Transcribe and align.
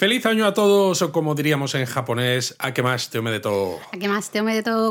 Feliz 0.00 0.24
año 0.24 0.46
a 0.46 0.54
todos, 0.54 1.02
o 1.02 1.12
como 1.12 1.34
diríamos 1.34 1.74
en 1.74 1.84
japonés, 1.84 2.56
más 2.82 3.10
te 3.10 3.20
de 3.20 3.38
todo. 3.38 3.80
más 4.08 4.30
te 4.30 4.40
de 4.40 4.62
todo. 4.62 4.90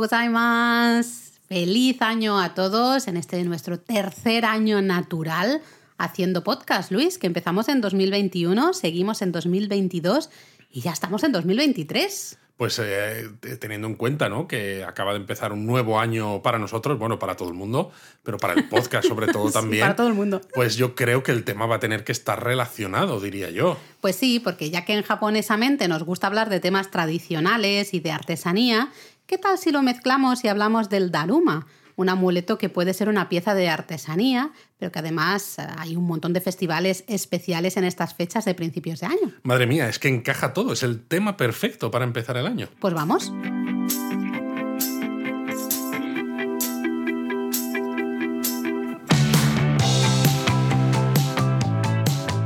Feliz 1.47 1.99
año 2.03 2.39
a 2.39 2.53
todos 2.53 3.07
en 3.07 3.17
este 3.17 3.43
nuestro 3.43 3.79
tercer 3.79 4.45
año 4.45 4.83
natural 4.83 5.63
haciendo 5.97 6.43
podcast, 6.43 6.91
Luis, 6.91 7.17
que 7.17 7.25
empezamos 7.25 7.69
en 7.69 7.81
2021, 7.81 8.75
seguimos 8.75 9.23
en 9.23 9.31
2022 9.31 10.29
y 10.71 10.81
ya 10.81 10.91
estamos 10.91 11.23
en 11.23 11.31
2023 11.31 12.37
pues 12.59 12.77
eh, 12.83 13.29
teniendo 13.57 13.87
en 13.87 13.95
cuenta 13.95 14.27
¿no? 14.27 14.45
que 14.45 14.83
acaba 14.83 15.13
de 15.13 15.19
empezar 15.19 15.53
un 15.53 15.65
nuevo 15.65 15.97
año 15.97 16.41
para 16.41 16.59
nosotros, 16.59 16.99
bueno, 16.99 17.17
para 17.17 17.37
todo 17.37 17.47
el 17.47 17.53
mundo, 17.53 17.89
pero 18.21 18.37
para 18.37 18.51
el 18.51 18.67
podcast 18.67 19.07
sobre 19.07 19.27
todo 19.31 19.49
también. 19.49 19.79
para 19.79 19.95
todo 19.95 20.09
el 20.09 20.13
mundo. 20.13 20.41
Pues 20.53 20.75
yo 20.75 20.93
creo 20.93 21.23
que 21.23 21.31
el 21.31 21.45
tema 21.45 21.67
va 21.67 21.77
a 21.77 21.79
tener 21.79 22.03
que 22.03 22.11
estar 22.11 22.43
relacionado, 22.43 23.21
diría 23.21 23.49
yo. 23.49 23.77
Pues 24.01 24.17
sí, 24.17 24.41
porque 24.41 24.71
ya 24.71 24.83
que 24.83 24.91
en 24.91 25.03
japonesamente 25.03 25.87
nos 25.87 26.03
gusta 26.03 26.27
hablar 26.27 26.49
de 26.49 26.59
temas 26.59 26.91
tradicionales 26.91 27.93
y 27.93 28.01
de 28.01 28.11
artesanía, 28.11 28.89
¿qué 29.25 29.37
tal 29.37 29.57
si 29.57 29.71
lo 29.71 29.81
mezclamos 29.81 30.43
y 30.43 30.49
hablamos 30.49 30.89
del 30.89 31.11
daruma? 31.11 31.65
Un 31.99 32.07
amuleto 32.07 32.57
que 32.57 32.69
puede 32.69 32.93
ser 32.93 33.09
una 33.09 33.27
pieza 33.27 33.53
de 33.53 33.67
artesanía, 33.67 34.51
pero 34.77 34.89
que 34.89 34.99
además 34.99 35.59
eh, 35.59 35.67
hay 35.77 35.97
un 35.97 36.05
montón 36.05 36.31
de 36.31 36.39
festivales 36.39 37.03
especiales 37.07 37.75
en 37.75 37.83
estas 37.83 38.13
fechas 38.13 38.45
de 38.45 38.55
principios 38.55 39.01
de 39.01 39.07
año. 39.07 39.33
Madre 39.43 39.67
mía, 39.67 39.89
es 39.89 39.99
que 39.99 40.07
encaja 40.07 40.53
todo, 40.53 40.71
es 40.71 40.81
el 40.81 41.05
tema 41.05 41.35
perfecto 41.35 41.91
para 41.91 42.05
empezar 42.05 42.37
el 42.37 42.47
año. 42.47 42.69
Pues 42.79 42.93
vamos. 42.93 43.33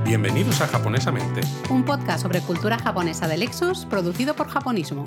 Bienvenidos 0.03 0.61
a 0.61 0.67
Japonesamente, 0.67 1.41
un 1.69 1.85
podcast 1.85 2.23
sobre 2.23 2.39
cultura 2.41 2.79
japonesa 2.79 3.27
de 3.27 3.37
Lexus 3.37 3.85
producido 3.85 4.35
por 4.35 4.47
Japonismo. 4.47 5.03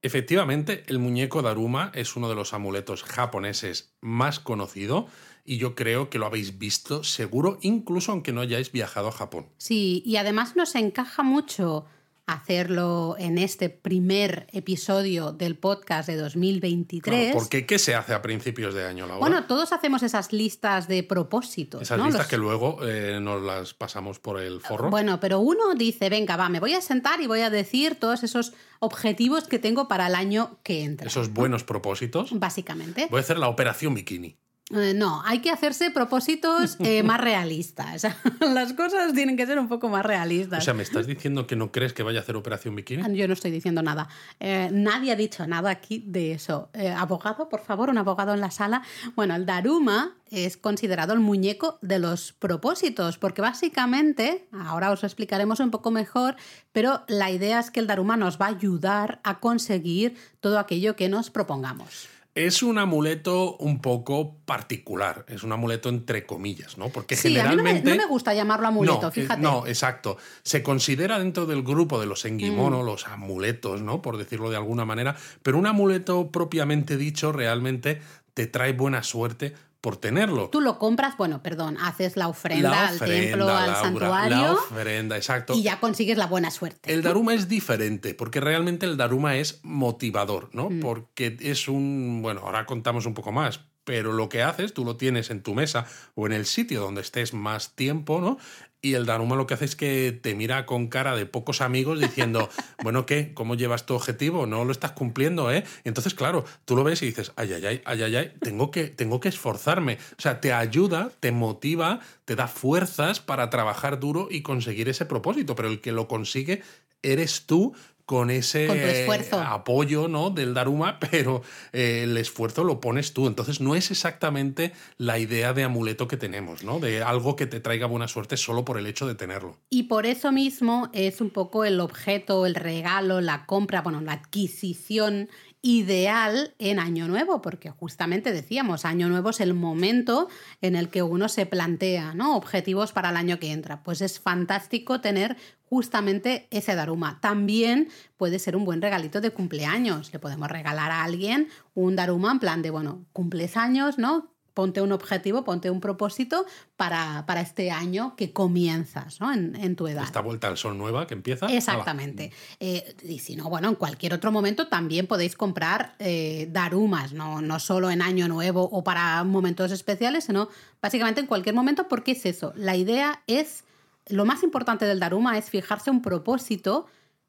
Efectivamente, 0.00 0.84
el 0.86 1.00
muñeco 1.00 1.42
Daruma 1.42 1.90
es 1.94 2.14
uno 2.14 2.28
de 2.28 2.36
los 2.36 2.54
amuletos 2.54 3.02
japoneses 3.02 3.96
más 4.00 4.38
conocido 4.38 5.08
y 5.44 5.58
yo 5.58 5.74
creo 5.74 6.08
que 6.08 6.18
lo 6.18 6.26
habéis 6.26 6.58
visto 6.58 7.02
seguro, 7.02 7.58
incluso 7.62 8.12
aunque 8.12 8.32
no 8.32 8.40
hayáis 8.40 8.70
viajado 8.70 9.08
a 9.08 9.12
Japón. 9.12 9.46
Sí, 9.56 10.02
y 10.04 10.16
además 10.16 10.54
nos 10.54 10.74
encaja 10.74 11.22
mucho 11.22 11.86
hacerlo 12.28 13.16
en 13.18 13.38
este 13.38 13.70
primer 13.70 14.46
episodio 14.52 15.32
del 15.32 15.56
podcast 15.56 16.06
de 16.06 16.16
2023. 16.16 17.32
¿Por 17.32 17.42
porque 17.42 17.64
¿qué 17.64 17.78
se 17.78 17.94
hace 17.94 18.12
a 18.12 18.20
principios 18.20 18.74
de 18.74 18.84
año, 18.84 19.06
Laura? 19.06 19.18
Bueno, 19.18 19.44
todos 19.46 19.72
hacemos 19.72 20.02
esas 20.02 20.30
listas 20.32 20.88
de 20.88 21.02
propósitos. 21.02 21.80
Esas 21.80 21.98
listas 21.98 22.26
que 22.26 22.36
luego 22.36 22.86
eh, 22.86 23.18
nos 23.18 23.42
las 23.42 23.72
pasamos 23.72 24.18
por 24.18 24.40
el 24.40 24.60
forro. 24.60 24.90
Bueno, 24.90 25.20
pero 25.20 25.40
uno 25.40 25.74
dice, 25.74 26.10
venga, 26.10 26.36
va, 26.36 26.50
me 26.50 26.60
voy 26.60 26.74
a 26.74 26.82
sentar 26.82 27.22
y 27.22 27.26
voy 27.26 27.40
a 27.40 27.48
decir 27.48 27.94
todos 27.94 28.22
esos 28.22 28.52
objetivos 28.78 29.48
que 29.48 29.58
tengo 29.58 29.88
para 29.88 30.06
el 30.08 30.14
año 30.14 30.58
que 30.62 30.84
entra. 30.84 31.06
Esos 31.06 31.32
buenos 31.32 31.64
propósitos. 31.64 32.38
Básicamente. 32.38 33.08
Voy 33.10 33.18
a 33.18 33.22
hacer 33.22 33.38
la 33.38 33.48
operación 33.48 33.94
bikini. 33.94 34.36
Eh, 34.70 34.92
no, 34.94 35.22
hay 35.24 35.38
que 35.38 35.50
hacerse 35.50 35.90
propósitos 35.90 36.76
eh, 36.80 37.02
más 37.04 37.20
realistas. 37.20 38.06
Las 38.40 38.74
cosas 38.74 39.14
tienen 39.14 39.36
que 39.36 39.46
ser 39.46 39.58
un 39.58 39.68
poco 39.68 39.88
más 39.88 40.04
realistas. 40.04 40.58
O 40.58 40.62
sea, 40.62 40.74
¿me 40.74 40.82
estás 40.82 41.06
diciendo 41.06 41.46
que 41.46 41.56
no 41.56 41.72
crees 41.72 41.94
que 41.94 42.02
vaya 42.02 42.18
a 42.18 42.22
hacer 42.22 42.36
operación 42.36 42.76
bikini? 42.76 43.16
Yo 43.16 43.26
no 43.26 43.34
estoy 43.34 43.50
diciendo 43.50 43.82
nada. 43.82 44.08
Eh, 44.40 44.68
nadie 44.70 45.12
ha 45.12 45.16
dicho 45.16 45.46
nada 45.46 45.70
aquí 45.70 46.02
de 46.06 46.32
eso. 46.32 46.70
abogado, 46.96 47.48
por 47.48 47.60
favor, 47.60 47.88
un 47.88 47.98
abogado 47.98 48.34
en 48.34 48.40
la 48.40 48.50
sala. 48.50 48.82
Bueno, 49.16 49.34
el 49.34 49.46
Daruma 49.46 50.16
es 50.30 50.58
considerado 50.58 51.14
el 51.14 51.20
muñeco 51.20 51.78
de 51.80 51.98
los 51.98 52.34
propósitos, 52.34 53.16
porque 53.16 53.40
básicamente, 53.40 54.48
ahora 54.52 54.90
os 54.90 55.02
explicaremos 55.02 55.60
un 55.60 55.70
poco 55.70 55.90
mejor, 55.90 56.36
pero 56.72 57.04
la 57.08 57.30
idea 57.30 57.58
es 57.60 57.70
que 57.70 57.80
el 57.80 57.86
Daruma 57.86 58.18
nos 58.18 58.38
va 58.38 58.46
a 58.46 58.50
ayudar 58.50 59.20
a 59.24 59.40
conseguir 59.40 60.16
todo 60.40 60.58
aquello 60.58 60.96
que 60.96 61.08
nos 61.08 61.30
propongamos. 61.30 62.17
Es 62.38 62.62
un 62.62 62.78
amuleto 62.78 63.56
un 63.56 63.80
poco 63.80 64.36
particular, 64.44 65.24
es 65.26 65.42
un 65.42 65.50
amuleto 65.50 65.88
entre 65.88 66.24
comillas, 66.24 66.78
¿no? 66.78 66.88
Porque 66.88 67.16
generalmente. 67.16 67.90
no, 67.90 67.96
me, 67.96 68.06
gusta 68.06 68.32
llamarlo 68.32 68.68
amuleto, 68.68 69.08
eh, 69.08 69.10
fíjate. 69.10 69.42
No, 69.42 69.66
exacto. 69.66 70.18
Se 70.44 70.62
considera 70.62 71.18
dentro 71.18 71.46
del 71.46 71.64
grupo 71.64 71.98
de 71.98 72.06
los 72.06 72.24
engimono, 72.24 72.84
mm. 72.84 72.86
los 72.86 73.08
amuletos, 73.08 73.82
¿no? 73.82 74.02
Por 74.02 74.18
decirlo 74.18 74.50
de 74.50 74.56
alguna 74.56 74.84
manera, 74.84 75.16
pero 75.42 75.58
un 75.58 75.66
amuleto 75.66 76.30
propiamente 76.30 76.96
dicho 76.96 77.32
realmente 77.32 78.00
te 78.34 78.46
trae 78.46 78.72
buena 78.72 79.02
suerte 79.02 79.54
por 79.80 79.96
tenerlo. 79.96 80.48
Tú 80.50 80.60
lo 80.60 80.78
compras, 80.78 81.16
bueno, 81.16 81.42
perdón, 81.42 81.76
haces 81.80 82.16
la 82.16 82.28
ofrenda, 82.28 82.88
al 82.88 82.98
templo, 82.98 83.48
al 83.48 83.76
santuario. 83.76 84.36
La 84.36 84.52
ofrenda, 84.52 85.16
exacto. 85.16 85.54
Y 85.54 85.62
ya 85.62 85.78
consigues 85.78 86.18
la 86.18 86.26
buena 86.26 86.50
suerte. 86.50 86.92
El 86.92 87.02
Daruma 87.02 87.34
es 87.34 87.48
diferente, 87.48 88.14
porque 88.14 88.40
realmente 88.40 88.86
el 88.86 88.96
Daruma 88.96 89.36
es 89.36 89.60
motivador, 89.62 90.50
¿no? 90.52 90.70
Mm. 90.70 90.80
Porque 90.80 91.36
es 91.40 91.68
un. 91.68 92.20
Bueno, 92.22 92.42
ahora 92.44 92.66
contamos 92.66 93.06
un 93.06 93.14
poco 93.14 93.30
más, 93.30 93.60
pero 93.84 94.12
lo 94.12 94.28
que 94.28 94.42
haces, 94.42 94.74
tú 94.74 94.84
lo 94.84 94.96
tienes 94.96 95.30
en 95.30 95.42
tu 95.42 95.54
mesa 95.54 95.86
o 96.14 96.26
en 96.26 96.32
el 96.32 96.44
sitio 96.44 96.80
donde 96.80 97.00
estés 97.00 97.32
más 97.32 97.74
tiempo, 97.74 98.20
¿no? 98.20 98.36
Y 98.80 98.94
el 98.94 99.06
Daruma 99.06 99.34
lo 99.34 99.46
que 99.46 99.54
hace 99.54 99.64
es 99.64 99.74
que 99.74 100.12
te 100.12 100.36
mira 100.36 100.64
con 100.64 100.86
cara 100.86 101.16
de 101.16 101.26
pocos 101.26 101.60
amigos 101.60 102.00
diciendo, 102.00 102.48
bueno, 102.82 103.06
¿qué? 103.06 103.32
¿Cómo 103.34 103.56
llevas 103.56 103.86
tu 103.86 103.94
objetivo? 103.94 104.46
No 104.46 104.64
lo 104.64 104.70
estás 104.70 104.92
cumpliendo, 104.92 105.50
¿eh? 105.52 105.64
Entonces, 105.82 106.14
claro, 106.14 106.44
tú 106.64 106.76
lo 106.76 106.84
ves 106.84 107.02
y 107.02 107.06
dices, 107.06 107.32
ay, 107.34 107.52
ay, 107.54 107.66
ay, 107.66 107.82
ay, 107.84 108.02
ay, 108.02 108.16
ay, 108.16 108.32
tengo 108.40 108.70
que, 108.70 108.84
tengo 108.84 109.18
que 109.18 109.28
esforzarme. 109.28 109.98
O 110.16 110.22
sea, 110.22 110.40
te 110.40 110.52
ayuda, 110.52 111.10
te 111.18 111.32
motiva, 111.32 112.00
te 112.24 112.36
da 112.36 112.46
fuerzas 112.46 113.18
para 113.18 113.50
trabajar 113.50 113.98
duro 113.98 114.28
y 114.30 114.42
conseguir 114.42 114.88
ese 114.88 115.06
propósito, 115.06 115.56
pero 115.56 115.68
el 115.68 115.80
que 115.80 115.90
lo 115.90 116.06
consigue 116.06 116.62
eres 117.02 117.46
tú 117.46 117.74
con 118.08 118.30
ese 118.30 119.06
apoyo 119.44 120.08
¿no? 120.08 120.30
del 120.30 120.54
Daruma, 120.54 120.98
pero 121.10 121.42
eh, 121.74 122.04
el 122.04 122.16
esfuerzo 122.16 122.64
lo 122.64 122.80
pones 122.80 123.12
tú. 123.12 123.26
Entonces 123.26 123.60
no 123.60 123.74
es 123.74 123.90
exactamente 123.90 124.72
la 124.96 125.18
idea 125.18 125.52
de 125.52 125.64
amuleto 125.64 126.08
que 126.08 126.16
tenemos, 126.16 126.64
¿no? 126.64 126.80
de 126.80 127.02
algo 127.02 127.36
que 127.36 127.46
te 127.46 127.60
traiga 127.60 127.86
buena 127.86 128.08
suerte 128.08 128.38
solo 128.38 128.64
por 128.64 128.78
el 128.78 128.86
hecho 128.86 129.06
de 129.06 129.14
tenerlo. 129.14 129.58
Y 129.68 129.82
por 129.82 130.06
eso 130.06 130.32
mismo 130.32 130.88
es 130.94 131.20
un 131.20 131.28
poco 131.28 131.66
el 131.66 131.80
objeto, 131.80 132.46
el 132.46 132.54
regalo, 132.54 133.20
la 133.20 133.44
compra, 133.44 133.82
bueno, 133.82 134.00
la 134.00 134.12
adquisición 134.12 135.28
ideal 135.62 136.54
en 136.58 136.78
Año 136.78 137.08
Nuevo, 137.08 137.42
porque 137.42 137.70
justamente 137.70 138.32
decíamos, 138.32 138.84
Año 138.84 139.08
Nuevo 139.08 139.30
es 139.30 139.40
el 139.40 139.54
momento 139.54 140.28
en 140.60 140.76
el 140.76 140.88
que 140.88 141.02
uno 141.02 141.28
se 141.28 141.46
plantea 141.46 142.14
¿no? 142.14 142.36
objetivos 142.36 142.92
para 142.92 143.10
el 143.10 143.16
año 143.16 143.38
que 143.38 143.52
entra. 143.52 143.82
Pues 143.82 144.00
es 144.00 144.20
fantástico 144.20 145.00
tener 145.00 145.36
justamente 145.64 146.46
ese 146.50 146.74
Daruma. 146.74 147.20
También 147.20 147.88
puede 148.16 148.38
ser 148.38 148.56
un 148.56 148.64
buen 148.64 148.80
regalito 148.80 149.20
de 149.20 149.30
cumpleaños. 149.30 150.12
Le 150.12 150.18
podemos 150.18 150.48
regalar 150.48 150.90
a 150.90 151.04
alguien 151.04 151.48
un 151.74 151.96
Daruma 151.96 152.32
en 152.32 152.38
plan 152.38 152.62
de, 152.62 152.70
bueno, 152.70 153.04
cumples 153.12 153.56
años, 153.56 153.98
¿no? 153.98 154.37
Ponte 154.58 154.82
un 154.82 154.90
objetivo, 154.90 155.44
ponte 155.44 155.70
un 155.70 155.78
propósito 155.78 156.44
para, 156.76 157.24
para 157.26 157.42
este 157.42 157.70
año 157.70 158.16
que 158.16 158.32
comienzas 158.32 159.20
¿no? 159.20 159.32
en, 159.32 159.76
tu 159.76 159.86
edad. 159.86 160.02
Esta 160.02 160.20
vuelta 160.20 160.48
al 160.48 160.56
sol 160.56 160.76
nueva 160.76 161.06
que 161.06 161.14
empieza. 161.14 161.46
Exactamente. 161.46 162.32
Eh, 162.58 162.96
y 163.04 163.20
si 163.20 163.36
no, 163.36 163.48
bueno, 163.48 163.68
en 163.68 163.76
cualquier 163.76 164.14
otro 164.14 164.32
momento 164.32 164.66
también 164.66 165.06
podéis 165.06 165.36
comprar 165.36 165.94
eh, 166.00 166.48
darumas, 166.50 167.12
¿no? 167.12 167.40
no 167.40 167.60
solo 167.60 167.88
en 167.88 168.02
año 168.02 168.26
nuevo 168.26 168.64
o 168.64 168.82
para 168.82 169.22
momentos 169.22 169.70
especiales, 169.70 170.24
sino 170.24 170.48
básicamente 170.82 171.20
en 171.20 171.28
cualquier 171.28 171.54
momento, 171.54 171.86
porque 171.86 172.10
es 172.10 172.26
eso. 172.26 172.52
La 172.56 172.74
idea 172.74 173.22
es, 173.28 173.62
lo 174.08 174.24
más 174.24 174.42
importante 174.42 174.86
del 174.86 174.98
daruma 174.98 175.38
es 175.38 175.50
fijarse 175.50 175.92
un 175.92 176.02
propósito 176.02 176.86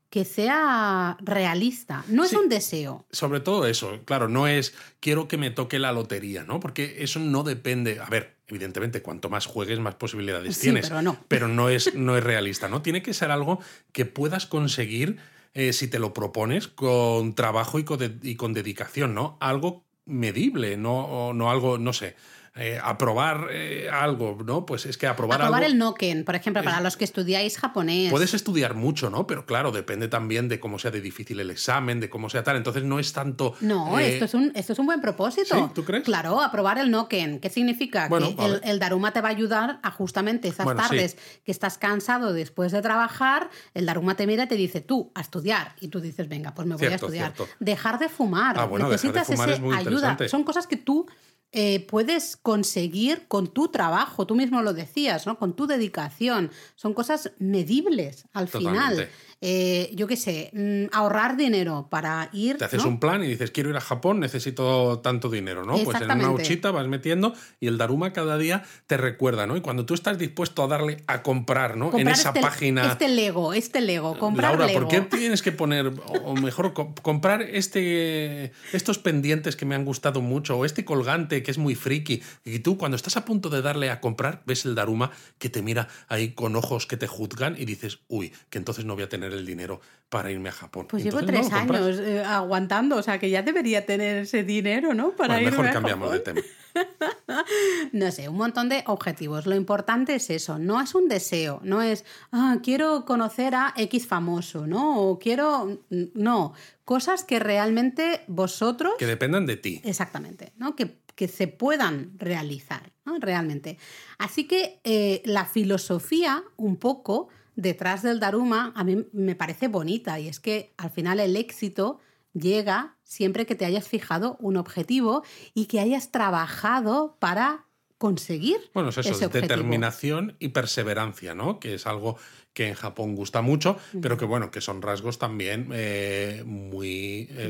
que 0.09 0.25
sea 0.25 1.17
realista, 1.21 2.03
no 2.07 2.23
es 2.23 2.33
un 2.33 2.49
deseo. 2.49 3.05
Sobre 3.11 3.39
todo 3.39 3.67
eso, 3.67 3.99
claro, 4.05 4.27
no 4.27 4.47
es 4.47 4.73
quiero 4.99 5.27
que 5.27 5.37
me 5.37 5.51
toque 5.51 5.77
la 5.77 5.91
lotería, 5.91 6.43
¿no? 6.43 6.59
Porque 6.59 6.97
eso 6.99 7.19
no 7.19 7.43
depende, 7.43 7.99
a 7.99 8.09
ver, 8.09 8.37
evidentemente 8.47 9.01
cuanto 9.01 9.29
más 9.29 9.45
juegues 9.45 9.79
más 9.79 9.95
posibilidades 9.95 10.59
tienes, 10.59 10.87
pero 10.87 11.01
no. 11.01 11.19
Pero 11.27 11.47
no 11.47 11.69
es, 11.69 11.93
no 11.93 12.17
es 12.17 12.23
realista, 12.23 12.67
¿no? 12.67 12.81
Tiene 12.81 13.03
que 13.03 13.13
ser 13.13 13.29
algo 13.29 13.59
que 13.91 14.05
puedas 14.05 14.47
conseguir 14.47 15.17
eh, 15.53 15.73
si 15.73 15.87
te 15.87 15.99
lo 15.99 16.13
propones 16.13 16.67
con 16.67 17.35
trabajo 17.35 17.77
y 17.77 17.83
con, 17.83 18.19
y 18.23 18.35
con 18.35 18.53
dedicación, 18.53 19.13
¿no? 19.13 19.37
Algo 19.39 19.83
medible, 20.05 20.75
no, 20.77 21.33
no 21.33 21.51
algo, 21.51 21.77
no 21.77 21.93
sé 21.93 22.15
eh, 22.59 22.77
aprobar 22.83 23.47
eh, 23.51 23.89
algo, 23.89 24.37
¿no? 24.45 24.65
Pues 24.65 24.85
es 24.85 24.97
que 24.97 25.07
aprobar, 25.07 25.41
aprobar 25.41 25.63
el 25.63 25.77
Noken, 25.77 26.25
por 26.25 26.35
ejemplo, 26.35 26.61
para 26.61 26.81
los 26.81 26.97
que 26.97 27.05
estudiáis 27.05 27.57
japonés. 27.57 28.11
Puedes 28.11 28.33
estudiar 28.33 28.75
mucho, 28.75 29.09
¿no? 29.09 29.27
Pero 29.27 29.45
claro, 29.45 29.71
depende 29.71 30.09
también 30.09 30.49
de 30.49 30.59
cómo 30.59 30.77
sea 30.77 30.91
de 30.91 30.99
difícil 30.99 31.39
el 31.39 31.51
examen, 31.51 32.01
de 32.01 32.09
cómo 32.09 32.29
sea 32.29 32.43
tal. 32.43 32.57
Entonces 32.57 32.83
no 32.83 32.99
es 32.99 33.13
tanto. 33.13 33.53
No, 33.61 33.97
eh, 33.97 34.13
esto, 34.13 34.25
es 34.25 34.33
un, 34.33 34.51
esto 34.55 34.73
es 34.73 34.79
un 34.79 34.87
buen 34.87 34.99
propósito. 34.99 35.71
¿Tú 35.73 35.85
crees? 35.85 36.03
Claro, 36.03 36.41
aprobar 36.41 36.77
el 36.79 36.91
Noken. 36.91 37.39
¿Qué 37.39 37.49
significa? 37.49 38.09
que 38.09 38.69
el, 38.69 38.79
Daruma 38.79 39.13
te 39.13 39.21
va 39.21 39.29
a 39.29 39.31
ayudar 39.31 39.79
a 39.81 39.91
justamente 39.91 40.49
esas 40.49 40.67
tardes 40.75 41.17
que 41.45 41.51
estás 41.51 41.77
cansado 41.77 42.33
después 42.33 42.73
de 42.73 42.81
trabajar, 42.81 43.49
el 43.73 43.85
Daruma 43.85 44.15
te 44.15 44.27
mira 44.27 44.43
y 44.43 44.47
te 44.47 44.55
dice 44.55 44.81
tú 44.81 45.11
a 45.15 45.21
estudiar. 45.21 45.75
Y 45.79 45.87
tú 45.87 46.01
dices, 46.01 46.27
venga, 46.27 46.53
pues 46.53 46.67
me 46.67 46.75
voy 46.75 46.87
a 46.87 46.95
estudiar. 46.95 47.33
Dejar 47.61 47.99
de 47.99 48.09
fumar. 48.09 48.59
Ah, 48.59 48.65
bueno, 48.65 48.89
Necesitas 48.89 49.29
dejar 49.29 49.49
de 49.49 49.55
fumar 49.55 49.77
es 49.77 49.85
muy 49.85 49.93
ayuda. 49.93 50.17
Son 50.27 50.43
cosas 50.43 50.67
que 50.67 50.75
tú 50.75 51.07
eh, 51.51 51.85
puedes 51.87 52.37
conseguir 52.37 53.27
con 53.27 53.47
tu 53.47 53.69
trabajo, 53.69 54.27
tú 54.27 54.35
mismo 54.35 54.61
lo 54.61 54.73
decías, 54.73 55.25
¿no? 55.25 55.39
Con 55.39 55.55
tu 55.55 55.65
dedicación. 55.65 56.51
Son 56.75 56.93
cosas 56.93 57.31
medibles 57.39 58.25
al 58.33 58.47
final. 58.47 59.09
Eh, 59.41 59.91
yo 59.95 60.05
qué 60.05 60.17
sé, 60.17 60.51
mm, 60.51 60.93
ahorrar 60.93 61.37
dinero 61.37 61.87
para 61.89 62.29
ir. 62.33 62.57
Te 62.57 62.65
haces 62.65 62.83
un 62.83 62.99
plan 62.99 63.23
y 63.23 63.27
dices, 63.27 63.51
quiero 63.51 63.69
ir 63.69 63.77
a 63.77 63.81
Japón, 63.81 64.19
necesito 64.19 64.99
tanto 64.99 65.29
dinero, 65.29 65.63
¿no? 65.63 65.77
Pues 65.77 66.01
en 66.01 66.11
una 66.11 66.31
huchita 66.31 66.71
vas 66.71 66.87
metiendo 66.87 67.33
y 67.61 67.67
el 67.67 67.77
Daruma 67.77 68.11
cada 68.11 68.37
día 68.37 68.63
te 68.87 68.97
recuerda, 68.97 69.47
¿no? 69.47 69.55
Y 69.55 69.61
cuando 69.61 69.85
tú 69.85 69.93
estás 69.93 70.17
dispuesto 70.17 70.63
a 70.63 70.67
darle 70.67 71.03
a 71.07 71.23
comprar, 71.23 71.77
¿no? 71.77 71.97
en 71.97 72.09
esa 72.09 72.29
este, 72.29 72.41
página. 72.41 72.85
Este 72.85 73.07
Lego, 73.07 73.53
este 73.53 73.79
Lego, 73.79 74.17
comprar 74.17 74.59
Laura, 74.59 74.73
¿por 74.73 74.89
qué 74.89 75.01
tienes 75.01 75.41
que 75.41 75.53
poner, 75.53 75.93
o 76.25 76.35
mejor, 76.35 76.73
comprar 77.01 77.41
este, 77.41 78.51
estos 78.73 78.97
pendientes 78.99 79.55
que 79.55 79.65
me 79.65 79.75
han 79.75 79.85
gustado 79.85 80.19
mucho, 80.21 80.57
o 80.57 80.65
este 80.65 80.83
colgante 80.83 81.43
que 81.43 81.51
es 81.51 81.57
muy 81.57 81.75
friki? 81.75 82.21
Y 82.43 82.59
tú, 82.59 82.77
cuando 82.77 82.97
estás 82.97 83.15
a 83.15 83.23
punto 83.23 83.49
de 83.49 83.61
darle 83.61 83.89
a 83.89 84.01
comprar, 84.01 84.43
ves 84.45 84.65
el 84.65 84.75
Daruma 84.75 85.11
que 85.37 85.49
te 85.49 85.61
mira 85.61 85.87
ahí 86.09 86.33
con 86.33 86.57
ojos 86.57 86.87
que 86.87 86.97
te 86.97 87.07
juzgan 87.07 87.55
y 87.57 87.63
dices, 87.63 87.99
uy, 88.09 88.33
que 88.49 88.57
entonces 88.57 88.83
no 88.83 88.95
voy 88.95 89.03
a 89.03 89.09
tener 89.09 89.28
el 89.33 89.45
dinero 89.45 89.81
para 90.09 90.31
irme 90.31 90.49
a 90.49 90.51
Japón. 90.51 90.87
Pues 90.89 91.03
llevo 91.03 91.23
tres 91.23 91.51
años 91.51 91.99
eh, 91.99 92.23
aguantando, 92.23 92.95
o 92.97 93.03
sea 93.03 93.19
que 93.19 93.29
ya 93.29 93.43
debería 93.43 93.85
tener 93.85 94.23
ese 94.23 94.43
dinero, 94.43 94.93
¿no? 94.93 95.11
Para 95.11 95.35
bueno, 95.35 95.51
mejor 95.51 95.71
cambiamos 95.71 96.11
de 96.11 96.19
tema. 96.19 96.41
no 97.91 98.11
sé, 98.11 98.27
un 98.27 98.37
montón 98.37 98.69
de 98.69 98.83
objetivos. 98.87 99.45
Lo 99.45 99.55
importante 99.55 100.15
es 100.15 100.29
eso, 100.29 100.57
no 100.57 100.81
es 100.81 100.95
un 100.95 101.07
deseo, 101.07 101.59
no 101.63 101.81
es, 101.81 102.05
ah, 102.31 102.57
quiero 102.63 103.05
conocer 103.05 103.55
a 103.55 103.73
X 103.77 104.07
famoso, 104.07 104.65
¿no? 104.65 104.99
O 104.99 105.19
quiero, 105.19 105.83
no, 105.89 106.53
cosas 106.85 107.23
que 107.23 107.39
realmente 107.39 108.21
vosotros... 108.27 108.93
Que 108.97 109.05
dependan 109.05 109.45
de 109.45 109.57
ti. 109.57 109.81
Exactamente, 109.83 110.53
¿no? 110.57 110.75
Que, 110.75 110.99
que 111.15 111.27
se 111.27 111.47
puedan 111.47 112.17
realizar, 112.17 112.91
¿no? 113.05 113.19
Realmente. 113.19 113.77
Así 114.17 114.45
que 114.45 114.79
eh, 114.83 115.21
la 115.25 115.45
filosofía, 115.45 116.43
un 116.57 116.77
poco, 116.77 117.29
detrás 117.61 118.01
del 118.03 118.19
Daruma 118.19 118.71
a 118.75 118.83
mí 118.83 119.05
me 119.11 119.35
parece 119.35 119.67
bonita 119.67 120.19
y 120.19 120.27
es 120.27 120.39
que 120.39 120.73
al 120.77 120.91
final 120.91 121.19
el 121.19 121.35
éxito 121.35 121.99
llega 122.33 122.95
siempre 123.03 123.45
que 123.45 123.55
te 123.55 123.65
hayas 123.65 123.87
fijado 123.87 124.37
un 124.39 124.55
objetivo 124.55 125.23
y 125.53 125.65
que 125.65 125.79
hayas 125.79 126.11
trabajado 126.11 127.17
para 127.19 127.65
conseguir. 127.97 128.57
Bueno, 128.73 128.89
es 128.89 128.97
eso, 128.97 129.27
determinación 129.27 130.37
y 130.39 130.49
perseverancia, 130.49 131.35
¿no? 131.35 131.59
Que 131.59 131.73
es 131.73 131.85
algo 131.85 132.17
que 132.53 132.69
en 132.69 132.75
Japón 132.75 133.13
gusta 133.15 133.41
mucho, 133.41 133.77
pero 134.01 134.17
que 134.17 134.25
bueno, 134.25 134.51
que 134.51 134.61
son 134.61 134.81
rasgos 134.81 135.19
también 135.19 135.69
eh, 135.73 136.43
muy 136.45 137.27
eh, 137.31 137.49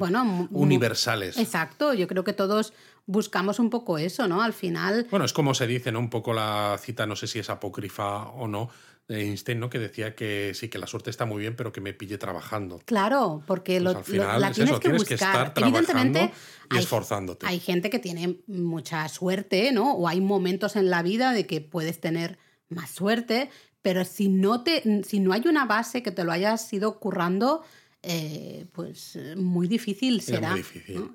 universales. 0.49 1.37
Exacto, 1.37 1.93
yo 1.93 2.07
creo 2.07 2.23
que 2.23 2.33
todos 2.33 2.73
buscamos 3.05 3.59
un 3.59 3.69
poco 3.69 3.97
eso, 3.97 4.27
¿no? 4.27 4.41
Al 4.41 4.53
final. 4.53 5.07
Bueno, 5.09 5.25
es 5.25 5.33
como 5.33 5.53
se 5.53 5.67
dice, 5.67 5.91
¿no? 5.91 5.99
Un 5.99 6.09
poco 6.09 6.33
la 6.33 6.77
cita, 6.79 7.05
no 7.05 7.15
sé 7.15 7.27
si 7.27 7.39
es 7.39 7.49
apócrifa 7.49 8.23
o 8.29 8.47
no, 8.47 8.69
Einstein, 9.09 9.59
¿no? 9.59 9.69
Que 9.69 9.79
decía 9.79 10.15
que 10.15 10.53
sí, 10.53 10.69
que 10.69 10.77
la 10.77 10.87
suerte 10.87 11.09
está 11.09 11.25
muy 11.25 11.41
bien, 11.41 11.55
pero 11.55 11.71
que 11.71 11.81
me 11.81 11.93
pille 11.93 12.17
trabajando. 12.17 12.79
Claro, 12.85 13.43
porque 13.47 13.81
pues 13.81 14.09
lo, 14.09 14.39
la 14.39 14.51
tienes, 14.51 14.79
que 14.79 14.89
buscar. 14.89 15.53
Evidentemente, 15.55 16.31
y 16.71 16.77
esforzándote. 16.77 17.45
Hay 17.47 17.59
gente 17.59 17.89
que 17.89 17.99
tiene 17.99 18.37
mucha 18.47 19.07
suerte, 19.09 19.71
¿no? 19.71 19.93
O 19.93 20.07
hay 20.07 20.21
momentos 20.21 20.75
en 20.75 20.89
la 20.89 21.01
vida 21.01 21.33
de 21.33 21.47
que 21.47 21.61
puedes 21.61 21.99
tener 21.99 22.37
más 22.69 22.91
suerte, 22.91 23.49
pero 23.81 24.05
si 24.05 24.27
no, 24.27 24.63
te, 24.63 25.03
si 25.03 25.19
no 25.19 25.33
hay 25.33 25.47
una 25.47 25.65
base 25.65 26.03
que 26.03 26.11
te 26.11 26.23
lo 26.23 26.31
hayas 26.31 26.71
ido 26.71 26.99
currando, 26.99 27.63
eh, 28.01 28.65
pues 28.71 29.17
muy 29.35 29.67
difícil 29.67 30.21
será. 30.21 30.51
Muy 30.51 30.59
difícil. 30.59 31.09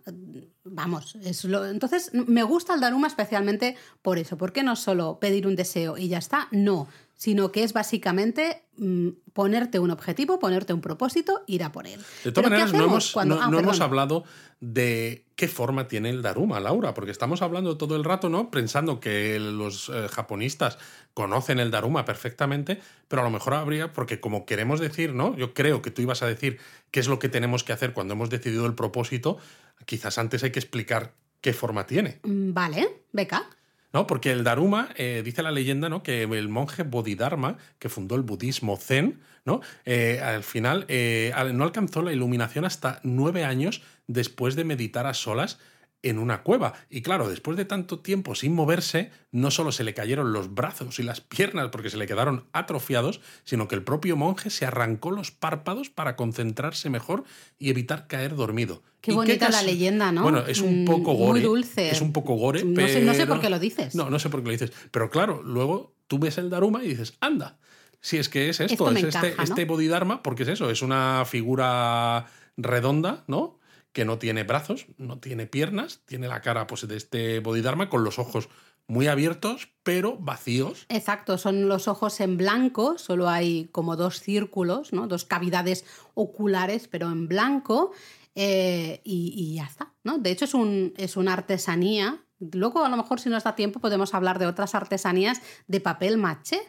Vamos, 0.65 1.15
es 1.23 1.45
lo... 1.45 1.67
entonces 1.67 2.13
me 2.13 2.43
gusta 2.43 2.75
el 2.75 2.81
Daruma 2.81 3.07
especialmente 3.07 3.77
por 4.03 4.19
eso, 4.19 4.37
porque 4.37 4.63
no 4.63 4.77
solo 4.77 5.19
pedir 5.19 5.47
un 5.47 5.57
deseo 5.57 5.97
y 5.97 6.09
ya 6.09 6.19
está, 6.19 6.49
no, 6.51 6.89
sino 7.17 7.53
que 7.53 7.63
es 7.63 7.73
básicamente 7.73 8.65
mm, 8.77 9.09
ponerte 9.33 9.79
un 9.79 9.91
objetivo, 9.91 10.39
ponerte 10.39 10.73
un 10.73 10.81
propósito, 10.81 11.43
ir 11.47 11.63
a 11.63 11.73
por 11.73 11.87
él. 11.87 12.01
De 12.25 12.33
todas 12.33 12.51
maneras, 12.51 12.73
no, 12.73 12.85
hemos, 12.85 13.17
no, 13.25 13.41
ah, 13.41 13.51
hemos, 13.51 13.81
hablado 13.81 14.25
de 14.61 15.25
qué 15.37 15.49
forma 15.49 15.89
tiene 15.89 16.11
el 16.11 16.23
Daruma, 16.23 16.61
Laura, 16.61 16.95
porque 16.95 17.11
estamos 17.11 17.43
hablando 17.43 17.77
todo 17.77 17.97
el 17.97 18.05
rato, 18.05 18.29
¿no? 18.29 18.51
Pensando 18.51 19.01
que 19.01 19.39
los 19.39 19.89
eh, 19.89 20.09
japonistas 20.11 20.79
conocen 21.13 21.61
el 21.61 21.71
Daruma 21.71 22.05
perfectamente, 22.05 22.81
pero 23.09 23.23
a 23.23 23.25
lo 23.25 23.31
mejor 23.31 23.55
habría, 23.55 23.93
porque 23.93 24.21
como 24.21 24.47
queremos 24.47 24.81
decir, 24.81 25.15
¿no? 25.15 25.37
Yo 25.37 25.55
creo 25.55 25.83
que 25.83 25.91
tú 25.91 26.03
ibas 26.03 26.23
a 26.23 26.27
decir 26.27 26.59
qué 26.91 27.01
es 27.01 27.09
lo 27.09 27.19
que 27.19 27.29
tenemos 27.29 27.65
que 27.65 27.73
hacer 27.73 27.93
cuando 27.93 28.15
hemos 28.15 28.31
decidido 28.31 28.67
el 28.67 28.75
propósito, 28.75 29.39
quizás 29.87 30.19
antes 30.19 30.43
hay 30.43 30.51
que 30.51 30.59
explicar 30.59 31.15
qué 31.41 31.53
forma 31.53 31.87
tiene. 31.87 32.21
Mm, 32.23 32.53
vale, 32.53 33.03
beca. 33.13 33.49
¿No? 33.95 34.09
Porque 34.09 34.33
el 34.33 34.43
Daruma, 34.43 34.89
eh, 34.97 35.23
dice 35.25 35.43
la 35.43 35.53
leyenda, 35.53 35.89
¿no? 35.89 36.03
Que 36.03 36.25
el 36.25 36.49
monje 36.49 36.83
Bodhidharma, 36.83 37.57
que 37.79 37.89
fundó 37.89 38.17
el 38.17 38.23
budismo 38.23 38.77
Zen, 38.77 39.21
¿no? 39.45 39.61
Eh, 39.85 40.21
al 40.21 40.43
final 40.43 40.85
eh, 40.89 41.33
no 41.55 41.63
alcanzó 41.63 42.03
la 42.03 42.13
iluminación 42.13 42.65
hasta 42.65 42.99
nueve 43.05 43.45
años 43.45 43.83
después 44.09 44.57
de 44.57 44.65
meditar 44.65 45.07
a 45.07 45.15
solas 45.15 45.59
en 46.05 46.19
una 46.19 46.43
cueva. 46.43 46.75
Y 46.91 47.03
claro, 47.03 47.29
después 47.29 47.57
de 47.57 47.65
tanto 47.65 47.99
tiempo 47.99 48.35
sin 48.35 48.55
moverse, 48.55 49.11
no 49.33 49.51
solo 49.51 49.73
se 49.73 49.85
le 49.85 49.95
cayeron 49.95 50.33
los 50.33 50.55
brazos 50.55 50.99
y 50.99 51.03
las 51.03 51.21
piernas 51.23 51.69
porque 51.71 51.91
se 51.91 51.97
le 51.97 52.07
quedaron 52.07 52.45
atrofiados, 52.53 53.21
sino 53.45 53.67
que 53.69 53.75
el 53.75 53.83
propio 53.83 54.17
monje 54.17 54.51
se 54.51 54.67
arrancó 54.67 55.11
los 55.11 55.31
párpados 55.31 55.91
para 55.91 56.17
concentrarse 56.17 56.91
mejor 56.91 57.25
y 57.59 57.71
evitar 57.71 58.07
caer 58.07 58.37
dormido. 58.37 58.83
Qué 59.01 59.13
bonita 59.13 59.51
la 59.51 59.63
leyenda, 59.63 60.13
¿no? 60.13 60.23
Bueno, 60.23 60.47
es 60.47 60.61
un 60.61 60.85
poco 60.87 61.13
gore. 61.13 61.33
Muy 61.33 61.43
dulce. 61.43 61.91
Es 61.91 62.01
un 62.01 62.13
poco 62.13 62.37
gore, 62.37 62.65
no 62.65 62.75
pero... 62.75 62.89
Sé, 62.89 63.03
no 63.03 63.13
sé 63.13 63.27
por 63.27 63.41
qué 63.41 63.51
lo 63.51 63.59
dices. 63.59 63.95
No, 63.95 64.09
no 64.09 64.19
sé 64.19 64.31
por 64.31 64.41
qué 64.41 64.47
lo 64.47 64.53
dices. 64.53 64.73
Pero 64.91 65.11
claro, 65.11 65.43
luego 65.43 65.95
tú 66.07 66.19
ves 66.19 66.39
el 66.39 66.49
Daruma 66.49 66.83
y 66.83 66.89
dices, 66.89 67.15
anda, 67.21 67.59
si 68.01 68.19
es 68.19 68.29
que 68.29 68.49
es 68.49 68.61
esto, 68.61 68.91
es 68.91 69.05
este, 69.05 69.35
este 69.43 69.65
Bodhidharma, 69.65 70.23
porque 70.23 70.43
es 70.43 70.51
eso, 70.51 70.71
es 70.71 70.83
una 70.83 71.25
figura 71.27 72.27
redonda, 72.57 73.25
¿no? 73.27 73.59
Que 73.95 74.05
no 74.05 74.19
tiene 74.19 74.43
brazos, 74.43 74.87
no 74.99 75.19
tiene 75.21 75.47
piernas, 75.47 76.01
tiene 76.05 76.27
la 76.29 76.43
cara 76.43 76.67
pues, 76.67 76.87
de 76.87 76.97
este 76.97 77.39
Bodhidharma 77.39 77.89
con 77.89 78.05
los 78.05 78.19
ojos 78.19 78.51
muy 78.87 79.07
abiertos, 79.07 79.71
pero 79.83 80.19
vacíos. 80.19 80.85
Exacto, 80.89 81.39
son 81.39 81.69
los 81.69 81.89
ojos 81.89 82.21
en 82.21 82.37
blanco, 82.37 82.99
solo 82.99 83.29
hay 83.29 83.69
como 83.73 83.97
dos 83.97 84.21
círculos, 84.21 84.93
¿no? 84.93 85.07
dos 85.07 85.25
cavidades 85.25 85.87
oculares, 86.15 86.89
pero 86.89 87.11
en 87.11 87.29
blanco, 87.29 87.93
eh, 88.35 89.01
y, 89.05 89.55
ya 89.55 89.65
está. 89.65 89.93
¿no? 90.03 90.19
De 90.19 90.33
hecho, 90.33 90.45
es, 90.45 90.55
un, 90.55 90.93
es 90.97 91.17
una 91.17 91.33
artesanía. 91.33 92.21
Luego, 92.41 92.85
a 92.85 92.89
lo 92.89 92.97
mejor, 92.97 93.21
si 93.21 93.31
nos 93.31 93.45
da 93.45 93.55
tiempo, 93.55 93.79
podemos 93.79 94.13
hablar 94.13 94.41
de 94.41 94.47
otras 94.47 94.75
artesanías 94.75 95.41
de 95.69 95.81
papel 95.81 96.19
maché, 96.19 96.61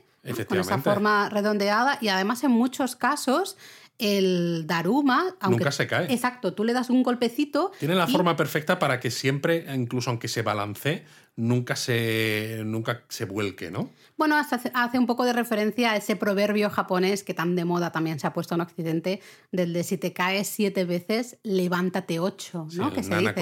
con 0.48 0.60
esa 0.60 0.78
forma 0.80 1.30
redondeada, 1.30 1.98
y 2.02 2.08
además, 2.08 2.44
en 2.44 2.52
muchos 2.52 2.96
casos, 2.96 3.58
el 3.98 4.66
Daruma. 4.68 5.36
Aunque, 5.40 5.60
Nunca 5.60 5.72
se 5.72 5.88
cae. 5.88 6.14
Exacto, 6.14 6.54
tú 6.54 6.64
le 6.64 6.74
das 6.74 6.90
un 6.90 7.04
golpecito. 7.04 7.72
Tiene 7.80 7.96
la 7.96 8.08
forma 8.08 8.36
perfecta 8.36 8.80
para 8.80 9.00
que 9.00 9.12
siempre, 9.12 9.66
incluso 9.74 10.10
aunque 10.10 10.28
se 10.28 10.42
balancee, 10.42 11.04
nunca 11.38 11.76
se, 11.76 12.62
nunca 12.66 13.04
se 13.10 13.26
vuelque, 13.26 13.70
¿no? 13.70 13.90
Bueno, 14.18 14.38
hace, 14.38 14.72
hace, 14.74 14.98
un 14.98 15.06
poco 15.06 15.26
de 15.26 15.34
referencia 15.34 15.92
a 15.92 15.98
ese 15.98 16.16
proverbio 16.16 16.70
japonés 16.70 17.24
que 17.24 17.34
tan 17.34 17.56
de 17.56 17.66
moda 17.66 17.92
también 17.92 18.20
se 18.20 18.28
ha 18.28 18.34
puesto 18.34 18.56
en 18.56 18.62
Occidente, 18.62 19.22
del 19.52 19.74
de 19.74 19.84
si 19.84 19.98
te 19.98 20.14
caes 20.14 20.48
siete 20.48 20.86
veces, 20.86 21.38
levántate 21.44 22.20
ocho, 22.20 22.68
¿no? 22.74 22.94
que 22.94 23.04
se 23.04 23.16
dice. 23.18 23.36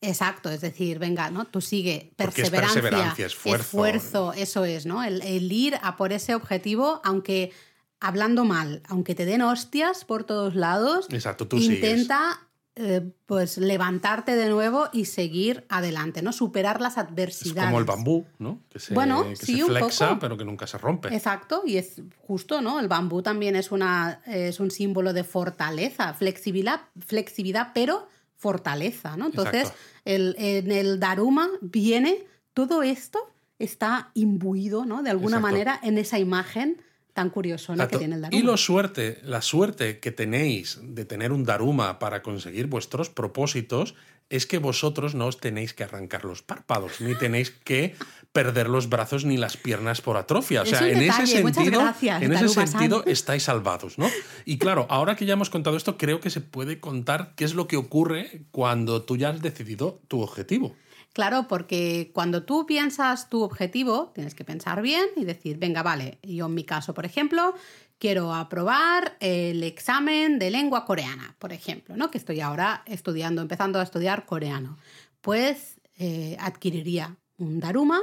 Exacto, 0.00 0.50
es 0.50 0.60
decir, 0.60 0.98
venga, 0.98 1.30
¿no? 1.30 1.46
Tú 1.46 1.60
sigue, 1.60 2.12
perseverancia, 2.16 2.82
perseverancia 2.82 3.26
esfuerzo. 3.26 3.64
esfuerzo. 3.64 4.32
eso 4.34 4.64
es, 4.64 4.84
¿no? 4.86 5.02
El, 5.02 5.22
el 5.22 5.50
ir 5.50 5.76
a 5.82 5.96
por 5.96 6.12
ese 6.12 6.34
objetivo, 6.34 7.00
aunque 7.02 7.52
hablando 8.00 8.44
mal, 8.44 8.82
aunque 8.88 9.14
te 9.14 9.24
den 9.24 9.42
hostias 9.42 10.04
por 10.04 10.24
todos 10.24 10.54
lados, 10.54 11.08
intenta 11.52 12.48
eh, 12.80 13.10
pues 13.26 13.58
levantarte 13.58 14.36
de 14.36 14.48
nuevo 14.48 14.88
y 14.92 15.06
seguir 15.06 15.66
adelante, 15.68 16.22
¿no? 16.22 16.32
Superar 16.32 16.80
las 16.80 16.96
adversidades. 16.96 17.64
Es 17.64 17.66
como 17.66 17.80
el 17.80 17.84
bambú, 17.84 18.24
¿no? 18.38 18.60
Que 18.68 18.78
se, 18.78 18.94
bueno, 18.94 19.26
sí, 19.34 19.62
flexa, 19.62 20.16
pero 20.20 20.36
que 20.36 20.44
nunca 20.44 20.68
se 20.68 20.78
rompe. 20.78 21.12
Exacto, 21.12 21.62
y 21.66 21.76
es 21.76 22.00
justo, 22.18 22.60
¿no? 22.60 22.78
El 22.78 22.86
bambú 22.86 23.20
también 23.20 23.56
es, 23.56 23.72
una, 23.72 24.22
es 24.26 24.60
un 24.60 24.70
símbolo 24.70 25.12
de 25.12 25.24
fortaleza, 25.24 26.14
flexibilidad, 26.14 26.82
flexibilidad 27.04 27.72
pero 27.74 28.06
fortaleza, 28.36 29.16
¿no? 29.16 29.26
Entonces, 29.26 29.72
el, 30.04 30.36
en 30.38 30.70
el 30.70 31.00
Daruma 31.00 31.48
viene 31.60 32.26
todo 32.54 32.84
esto 32.84 33.18
está 33.58 34.12
imbuido, 34.14 34.84
¿no? 34.84 35.02
De 35.02 35.10
alguna 35.10 35.40
manera 35.40 35.80
en 35.82 35.98
esa 35.98 36.20
imagen 36.20 36.80
tan 37.12 37.30
curioso 37.30 37.74
que 37.74 37.98
tiene 37.98 38.16
el 38.16 38.22
Daruma. 38.22 38.40
Y 38.40 38.42
lo 38.44 38.56
suerte, 38.56 39.18
la 39.22 39.42
suerte 39.42 39.98
que 39.98 40.12
tenéis 40.12 40.78
de 40.82 41.04
tener 41.04 41.32
un 41.32 41.44
Daruma 41.44 41.98
para 41.98 42.22
conseguir 42.22 42.66
vuestros 42.66 43.10
propósitos 43.10 43.94
es 44.30 44.46
que 44.46 44.58
vosotros 44.58 45.14
no 45.14 45.26
os 45.26 45.38
tenéis 45.38 45.72
que 45.72 45.84
arrancar 45.84 46.24
los 46.24 46.42
párpados, 46.42 47.00
ni 47.00 47.14
tenéis 47.14 47.50
que 47.50 47.94
perder 48.32 48.68
los 48.68 48.88
brazos 48.88 49.24
ni 49.24 49.36
las 49.36 49.56
piernas 49.56 50.00
por 50.00 50.16
atrofia. 50.16 50.62
O 50.62 50.66
sea, 50.66 50.86
en 50.86 51.00
ese 51.00 51.26
sentido, 51.26 51.80
en 52.02 52.32
ese 52.32 52.48
sentido 52.48 53.04
estáis 53.06 53.44
salvados, 53.44 53.98
¿no? 53.98 54.08
Y 54.44 54.58
claro, 54.58 54.86
ahora 54.90 55.16
que 55.16 55.24
ya 55.24 55.32
hemos 55.32 55.50
contado 55.50 55.76
esto, 55.76 55.96
creo 55.96 56.20
que 56.20 56.30
se 56.30 56.40
puede 56.40 56.78
contar 56.78 57.32
qué 57.36 57.44
es 57.44 57.54
lo 57.54 57.68
que 57.68 57.76
ocurre 57.76 58.42
cuando 58.50 59.02
tú 59.02 59.16
ya 59.16 59.30
has 59.30 59.40
decidido 59.40 60.00
tu 60.08 60.20
objetivo. 60.20 60.76
Claro, 61.12 61.48
porque 61.48 62.10
cuando 62.14 62.44
tú 62.44 62.66
piensas 62.66 63.28
tu 63.28 63.42
objetivo, 63.42 64.12
tienes 64.14 64.34
que 64.34 64.44
pensar 64.44 64.82
bien 64.82 65.06
y 65.16 65.24
decir, 65.24 65.58
venga, 65.58 65.82
vale, 65.82 66.18
yo 66.22 66.46
en 66.46 66.54
mi 66.54 66.64
caso, 66.64 66.94
por 66.94 67.04
ejemplo, 67.04 67.54
quiero 67.98 68.34
aprobar 68.34 69.16
el 69.20 69.62
examen 69.64 70.38
de 70.38 70.50
lengua 70.50 70.84
coreana, 70.84 71.34
por 71.38 71.52
ejemplo, 71.52 71.96
¿no? 71.96 72.10
Que 72.10 72.18
estoy 72.18 72.40
ahora 72.40 72.82
estudiando, 72.86 73.42
empezando 73.42 73.80
a 73.80 73.82
estudiar 73.82 74.26
coreano. 74.26 74.78
Pues 75.20 75.80
eh, 75.96 76.36
adquiriría 76.38 77.16
un 77.38 77.58
daruma 77.58 78.00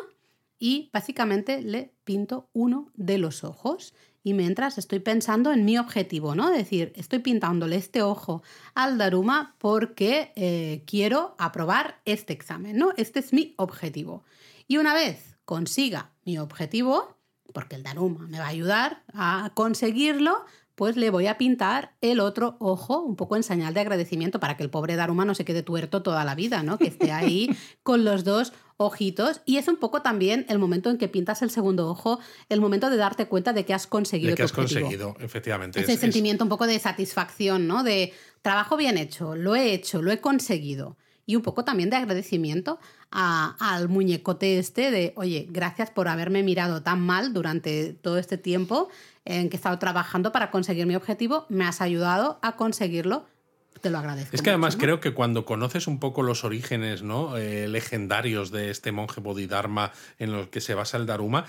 y 0.60 0.90
básicamente 0.92 1.62
le 1.62 1.94
pinto 2.04 2.50
uno 2.54 2.92
de 2.96 3.18
los 3.18 3.44
ojos. 3.44 3.94
Y 4.26 4.34
mientras 4.34 4.80
estoy 4.80 4.98
pensando 5.02 5.54
en 5.54 5.66
mi 5.66 5.78
objetivo, 5.78 6.34
¿no? 6.34 6.50
Es 6.50 6.58
decir, 6.58 6.92
estoy 6.96 7.20
pintándole 7.20 7.76
este 7.76 8.02
ojo 8.02 8.42
al 8.74 8.98
Daruma 8.98 9.56
porque 9.60 10.34
eh, 10.36 10.82
quiero 10.88 11.36
aprobar 11.38 12.02
este 12.06 12.34
examen, 12.34 12.76
¿no? 12.76 12.92
Este 12.98 13.20
es 13.20 13.34
mi 13.34 13.54
objetivo. 13.58 14.24
Y 14.68 14.78
una 14.78 14.96
vez 14.96 15.38
consiga 15.46 16.10
mi 16.26 16.40
objetivo, 16.40 17.20
porque 17.54 17.76
el 17.76 17.84
Daruma 17.84 18.26
me 18.28 18.40
va 18.40 18.46
a 18.46 18.50
ayudar 18.50 19.04
a 19.14 19.52
conseguirlo, 19.54 20.44
pues 20.76 20.98
le 20.98 21.10
voy 21.10 21.28
a 21.28 21.38
pintar 21.38 21.96
el 22.02 22.20
otro 22.20 22.58
ojo 22.60 23.02
un 23.02 23.16
poco 23.16 23.38
en 23.38 23.44
señal 23.44 23.74
de 23.74 23.80
agradecimiento 23.80 24.40
para 24.40 24.58
que 24.58 24.64
el 24.64 24.70
pobre 24.70 24.96
Daruma 24.96 25.26
no 25.26 25.34
se 25.34 25.46
quede 25.46 25.64
tuerto 25.64 26.04
toda 26.04 26.26
la 26.26 26.36
vida, 26.36 26.64
¿no? 26.64 26.78
Que 26.78 26.88
esté 26.88 27.12
ahí 27.12 27.50
con 27.84 28.04
los 28.04 28.26
dos 28.26 28.52
ojitos. 28.78 29.42
Y 29.46 29.58
es 29.58 29.70
un 29.70 29.78
poco 29.78 30.02
también 30.02 30.46
el 30.50 30.60
momento 30.60 30.90
en 30.90 30.98
que 30.98 31.08
pintas 31.08 31.42
el 31.42 31.50
segundo 31.50 31.88
ojo, 31.88 32.20
el 32.50 32.60
momento 32.60 32.90
de 32.90 32.98
darte 32.98 33.28
cuenta 33.28 33.54
de 33.54 33.66
que 33.66 33.74
has 33.74 33.88
conseguido. 33.88 34.32
De 34.32 34.36
que 34.36 34.44
has 34.44 34.52
conseguido, 34.52 35.16
efectivamente. 35.20 35.80
Ese 35.80 35.96
sentimiento 35.96 36.44
un 36.44 36.50
poco 36.50 36.68
de 36.68 36.78
satisfacción, 36.78 37.68
¿no? 37.68 37.84
De 37.84 38.14
trabajo 38.42 38.76
bien 38.76 38.98
hecho, 38.98 39.36
lo 39.36 39.56
he 39.56 39.74
hecho, 39.74 40.02
lo 40.02 40.12
he 40.12 40.20
conseguido. 40.20 40.98
Y 41.28 41.36
un 41.36 41.42
poco 41.42 41.64
también 41.64 41.90
de 41.90 41.96
agradecimiento 41.96 42.80
al 43.10 43.90
muñecote 43.90 44.60
este 44.60 44.92
de, 44.92 45.14
oye, 45.16 45.48
gracias 45.50 45.90
por 45.90 46.08
haberme 46.08 46.44
mirado 46.44 46.84
tan 46.84 47.02
mal 47.02 47.34
durante 47.34 47.94
todo 47.94 48.20
este 48.20 48.38
tiempo 48.38 48.90
en 49.26 49.50
que 49.50 49.56
he 49.56 49.58
estado 49.58 49.78
trabajando 49.80 50.32
para 50.32 50.52
conseguir 50.52 50.86
mi 50.86 50.96
objetivo, 50.96 51.46
me 51.50 51.66
has 51.66 51.82
ayudado 51.82 52.40
a 52.42 52.56
conseguirlo. 52.56 53.26
Te 53.82 53.90
lo 53.90 53.98
agradezco. 53.98 54.36
Es 54.36 54.42
que 54.42 54.52
además 54.52 54.78
creo 54.78 55.02
que 55.02 55.14
cuando 55.14 55.46
conoces 55.46 55.88
un 55.88 56.00
poco 56.00 56.24
los 56.24 56.44
orígenes 56.44 57.04
¿no? 57.04 57.36
Eh, 57.38 57.68
legendarios 57.68 58.50
de 58.50 58.70
este 58.70 58.92
monje 58.92 59.20
Bodhidharma 59.20 59.92
en 60.18 60.32
los 60.32 60.48
que 60.48 60.62
se 60.62 60.74
basa 60.74 60.98
el 60.98 61.06
Daruma, 61.06 61.46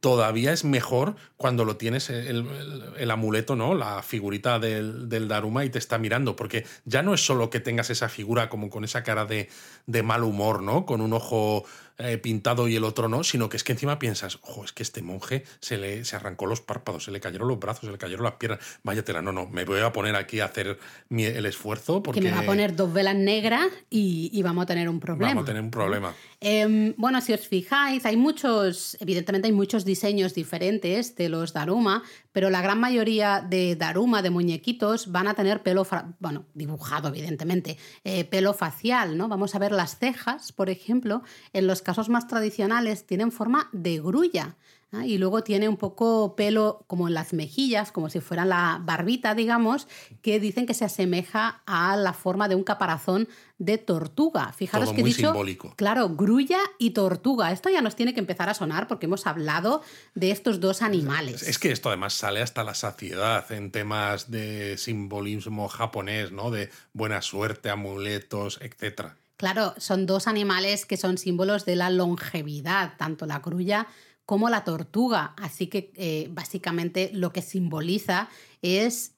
todavía 0.00 0.52
es 0.52 0.64
mejor 0.64 1.16
cuando 1.36 1.64
lo 1.64 1.76
tienes 1.76 2.10
el, 2.10 3.10
amuleto, 3.10 3.56
¿no? 3.56 3.74
La 3.74 4.02
figurita 4.02 4.58
del, 4.58 5.08
del, 5.08 5.28
Daruma 5.28 5.64
y 5.64 5.70
te 5.70 5.78
está 5.78 5.98
mirando, 5.98 6.36
porque 6.36 6.64
ya 6.84 7.02
no 7.02 7.14
es 7.14 7.24
solo 7.24 7.50
que 7.50 7.60
tengas 7.60 7.90
esa 7.90 8.08
figura 8.08 8.48
como 8.48 8.70
con 8.70 8.84
esa 8.84 9.02
cara 9.02 9.24
de, 9.24 9.48
de 9.86 10.02
mal 10.02 10.24
humor, 10.24 10.62
¿no? 10.62 10.86
Con 10.86 11.00
un 11.00 11.12
ojo 11.12 11.64
eh, 11.98 12.16
pintado 12.18 12.68
y 12.68 12.76
el 12.76 12.84
otro 12.84 13.08
no, 13.08 13.24
sino 13.24 13.48
que 13.48 13.56
es 13.56 13.64
que 13.64 13.72
encima 13.72 13.98
piensas, 13.98 14.38
ojo, 14.42 14.64
es 14.64 14.72
que 14.72 14.82
este 14.82 15.02
monje 15.02 15.44
se 15.60 15.78
le 15.78 16.04
se 16.04 16.16
arrancó 16.16 16.46
los 16.46 16.60
párpados, 16.60 17.04
se 17.04 17.10
le 17.10 17.20
cayeron 17.20 17.48
los 17.48 17.58
brazos, 17.58 17.86
se 17.86 17.92
le 17.92 17.98
cayeron 17.98 18.24
las 18.24 18.34
piernas. 18.34 18.60
Váyatela, 18.84 19.20
no, 19.20 19.32
no, 19.32 19.46
me 19.46 19.64
voy 19.64 19.80
a 19.80 19.92
poner 19.92 20.14
aquí 20.14 20.40
a 20.40 20.44
hacer 20.44 20.78
el 21.10 21.46
esfuerzo 21.46 22.02
porque... 22.02 22.20
Que 22.20 22.26
me 22.26 22.32
va 22.32 22.40
a 22.40 22.46
poner 22.46 22.76
dos 22.76 22.92
velas 22.92 23.16
negras 23.16 23.66
y, 23.90 24.40
vamos 24.42 24.62
a 24.62 24.66
tener 24.66 24.88
un 24.88 25.00
problema. 25.00 25.30
Vamos 25.30 25.42
a 25.42 25.46
tener 25.46 25.62
un 25.62 25.70
problema. 25.70 26.14
Em, 26.40 26.94
bueno, 26.96 27.20
si 27.20 27.32
os 27.32 27.46
fijáis, 27.48 28.06
hay 28.06 28.16
muchos, 28.16 28.96
evidentemente 29.00 29.48
hay 29.48 29.52
muchos 29.52 29.84
diseños 29.84 30.34
diferentes 30.34 31.16
de 31.16 31.28
los 31.28 31.52
Daruma, 31.52 32.04
pero 32.32 32.50
la 32.50 32.62
gran 32.62 32.80
mayoría 32.80 33.40
de 33.40 33.76
Daruma, 33.76 34.22
de 34.22 34.30
muñequitos, 34.30 35.10
van 35.10 35.28
a 35.28 35.34
tener 35.34 35.62
pelo, 35.62 35.86
bueno, 36.18 36.46
dibujado 36.54 37.08
evidentemente, 37.08 37.78
eh, 38.04 38.24
pelo 38.24 38.54
facial, 38.54 39.16
¿no? 39.16 39.28
Vamos 39.28 39.54
a 39.54 39.58
ver 39.58 39.72
las 39.72 39.98
cejas, 39.98 40.52
por 40.52 40.70
ejemplo, 40.70 41.22
en 41.52 41.66
los 41.66 41.82
casos 41.82 42.08
más 42.08 42.26
tradicionales 42.26 43.06
tienen 43.06 43.32
forma 43.32 43.68
de 43.72 44.00
grulla. 44.00 44.56
¿Ah? 44.92 45.06
Y 45.06 45.18
luego 45.18 45.42
tiene 45.42 45.68
un 45.68 45.76
poco 45.76 46.34
pelo 46.36 46.84
como 46.86 47.08
en 47.08 47.14
las 47.14 47.32
mejillas, 47.32 47.92
como 47.92 48.10
si 48.10 48.20
fuera 48.20 48.44
la 48.44 48.80
barbita, 48.82 49.34
digamos, 49.34 49.86
que 50.22 50.40
dicen 50.40 50.66
que 50.66 50.74
se 50.74 50.84
asemeja 50.84 51.62
a 51.66 51.96
la 51.96 52.12
forma 52.12 52.48
de 52.48 52.54
un 52.54 52.64
caparazón 52.64 53.28
de 53.58 53.76
tortuga. 53.76 54.52
Fijaros 54.52 54.92
que 54.92 55.00
he 55.00 55.04
dicho, 55.04 55.28
simbólico. 55.28 55.74
claro, 55.76 56.10
grulla 56.10 56.60
y 56.78 56.90
tortuga. 56.90 57.52
Esto 57.52 57.68
ya 57.68 57.80
nos 57.80 57.96
tiene 57.96 58.14
que 58.14 58.20
empezar 58.20 58.48
a 58.48 58.54
sonar 58.54 58.86
porque 58.86 59.06
hemos 59.06 59.26
hablado 59.26 59.82
de 60.14 60.30
estos 60.30 60.60
dos 60.60 60.82
animales. 60.82 61.42
Es 61.42 61.58
que 61.58 61.72
esto 61.72 61.88
además 61.88 62.14
sale 62.14 62.40
hasta 62.40 62.64
la 62.64 62.74
saciedad 62.74 63.50
en 63.50 63.70
temas 63.70 64.30
de 64.30 64.78
simbolismo 64.78 65.68
japonés, 65.68 66.32
¿no? 66.32 66.50
De 66.50 66.70
buena 66.92 67.20
suerte, 67.22 67.70
amuletos, 67.70 68.58
etcétera. 68.62 69.16
Claro, 69.38 69.72
son 69.78 70.06
dos 70.06 70.26
animales 70.26 70.84
que 70.84 70.96
son 70.96 71.16
símbolos 71.16 71.64
de 71.64 71.76
la 71.76 71.90
longevidad, 71.90 72.96
tanto 72.96 73.24
la 73.24 73.38
grulla 73.38 73.86
como 74.28 74.50
la 74.50 74.62
tortuga. 74.62 75.32
Así 75.38 75.68
que 75.68 75.90
eh, 75.94 76.28
básicamente 76.30 77.10
lo 77.14 77.32
que 77.32 77.40
simboliza 77.40 78.28
es 78.60 79.14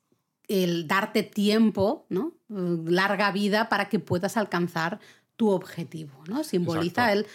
el 0.46 0.86
darte 0.86 1.24
tiempo, 1.24 2.06
¿no? 2.10 2.34
larga 2.48 3.32
vida 3.32 3.68
para 3.68 3.88
que 3.88 3.98
puedas 3.98 4.36
alcanzar 4.36 5.00
tu 5.34 5.50
objetivo, 5.50 6.22
¿no? 6.28 6.44
Simboliza 6.44 7.12
el 7.12 7.26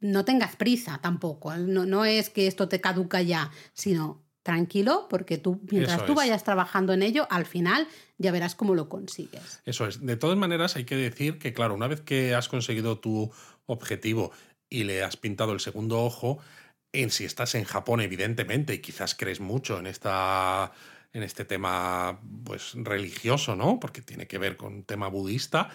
no 0.00 0.24
tengas 0.24 0.56
prisa 0.56 0.98
tampoco, 1.00 1.56
no, 1.56 1.86
no, 1.86 2.04
es 2.04 2.30
que 2.30 2.48
esto 2.48 2.68
te 2.68 2.80
caduca 2.80 3.22
ya, 3.22 3.52
sino 3.74 4.24
tranquilo, 4.42 5.06
porque 5.08 5.38
tú, 5.38 5.60
mientras 5.70 6.04
tú 6.06 6.14
vayas 6.14 6.42
trabajando 6.42 6.92
en 6.92 7.04
ello, 7.04 7.28
al 7.30 7.46
final 7.46 7.86
ya 8.18 8.32
verás 8.32 8.56
cómo 8.56 8.74
lo 8.74 8.88
consigues. 8.88 9.62
Eso 9.64 9.86
es. 9.86 10.04
De 10.04 10.16
todas 10.16 10.36
maneras, 10.36 10.74
hay 10.74 10.84
que 10.84 10.96
decir 10.96 11.38
que, 11.38 11.52
claro, 11.52 11.74
una 11.74 11.86
vez 11.86 12.00
que 12.00 12.34
has 12.34 12.48
conseguido 12.48 12.98
tu 12.98 13.30
objetivo 13.66 14.32
y 14.68 14.82
le 14.82 15.04
has 15.04 15.16
pintado 15.16 15.52
el 15.52 15.60
segundo 15.60 16.02
ojo, 16.02 16.40
en 16.94 17.10
si 17.10 17.24
estás 17.24 17.54
en 17.54 17.64
Japón, 17.64 18.00
evidentemente, 18.00 18.74
y 18.74 18.78
quizás 18.78 19.14
crees 19.14 19.40
mucho 19.40 19.78
en 19.78 19.86
esta 19.86 20.72
en 21.12 21.22
este 21.22 21.44
tema 21.44 22.20
pues 22.44 22.72
religioso, 22.74 23.54
¿no? 23.54 23.78
Porque 23.78 24.02
tiene 24.02 24.26
que 24.26 24.38
ver 24.38 24.56
con 24.56 24.82
tema 24.82 25.08
budista. 25.08 25.70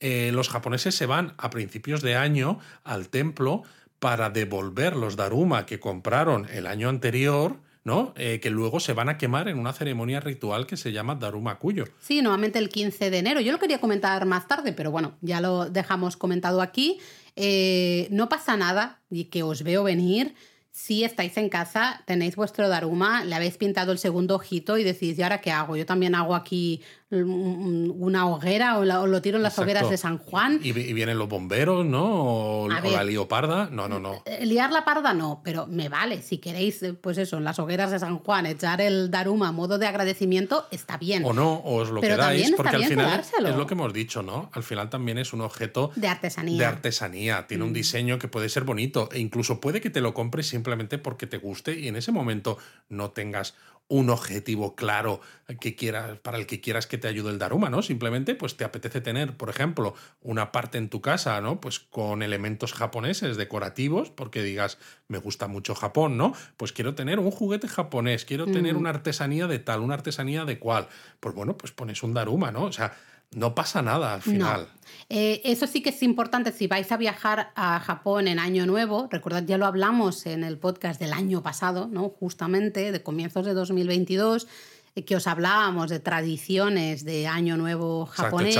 Eh, 0.00 0.30
los 0.32 0.48
japoneses 0.50 0.94
se 0.94 1.06
van 1.06 1.34
a 1.38 1.48
principios 1.48 2.02
de 2.02 2.16
año 2.16 2.58
al 2.84 3.08
templo 3.08 3.62
para 3.98 4.30
devolver 4.30 4.96
los 4.96 5.16
daruma 5.16 5.64
que 5.64 5.80
compraron 5.80 6.46
el 6.50 6.66
año 6.66 6.88
anterior. 6.88 7.56
¿no? 7.84 8.14
Eh, 8.16 8.38
que 8.40 8.48
luego 8.48 8.78
se 8.78 8.92
van 8.92 9.08
a 9.08 9.18
quemar 9.18 9.48
en 9.48 9.58
una 9.58 9.72
ceremonia 9.72 10.20
ritual 10.20 10.68
que 10.68 10.76
se 10.76 10.92
llama 10.92 11.16
Daruma 11.16 11.58
Kuyo. 11.58 11.86
Sí, 11.98 12.22
nuevamente 12.22 12.60
el 12.60 12.68
15 12.68 13.10
de 13.10 13.18
enero. 13.18 13.40
Yo 13.40 13.50
lo 13.50 13.58
quería 13.58 13.80
comentar 13.80 14.24
más 14.24 14.46
tarde, 14.46 14.72
pero 14.72 14.92
bueno, 14.92 15.16
ya 15.20 15.40
lo 15.40 15.68
dejamos 15.68 16.16
comentado 16.16 16.62
aquí. 16.62 17.00
Eh, 17.34 18.06
no 18.12 18.28
pasa 18.28 18.56
nada 18.56 19.00
y 19.10 19.24
que 19.24 19.42
os 19.42 19.64
veo 19.64 19.82
venir 19.82 20.34
si 20.72 21.04
estáis 21.04 21.36
en 21.36 21.50
casa, 21.50 22.02
tenéis 22.06 22.34
vuestro 22.34 22.66
Daruma, 22.66 23.24
le 23.24 23.34
habéis 23.34 23.58
pintado 23.58 23.92
el 23.92 23.98
segundo 23.98 24.34
ojito 24.34 24.78
y 24.78 24.84
decís, 24.84 25.18
¿y 25.18 25.22
ahora 25.22 25.42
qué 25.42 25.52
hago? 25.52 25.76
Yo 25.76 25.84
también 25.84 26.14
hago 26.14 26.34
aquí 26.34 26.82
una 27.12 28.26
hoguera 28.26 28.78
o, 28.78 28.84
lo 28.84 29.22
tiro 29.22 29.36
en 29.36 29.42
las 29.42 29.58
hogueras 29.58 29.90
de 29.90 29.96
San 29.96 30.18
Juan. 30.18 30.60
Y, 30.62 30.72
vienen 30.72 31.18
los 31.18 31.28
bomberos, 31.28 31.84
¿no? 31.84 32.64
O, 32.64 32.68
la 32.68 33.04
lío 33.04 33.28
parda. 33.28 33.68
No, 33.70 33.88
no, 33.88 34.00
no. 34.00 34.22
Eh, 34.24 34.46
liar 34.46 34.72
la 34.72 34.84
parda 34.84 35.12
no, 35.14 35.40
pero 35.44 35.66
me 35.66 35.88
vale. 35.88 36.22
Si 36.22 36.38
queréis, 36.38 36.82
eh, 36.82 36.94
pues 36.94 37.18
eso, 37.18 37.38
en 37.38 37.44
las 37.44 37.58
hogueras 37.58 37.90
de 37.90 37.98
San 37.98 38.18
Juan, 38.18 38.46
echar 38.46 38.80
el 38.80 39.10
Daruma 39.10 39.48
a 39.48 39.52
modo 39.52 39.78
de 39.78 39.86
agradecimiento, 39.86 40.66
está 40.70 40.96
bien. 40.96 41.24
O 41.24 41.32
no, 41.32 41.54
o 41.54 41.82
os 41.82 41.90
lo 41.90 42.00
quedáis, 42.00 42.52
porque 42.56 42.76
al 42.76 42.84
final 42.84 43.20
es 43.20 43.56
lo 43.56 43.66
que 43.66 43.74
hemos 43.74 43.92
dicho, 43.92 44.22
¿no? 44.22 44.50
Al 44.52 44.62
final 44.62 44.90
también 44.90 45.18
es 45.18 45.32
un 45.32 45.42
objeto 45.42 45.92
de 45.96 46.08
artesanía. 46.08 46.58
De 46.58 46.64
artesanía. 46.64 47.46
Tiene 47.46 47.64
un 47.64 47.70
mm. 47.70 47.74
diseño 47.74 48.18
que 48.18 48.28
puede 48.28 48.48
ser 48.48 48.64
bonito 48.64 49.08
e 49.12 49.18
incluso 49.18 49.60
puede 49.60 49.80
que 49.80 49.90
te 49.90 50.00
lo 50.00 50.14
compres 50.14 50.46
simplemente 50.46 50.98
porque 50.98 51.26
te 51.26 51.38
guste 51.38 51.78
y 51.78 51.88
en 51.88 51.96
ese 51.96 52.12
momento 52.12 52.58
no 52.88 53.10
tengas 53.10 53.54
un 53.92 54.08
objetivo 54.08 54.74
claro 54.74 55.20
que 55.60 55.76
quieras, 55.76 56.18
para 56.20 56.38
el 56.38 56.46
que 56.46 56.62
quieras 56.62 56.86
que 56.86 56.96
te 56.96 57.08
ayude 57.08 57.28
el 57.28 57.38
Daruma, 57.38 57.68
¿no? 57.68 57.82
Simplemente, 57.82 58.34
pues 58.34 58.56
te 58.56 58.64
apetece 58.64 59.02
tener, 59.02 59.36
por 59.36 59.50
ejemplo, 59.50 59.94
una 60.22 60.50
parte 60.50 60.78
en 60.78 60.88
tu 60.88 61.02
casa, 61.02 61.38
¿no? 61.42 61.60
Pues 61.60 61.78
con 61.78 62.22
elementos 62.22 62.72
japoneses 62.72 63.36
decorativos, 63.36 64.08
porque 64.08 64.42
digas, 64.42 64.78
me 65.08 65.18
gusta 65.18 65.46
mucho 65.46 65.74
Japón, 65.74 66.16
¿no? 66.16 66.32
Pues 66.56 66.72
quiero 66.72 66.94
tener 66.94 67.18
un 67.18 67.30
juguete 67.30 67.68
japonés, 67.68 68.24
quiero 68.24 68.46
tener 68.46 68.76
mm. 68.76 68.78
una 68.78 68.90
artesanía 68.90 69.46
de 69.46 69.58
tal, 69.58 69.80
una 69.80 69.92
artesanía 69.92 70.46
de 70.46 70.58
cual. 70.58 70.88
Pues 71.20 71.34
bueno, 71.34 71.58
pues 71.58 71.72
pones 71.72 72.02
un 72.02 72.14
Daruma, 72.14 72.50
¿no? 72.50 72.64
O 72.64 72.72
sea, 72.72 72.96
no 73.34 73.54
pasa 73.54 73.82
nada 73.82 74.14
al 74.14 74.22
final. 74.22 74.68
Eh, 75.08 75.40
eso 75.44 75.66
sí 75.66 75.82
que 75.82 75.90
es 75.90 76.02
importante 76.02 76.52
si 76.52 76.66
vais 76.66 76.90
a 76.92 76.96
viajar 76.96 77.52
a 77.54 77.80
Japón 77.80 78.28
en 78.28 78.38
Año 78.38 78.66
Nuevo. 78.66 79.08
Recordad, 79.10 79.44
ya 79.44 79.58
lo 79.58 79.66
hablamos 79.66 80.26
en 80.26 80.44
el 80.44 80.58
podcast 80.58 81.00
del 81.00 81.12
año 81.12 81.42
pasado, 81.42 81.88
¿no? 81.90 82.08
Justamente, 82.08 82.92
de 82.92 83.02
comienzos 83.02 83.44
de 83.44 83.54
2022 83.54 84.46
eh, 84.94 85.04
que 85.06 85.16
os 85.16 85.26
hablábamos 85.26 85.88
de 85.88 86.00
tradiciones 86.00 87.04
de 87.04 87.26
Año 87.26 87.56
Nuevo 87.56 88.04
japonés. 88.04 88.56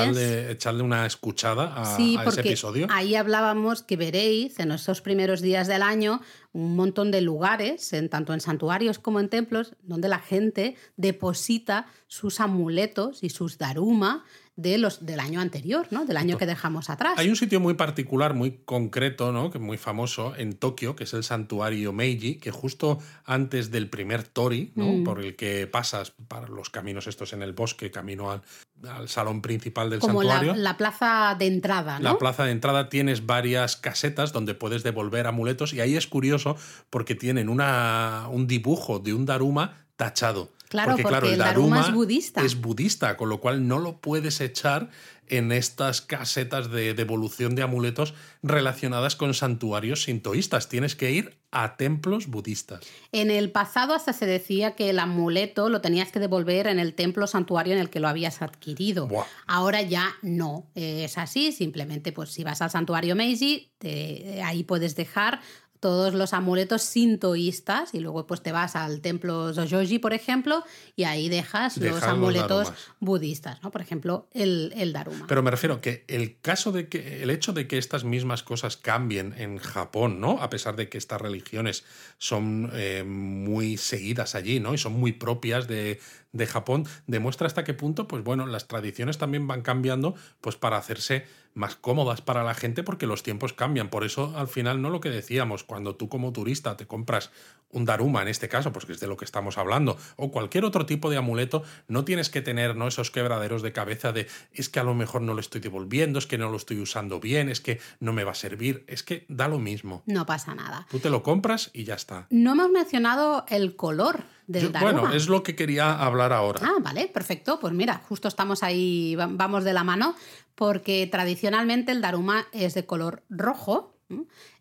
echarle, 0.48 0.82
una 0.82 1.04
escuchada 1.04 1.74
a, 1.76 1.98
ese 1.98 2.40
episodio. 2.40 2.86
Ahí 2.90 3.16
hablábamos 3.16 3.82
que 3.82 3.98
veréis 3.98 4.58
en 4.58 4.72
esos 4.72 5.02
primeros 5.02 5.42
días 5.42 5.68
del 5.68 5.82
año 5.82 6.22
un 6.54 6.74
montón 6.74 7.10
de 7.10 7.20
lugares, 7.20 7.92
en, 7.92 8.08
tanto 8.08 8.32
en 8.32 8.40
santuarios 8.40 8.98
como 8.98 9.20
en 9.20 9.28
templos, 9.28 9.74
donde 9.82 10.08
la 10.08 10.20
gente 10.20 10.76
deposita 10.96 11.86
sus 12.06 12.40
amuletos 12.40 13.22
y 13.22 13.28
sus 13.28 13.58
daruma 13.58 14.24
de 14.56 14.76
los, 14.76 15.06
del 15.06 15.18
año 15.18 15.40
anterior, 15.40 15.86
¿no? 15.90 16.04
del 16.04 16.18
año 16.18 16.36
que 16.36 16.44
dejamos 16.44 16.90
atrás. 16.90 17.14
Hay 17.16 17.28
un 17.28 17.36
sitio 17.36 17.58
muy 17.58 17.74
particular, 17.74 18.34
muy 18.34 18.60
concreto, 18.64 19.32
¿no? 19.32 19.50
que 19.50 19.58
es 19.58 19.64
muy 19.64 19.78
famoso 19.78 20.34
en 20.36 20.52
Tokio, 20.52 20.94
que 20.94 21.04
es 21.04 21.14
el 21.14 21.24
santuario 21.24 21.92
Meiji, 21.92 22.36
que 22.36 22.50
justo 22.50 22.98
antes 23.24 23.70
del 23.70 23.88
primer 23.88 24.24
tori, 24.24 24.72
¿no? 24.74 24.84
Mm. 24.84 25.04
por 25.04 25.20
el 25.20 25.36
que 25.36 25.66
pasas 25.66 26.12
para 26.28 26.48
los 26.48 26.68
caminos 26.68 27.06
estos 27.06 27.32
en 27.32 27.42
el 27.42 27.52
bosque, 27.54 27.90
camino 27.90 28.30
al, 28.30 28.42
al 28.88 29.08
salón 29.08 29.40
principal 29.40 29.88
del 29.88 30.00
Como 30.00 30.20
santuario. 30.20 30.54
La, 30.54 30.60
la, 30.60 30.76
plaza 30.76 31.34
de 31.38 31.46
entrada, 31.46 31.98
¿no? 31.98 32.04
La 32.04 32.18
plaza 32.18 32.44
de 32.44 32.52
entrada 32.52 32.90
tienes 32.90 33.24
varias 33.24 33.76
casetas 33.76 34.32
donde 34.32 34.54
puedes 34.54 34.82
devolver 34.82 35.26
amuletos 35.26 35.72
y 35.72 35.80
ahí 35.80 35.96
es 35.96 36.06
curioso 36.06 36.56
porque 36.90 37.14
tienen 37.14 37.48
una, 37.48 38.26
un 38.30 38.46
dibujo 38.46 38.98
de 38.98 39.14
un 39.14 39.24
Daruma 39.24 39.86
tachado. 39.96 40.50
Claro, 40.72 40.92
porque, 40.92 41.06
claro, 41.06 41.28
el, 41.28 41.36
Daruma, 41.36 41.82
es 41.82 41.92
budista. 41.92 42.40
Es 42.40 42.58
budista, 42.58 43.18
con 43.18 43.28
lo 43.28 43.40
cual 43.40 43.68
no 43.68 43.78
lo 43.78 43.98
puedes 43.98 44.40
echar 44.40 44.88
en 45.28 45.52
estas 45.52 46.00
casetas 46.00 46.70
de 46.70 46.94
devolución 46.94 47.54
de 47.54 47.62
amuletos 47.62 48.14
relacionadas 48.42 49.14
con 49.14 49.34
santuarios 49.34 50.04
sintoístas. 50.04 50.70
Tienes 50.70 50.96
que 50.96 51.10
ir 51.10 51.36
a 51.50 51.76
templos 51.76 52.26
budistas. 52.28 52.80
En 53.12 53.30
el 53.30 53.50
pasado 53.50 53.92
hasta 53.94 54.14
se 54.14 54.24
decía 54.24 54.74
que 54.74 54.88
el 54.88 54.98
amuleto 54.98 55.68
lo 55.68 55.82
tenías 55.82 56.10
que 56.10 56.20
devolver 56.20 56.66
en 56.66 56.78
el 56.78 56.94
templo 56.94 57.26
santuario 57.26 57.74
en 57.74 57.78
el 57.78 57.90
que 57.90 58.00
lo 58.00 58.08
habías 58.08 58.40
adquirido. 58.40 59.08
Buah. 59.08 59.26
Ahora 59.46 59.82
ya 59.82 60.14
no 60.22 60.70
es 60.74 61.18
así. 61.18 61.52
Simplemente, 61.52 62.12
pues 62.12 62.30
si 62.30 62.44
vas 62.44 62.62
al 62.62 62.70
santuario 62.70 63.14
Meiji, 63.14 63.72
te, 63.76 64.42
ahí 64.42 64.64
puedes 64.64 64.96
dejar 64.96 65.40
todos 65.82 66.14
los 66.14 66.32
amuletos 66.32 66.82
sintoístas 66.82 67.92
y 67.92 67.98
luego 67.98 68.24
pues 68.24 68.40
te 68.40 68.52
vas 68.52 68.76
al 68.76 69.00
templo 69.00 69.52
Zojoji, 69.52 69.98
por 69.98 70.12
ejemplo, 70.12 70.62
y 70.94 71.02
ahí 71.02 71.28
dejas 71.28 71.76
Deja 71.78 71.96
los 71.96 72.04
amuletos 72.04 72.72
budistas, 73.00 73.60
¿no? 73.64 73.72
Por 73.72 73.80
ejemplo, 73.80 74.28
el, 74.32 74.72
el 74.76 74.92
Daruma. 74.92 75.26
Pero 75.26 75.42
me 75.42 75.50
refiero 75.50 75.80
que 75.80 76.04
el 76.06 76.38
caso 76.40 76.70
de 76.70 76.88
que 76.88 77.24
el 77.24 77.30
hecho 77.30 77.52
de 77.52 77.66
que 77.66 77.78
estas 77.78 78.04
mismas 78.04 78.44
cosas 78.44 78.76
cambien 78.76 79.34
en 79.36 79.58
Japón, 79.58 80.20
¿no? 80.20 80.40
A 80.40 80.50
pesar 80.50 80.76
de 80.76 80.88
que 80.88 80.98
estas 80.98 81.20
religiones 81.20 81.82
son 82.16 82.70
eh, 82.74 83.02
muy 83.02 83.76
seguidas 83.76 84.36
allí, 84.36 84.60
¿no? 84.60 84.74
Y 84.74 84.78
son 84.78 84.92
muy 84.92 85.10
propias 85.10 85.66
de, 85.66 85.98
de 86.32 86.46
Japón, 86.46 86.86
demuestra 87.06 87.46
hasta 87.46 87.64
qué 87.64 87.74
punto, 87.74 88.08
pues 88.08 88.24
bueno, 88.24 88.46
las 88.46 88.66
tradiciones 88.66 89.18
también 89.18 89.46
van 89.46 89.62
cambiando, 89.62 90.14
pues 90.40 90.56
para 90.56 90.78
hacerse 90.78 91.26
más 91.54 91.76
cómodas 91.76 92.22
para 92.22 92.42
la 92.44 92.54
gente 92.54 92.82
porque 92.82 93.06
los 93.06 93.22
tiempos 93.22 93.52
cambian. 93.52 93.88
Por 93.88 94.04
eso, 94.04 94.32
al 94.36 94.48
final, 94.48 94.80
no 94.80 94.90
lo 94.90 95.00
que 95.00 95.10
decíamos, 95.10 95.64
cuando 95.64 95.96
tú 95.96 96.08
como 96.08 96.32
turista 96.32 96.76
te 96.76 96.86
compras 96.86 97.30
un 97.70 97.84
daruma, 97.84 98.22
en 98.22 98.28
este 98.28 98.48
caso, 98.48 98.72
pues 98.72 98.84
que 98.84 98.92
es 98.92 99.00
de 99.00 99.06
lo 99.06 99.16
que 99.16 99.24
estamos 99.24 99.56
hablando, 99.56 99.96
o 100.16 100.30
cualquier 100.30 100.64
otro 100.64 100.84
tipo 100.84 101.10
de 101.10 101.16
amuleto, 101.16 101.62
no 101.88 102.04
tienes 102.04 102.28
que 102.28 102.42
tener 102.42 102.76
¿no? 102.76 102.86
esos 102.88 103.10
quebraderos 103.10 103.62
de 103.62 103.72
cabeza 103.72 104.12
de 104.12 104.28
es 104.52 104.68
que 104.68 104.80
a 104.80 104.84
lo 104.84 104.94
mejor 104.94 105.22
no 105.22 105.32
lo 105.34 105.40
estoy 105.40 105.60
devolviendo, 105.60 106.18
es 106.18 106.26
que 106.26 106.38
no 106.38 106.50
lo 106.50 106.56
estoy 106.56 106.80
usando 106.80 107.18
bien, 107.18 107.48
es 107.48 107.60
que 107.60 107.80
no 108.00 108.12
me 108.12 108.24
va 108.24 108.32
a 108.32 108.34
servir, 108.34 108.84
es 108.88 109.02
que 109.02 109.24
da 109.28 109.48
lo 109.48 109.58
mismo. 109.58 110.02
No 110.06 110.26
pasa 110.26 110.54
nada. 110.54 110.86
Tú 110.90 110.98
te 110.98 111.08
lo 111.08 111.22
compras 111.22 111.70
y 111.72 111.84
ya 111.84 111.94
está. 111.94 112.26
No 112.30 112.52
hemos 112.52 112.70
mencionado 112.70 113.46
el 113.48 113.74
color 113.74 114.24
del 114.46 114.64
Yo- 114.64 114.70
Daruma. 114.70 115.00
bueno, 115.00 115.14
es 115.16 115.28
lo 115.28 115.42
que 115.42 115.54
quería 115.56 115.92
hablar 115.98 116.32
ahora. 116.32 116.60
Ah, 116.64 116.74
vale, 116.80 117.08
perfecto. 117.08 117.58
Pues 117.60 117.72
mira, 117.72 118.02
justo 118.08 118.28
estamos 118.28 118.62
ahí, 118.62 119.14
va- 119.16 119.28
vamos 119.30 119.64
de 119.64 119.72
la 119.72 119.84
mano, 119.84 120.14
porque 120.54 121.06
tradicionalmente 121.10 121.92
el 121.92 122.00
Daruma 122.00 122.46
es 122.52 122.74
de 122.74 122.84
color 122.86 123.22
rojo. 123.30 123.96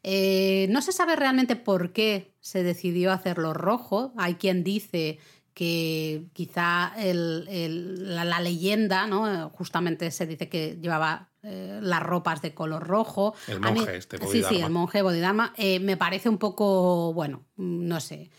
Eh, 0.03 0.67
no 0.69 0.81
se 0.81 0.91
sabe 0.93 1.15
realmente 1.15 1.55
por 1.55 1.91
qué 1.91 2.33
se 2.39 2.63
decidió 2.63 3.11
hacerlo 3.11 3.53
rojo. 3.53 4.13
Hay 4.17 4.35
quien 4.35 4.63
dice 4.63 5.19
que 5.53 6.27
quizá 6.33 6.93
el- 6.97 7.45
el- 7.49 8.15
la, 8.15 8.23
la 8.23 8.39
leyenda, 8.39 9.05
¿no? 9.07 9.49
Justamente 9.49 10.09
se 10.11 10.25
dice 10.25 10.47
que 10.47 10.77
llevaba 10.81 11.27
eh, 11.43 11.79
las 11.81 12.01
ropas 12.03 12.41
de 12.43 12.53
color 12.53 12.85
rojo. 12.87 13.33
El 13.47 13.59
mí- 13.59 13.71
monje 13.71 13.97
este, 13.97 14.17
Sí, 14.19 14.23
sí, 14.23 14.27
Bodhidharma. 14.41 14.65
el 14.67 14.71
monje 14.71 15.01
Bodhidharma. 15.01 15.53
Eh, 15.57 15.79
me 15.79 15.97
parece 15.97 16.29
un 16.29 16.37
poco, 16.37 17.13
bueno, 17.13 17.43
no 17.57 17.99
sé. 17.99 18.29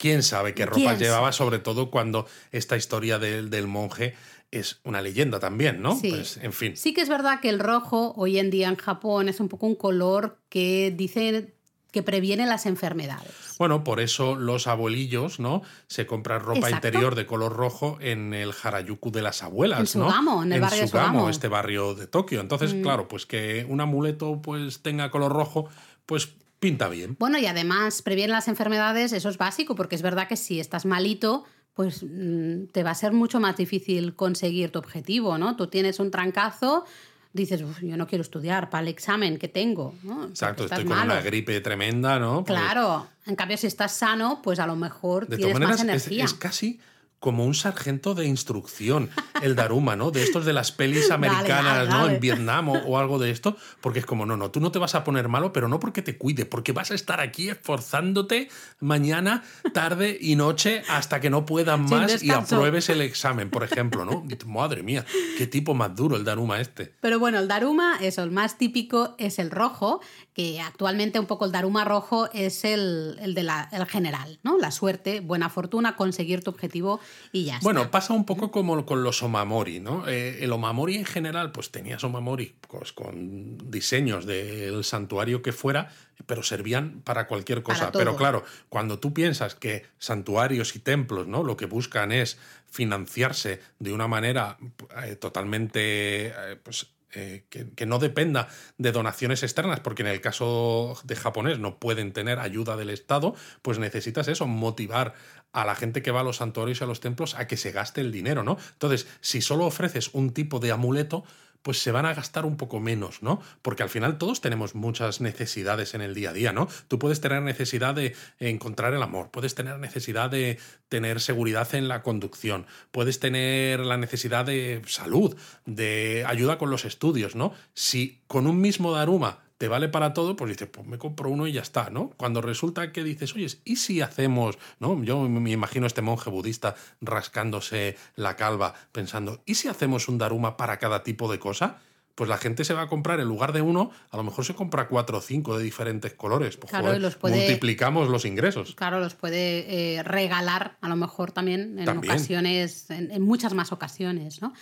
¿Quién 0.00 0.22
sabe 0.22 0.54
qué 0.54 0.62
¿Quién 0.62 0.68
ropas 0.68 0.84
sabe? 0.94 0.98
llevaba? 1.04 1.32
Sobre 1.32 1.58
todo 1.58 1.90
cuando 1.90 2.26
esta 2.52 2.74
historia 2.74 3.18
del, 3.18 3.50
del 3.50 3.66
monje 3.66 4.14
es 4.50 4.80
una 4.82 5.02
leyenda 5.02 5.38
también, 5.40 5.82
¿no? 5.82 5.94
Sí. 5.94 6.08
Pues, 6.10 6.38
en 6.38 6.54
fin. 6.54 6.74
Sí 6.74 6.94
que 6.94 7.02
es 7.02 7.10
verdad 7.10 7.40
que 7.40 7.50
el 7.50 7.58
rojo 7.58 8.14
hoy 8.16 8.38
en 8.38 8.50
día 8.50 8.68
en 8.68 8.76
Japón 8.76 9.28
es 9.28 9.40
un 9.40 9.48
poco 9.50 9.66
un 9.66 9.74
color 9.74 10.38
que 10.48 10.90
dice 10.96 11.52
que 11.92 12.02
previene 12.02 12.46
las 12.46 12.64
enfermedades. 12.66 13.30
Bueno, 13.58 13.84
por 13.84 14.00
eso 14.00 14.36
los 14.36 14.66
abuelillos, 14.68 15.38
¿no? 15.38 15.60
Se 15.86 16.06
compran 16.06 16.40
ropa 16.40 16.60
Exacto. 16.68 16.86
interior 16.88 17.14
de 17.14 17.26
color 17.26 17.52
rojo 17.52 17.98
en 18.00 18.32
el 18.32 18.52
Harajuku 18.62 19.10
de 19.10 19.20
las 19.20 19.42
abuelas, 19.42 19.80
En 19.80 19.86
Sugamo, 19.86 20.42
en 20.42 20.52
el 20.52 20.60
barrio 20.62 20.80
de 20.82 20.88
Sugamo, 20.88 21.08
Sugamo. 21.08 21.26
Mm. 21.26 21.30
este 21.30 21.48
barrio 21.48 21.94
de 21.94 22.06
Tokio. 22.06 22.40
Entonces, 22.40 22.74
claro, 22.80 23.06
pues 23.06 23.26
que 23.26 23.66
un 23.68 23.80
amuleto 23.82 24.40
pues 24.40 24.80
tenga 24.82 25.10
color 25.10 25.32
rojo, 25.32 25.68
pues 26.06 26.30
pinta 26.60 26.88
bien. 26.88 27.16
Bueno, 27.18 27.38
y 27.38 27.46
además 27.46 28.02
previene 28.02 28.32
las 28.32 28.46
enfermedades, 28.48 29.12
eso 29.12 29.28
es 29.28 29.38
básico, 29.38 29.74
porque 29.74 29.96
es 29.96 30.02
verdad 30.02 30.28
que 30.28 30.36
si 30.36 30.60
estás 30.60 30.84
malito, 30.86 31.44
pues 31.74 32.02
mm, 32.04 32.66
te 32.72 32.82
va 32.82 32.90
a 32.90 32.94
ser 32.94 33.12
mucho 33.12 33.40
más 33.40 33.56
difícil 33.56 34.14
conseguir 34.14 34.70
tu 34.70 34.78
objetivo, 34.78 35.38
¿no? 35.38 35.56
Tú 35.56 35.66
tienes 35.68 35.98
un 35.98 36.10
trancazo, 36.10 36.84
dices, 37.32 37.62
"Uf, 37.62 37.80
yo 37.80 37.96
no 37.96 38.06
quiero 38.06 38.22
estudiar 38.22 38.68
para 38.70 38.82
el 38.82 38.88
examen 38.88 39.38
que 39.38 39.48
tengo, 39.48 39.94
¿no? 40.02 40.26
Exacto, 40.26 40.64
estoy 40.64 40.84
con 40.84 40.96
malo. 40.96 41.12
una 41.12 41.22
gripe 41.22 41.60
tremenda, 41.60 42.18
¿no? 42.18 42.44
Pues, 42.44 42.58
Claro, 42.58 43.06
en 43.26 43.36
cambio 43.36 43.56
si 43.56 43.66
estás 43.68 43.92
sano, 43.92 44.40
pues 44.42 44.58
a 44.58 44.66
lo 44.66 44.76
mejor 44.76 45.26
De 45.28 45.36
tienes 45.36 45.54
todas 45.54 45.60
maneras, 45.78 45.78
más 45.86 45.96
es, 45.96 46.06
energía. 46.06 46.24
es 46.24 46.34
casi 46.34 46.80
como 47.20 47.44
un 47.44 47.54
sargento 47.54 48.14
de 48.14 48.26
instrucción, 48.26 49.10
el 49.42 49.54
Daruma, 49.54 49.94
¿no? 49.94 50.10
De 50.10 50.22
estos 50.22 50.46
de 50.46 50.54
las 50.54 50.72
pelis 50.72 51.10
americanas, 51.10 51.76
dale, 51.76 51.90
¿no? 51.90 51.98
dale. 51.98 52.14
En 52.14 52.20
Vietnam 52.20 52.70
o, 52.70 52.78
o 52.78 52.98
algo 52.98 53.18
de 53.18 53.30
esto, 53.30 53.56
porque 53.82 53.98
es 53.98 54.06
como, 54.06 54.24
no, 54.24 54.38
no, 54.38 54.50
tú 54.50 54.58
no 54.58 54.72
te 54.72 54.78
vas 54.78 54.94
a 54.94 55.04
poner 55.04 55.28
malo, 55.28 55.52
pero 55.52 55.68
no 55.68 55.78
porque 55.78 56.00
te 56.00 56.16
cuide, 56.16 56.46
porque 56.46 56.72
vas 56.72 56.90
a 56.90 56.94
estar 56.94 57.20
aquí 57.20 57.50
esforzándote 57.50 58.48
mañana, 58.80 59.44
tarde 59.74 60.16
y 60.18 60.34
noche 60.34 60.82
hasta 60.88 61.20
que 61.20 61.28
no 61.28 61.44
puedan 61.44 61.84
más 61.84 62.22
y 62.22 62.30
apruebes 62.30 62.88
el 62.88 63.02
examen, 63.02 63.50
por 63.50 63.64
ejemplo, 63.64 64.04
¿no? 64.04 64.24
Madre 64.46 64.82
mía, 64.82 65.04
qué 65.38 65.46
tipo 65.46 65.74
más 65.74 65.94
duro 65.94 66.16
el 66.16 66.24
Daruma 66.24 66.60
este. 66.60 66.94
Pero 67.00 67.18
bueno, 67.18 67.38
el 67.38 67.48
Daruma, 67.48 67.98
eso, 68.00 68.22
el 68.22 68.30
más 68.30 68.58
típico 68.58 69.14
es 69.18 69.38
el 69.38 69.50
rojo, 69.50 70.00
que 70.34 70.60
actualmente 70.60 71.20
un 71.20 71.26
poco 71.26 71.44
el 71.44 71.52
Daruma 71.52 71.84
rojo 71.84 72.30
es 72.32 72.64
el, 72.64 73.18
el 73.20 73.34
de 73.34 73.42
la, 73.42 73.68
el 73.72 73.86
general, 73.86 74.40
¿no? 74.42 74.58
La 74.58 74.70
suerte, 74.70 75.20
buena 75.20 75.50
fortuna, 75.50 75.96
conseguir 75.96 76.42
tu 76.42 76.50
objetivo 76.50 77.00
y 77.32 77.44
ya 77.44 77.58
Bueno, 77.62 77.80
está. 77.80 77.90
pasa 77.90 78.12
un 78.12 78.24
poco 78.24 78.50
como 78.50 78.84
con 78.86 79.02
los 79.02 79.22
omamori, 79.22 79.80
¿no? 79.80 80.08
Eh, 80.08 80.44
el 80.44 80.52
omamori 80.52 80.96
en 80.96 81.04
general, 81.04 81.52
pues 81.52 81.70
tenías 81.70 82.02
omamori 82.04 82.54
pues, 82.68 82.92
con 82.92 83.70
diseños 83.70 84.26
del 84.26 84.84
santuario 84.84 85.42
que 85.42 85.52
fuera, 85.52 85.90
pero 86.26 86.42
servían 86.42 87.00
para 87.02 87.26
cualquier 87.26 87.62
cosa. 87.62 87.92
Para 87.92 87.98
pero 87.98 88.16
claro, 88.16 88.44
cuando 88.68 88.98
tú 88.98 89.12
piensas 89.12 89.54
que 89.54 89.86
santuarios 89.98 90.76
y 90.76 90.80
templos, 90.80 91.26
¿no? 91.26 91.42
Lo 91.42 91.56
que 91.56 91.66
buscan 91.66 92.12
es 92.12 92.38
financiarse 92.70 93.60
de 93.78 93.92
una 93.92 94.08
manera 94.08 94.58
eh, 95.04 95.16
totalmente, 95.16 96.28
eh, 96.28 96.56
pues 96.62 96.86
eh, 97.12 97.44
que, 97.50 97.68
que 97.70 97.86
no 97.86 97.98
dependa 97.98 98.46
de 98.78 98.92
donaciones 98.92 99.42
externas, 99.42 99.80
porque 99.80 100.02
en 100.02 100.08
el 100.08 100.20
caso 100.20 100.96
de 101.02 101.16
japonés 101.16 101.58
no 101.58 101.80
pueden 101.80 102.12
tener 102.12 102.38
ayuda 102.38 102.76
del 102.76 102.88
Estado, 102.88 103.34
pues 103.62 103.80
necesitas 103.80 104.28
eso, 104.28 104.46
motivar 104.46 105.14
a 105.52 105.64
la 105.64 105.74
gente 105.74 106.02
que 106.02 106.10
va 106.10 106.20
a 106.20 106.24
los 106.24 106.36
santuarios 106.36 106.80
y 106.80 106.84
a 106.84 106.86
los 106.86 107.00
templos 107.00 107.34
a 107.34 107.46
que 107.46 107.56
se 107.56 107.72
gaste 107.72 108.00
el 108.00 108.12
dinero, 108.12 108.42
¿no? 108.42 108.56
Entonces, 108.72 109.06
si 109.20 109.40
solo 109.40 109.66
ofreces 109.66 110.10
un 110.12 110.30
tipo 110.32 110.60
de 110.60 110.72
amuleto, 110.72 111.24
pues 111.62 111.82
se 111.82 111.92
van 111.92 112.06
a 112.06 112.14
gastar 112.14 112.46
un 112.46 112.56
poco 112.56 112.80
menos, 112.80 113.22
¿no? 113.22 113.40
Porque 113.62 113.82
al 113.82 113.90
final 113.90 114.18
todos 114.18 114.40
tenemos 114.40 114.74
muchas 114.74 115.20
necesidades 115.20 115.94
en 115.94 116.00
el 116.00 116.14
día 116.14 116.30
a 116.30 116.32
día, 116.32 116.52
¿no? 116.52 116.68
Tú 116.88 116.98
puedes 116.98 117.20
tener 117.20 117.42
necesidad 117.42 117.94
de 117.94 118.14
encontrar 118.38 118.94
el 118.94 119.02
amor, 119.02 119.30
puedes 119.30 119.54
tener 119.54 119.78
necesidad 119.78 120.30
de 120.30 120.58
tener 120.88 121.20
seguridad 121.20 121.74
en 121.74 121.88
la 121.88 122.02
conducción, 122.02 122.66
puedes 122.90 123.20
tener 123.20 123.80
la 123.80 123.96
necesidad 123.96 124.44
de 124.44 124.82
salud, 124.86 125.36
de 125.66 126.24
ayuda 126.26 126.58
con 126.58 126.70
los 126.70 126.84
estudios, 126.84 127.36
¿no? 127.36 127.52
Si 127.74 128.22
con 128.26 128.46
un 128.46 128.60
mismo 128.60 128.92
Daruma 128.92 129.40
te 129.60 129.68
vale 129.68 129.90
para 129.90 130.14
todo, 130.14 130.36
pues 130.36 130.48
dices, 130.52 130.70
pues 130.72 130.86
me 130.86 130.96
compro 130.96 131.28
uno 131.28 131.46
y 131.46 131.52
ya 131.52 131.60
está, 131.60 131.90
¿no? 131.90 132.08
Cuando 132.16 132.40
resulta 132.40 132.92
que 132.92 133.04
dices, 133.04 133.34
oye, 133.34 133.46
¿y 133.66 133.76
si 133.76 134.00
hacemos, 134.00 134.56
¿no? 134.78 135.04
Yo 135.04 135.20
me 135.28 135.50
imagino 135.50 135.84
a 135.84 135.88
este 135.88 136.00
monje 136.00 136.30
budista 136.30 136.76
rascándose 137.02 137.98
la 138.16 138.36
calva, 138.36 138.72
pensando, 138.90 139.42
¿y 139.44 139.56
si 139.56 139.68
hacemos 139.68 140.08
un 140.08 140.16
daruma 140.16 140.56
para 140.56 140.78
cada 140.78 141.02
tipo 141.02 141.30
de 141.30 141.38
cosa? 141.38 141.76
Pues 142.14 142.28
la 142.30 142.38
gente 142.38 142.64
se 142.64 142.72
va 142.72 142.82
a 142.82 142.88
comprar, 142.88 143.20
en 143.20 143.28
lugar 143.28 143.52
de 143.52 143.60
uno, 143.60 143.90
a 144.10 144.16
lo 144.16 144.22
mejor 144.22 144.46
se 144.46 144.54
compra 144.54 144.88
cuatro 144.88 145.18
o 145.18 145.20
cinco 145.20 145.58
de 145.58 145.62
diferentes 145.62 146.14
colores. 146.14 146.56
Pues, 146.56 146.70
Claro, 146.70 146.86
joder, 146.86 147.02
los 147.02 147.16
puede- 147.16 147.36
multiplicamos 147.36 148.08
los 148.08 148.24
ingresos. 148.24 148.74
Claro, 148.74 148.98
los 148.98 149.14
puede 149.14 149.96
eh, 149.98 150.02
regalar 150.02 150.78
a 150.80 150.88
lo 150.88 150.96
mejor 150.96 151.32
también 151.32 151.78
en 151.78 151.84
También. 151.84 152.12
ocasiones, 152.14 152.88
en, 152.90 153.10
en 153.10 153.20
muchas 153.22 153.52
más 153.52 153.72
ocasiones, 153.72 154.40
¿no? 154.40 154.54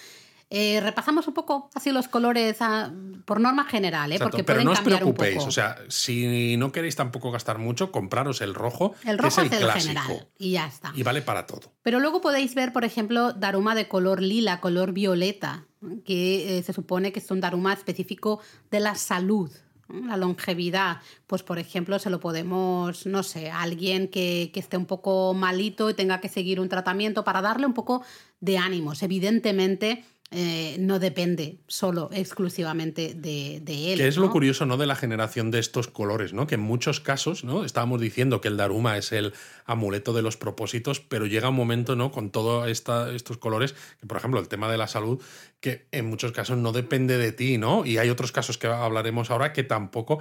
Eh, 0.51 0.81
repasamos 0.81 1.29
un 1.29 1.35
poco 1.35 1.69
así 1.75 1.93
los 1.93 2.09
colores 2.09 2.57
ah, 2.61 2.91
por 3.27 3.39
norma 3.39 3.65
general, 3.65 4.13
¿eh? 4.13 4.19
porque 4.19 4.43
pero 4.45 4.57
pueden 4.57 4.65
no 4.65 4.73
os 4.73 4.79
un 4.79 4.85
preocupéis, 4.87 5.37
poco. 5.37 5.49
o 5.49 5.53
sea, 5.53 5.77
si 5.89 6.57
no 6.57 6.73
queréis 6.73 6.97
tampoco 6.97 7.31
gastar 7.31 7.59
mucho, 7.59 7.93
compraros 7.93 8.41
el 8.41 8.55
rojo, 8.55 8.95
el 9.05 9.17
que 9.17 9.23
rojo 9.23 9.43
es 9.43 9.53
el 9.53 9.59
clásico. 9.59 10.01
general 10.01 10.29
y 10.39 10.53
ya 10.53 10.67
está. 10.67 10.93
Y 10.95 11.03
vale 11.03 11.21
para 11.21 11.47
todo. 11.47 11.73
Pero 11.83 12.01
luego 12.01 12.23
podéis 12.23 12.55
ver, 12.55 12.73
por 12.73 12.85
ejemplo, 12.85 13.35
daruma 13.35 13.75
de 13.75 13.89
color 13.89 14.23
lila, 14.23 14.61
color 14.61 14.93
violeta, 14.93 15.67
que 16.07 16.59
eh, 16.59 16.63
se 16.63 16.73
supone 16.73 17.13
que 17.13 17.21
es 17.21 17.31
un 17.31 17.41
daruma 17.41 17.75
específico 17.75 18.41
de 18.71 18.81
la 18.81 18.95
salud, 18.95 19.51
la 19.89 20.17
longevidad. 20.17 21.03
Pues, 21.27 21.43
por 21.43 21.59
ejemplo, 21.59 21.99
se 21.99 22.09
lo 22.09 22.21
podemos, 22.21 23.07
no 23.07 23.23
sé, 23.23 23.51
a 23.51 23.61
alguien 23.61 24.09
que, 24.09 24.51
que 24.53 24.61
esté 24.61 24.77
un 24.79 24.87
poco 24.87 25.35
malito 25.35 25.91
y 25.91 25.95
tenga 25.95 26.21
que 26.21 26.29
seguir 26.29 26.59
un 26.59 26.71
tratamiento 26.71 27.23
para 27.23 27.43
darle 27.43 27.67
un 27.67 27.75
poco 27.75 28.03
de 28.41 28.59
ánimos. 28.59 29.03
Evidentemente, 29.03 30.05
eh, 30.31 30.77
no 30.79 30.99
depende 30.99 31.57
solo, 31.69 32.11
exclusivamente 32.13 33.15
de, 33.15 33.61
de 33.63 33.93
él. 33.93 33.99
Que 33.99 34.09
es 34.09 34.17
¿no? 34.17 34.25
lo 34.25 34.31
curioso, 34.31 34.67
¿no? 34.67 34.77
De 34.77 34.87
la 34.87 34.95
generación 34.95 35.51
de 35.51 35.59
estos 35.59 35.89
colores, 35.89 36.35
¿no? 36.35 36.47
Que 36.47 36.57
en 36.57 36.61
muchos 36.61 37.01
casos, 37.01 37.45
¿no? 37.45 37.65
Estábamos 37.65 37.99
diciendo 37.99 38.43
que 38.43 38.49
el 38.49 38.59
Daruma 38.59 38.99
es 38.99 39.13
el 39.13 39.33
amuleto 39.65 40.13
de 40.13 40.21
los 40.21 40.37
propósitos, 40.37 41.01
pero 41.01 41.25
llega 41.25 41.49
un 41.49 41.55
momento, 41.55 41.97
¿no? 41.97 42.13
Con 42.13 42.31
todos 42.31 42.69
estos 42.69 43.39
colores, 43.39 43.75
que 44.01 44.07
por 44.07 44.19
ejemplo 44.19 44.39
el 44.39 44.49
tema 44.49 44.71
de 44.71 44.77
la 44.77 44.87
salud, 44.87 45.19
que 45.61 45.87
en 45.93 46.07
muchos 46.07 46.33
casos 46.33 46.59
no 46.59 46.73
depende 46.73 47.17
de 47.17 47.33
ti, 47.33 47.57
¿no? 47.57 47.87
Y 47.87 47.97
hay 47.97 48.11
otros 48.11 48.31
casos 48.31 48.59
que 48.59 48.67
hablaremos 48.67 49.31
ahora 49.31 49.53
que 49.55 49.65
tampoco. 49.65 50.21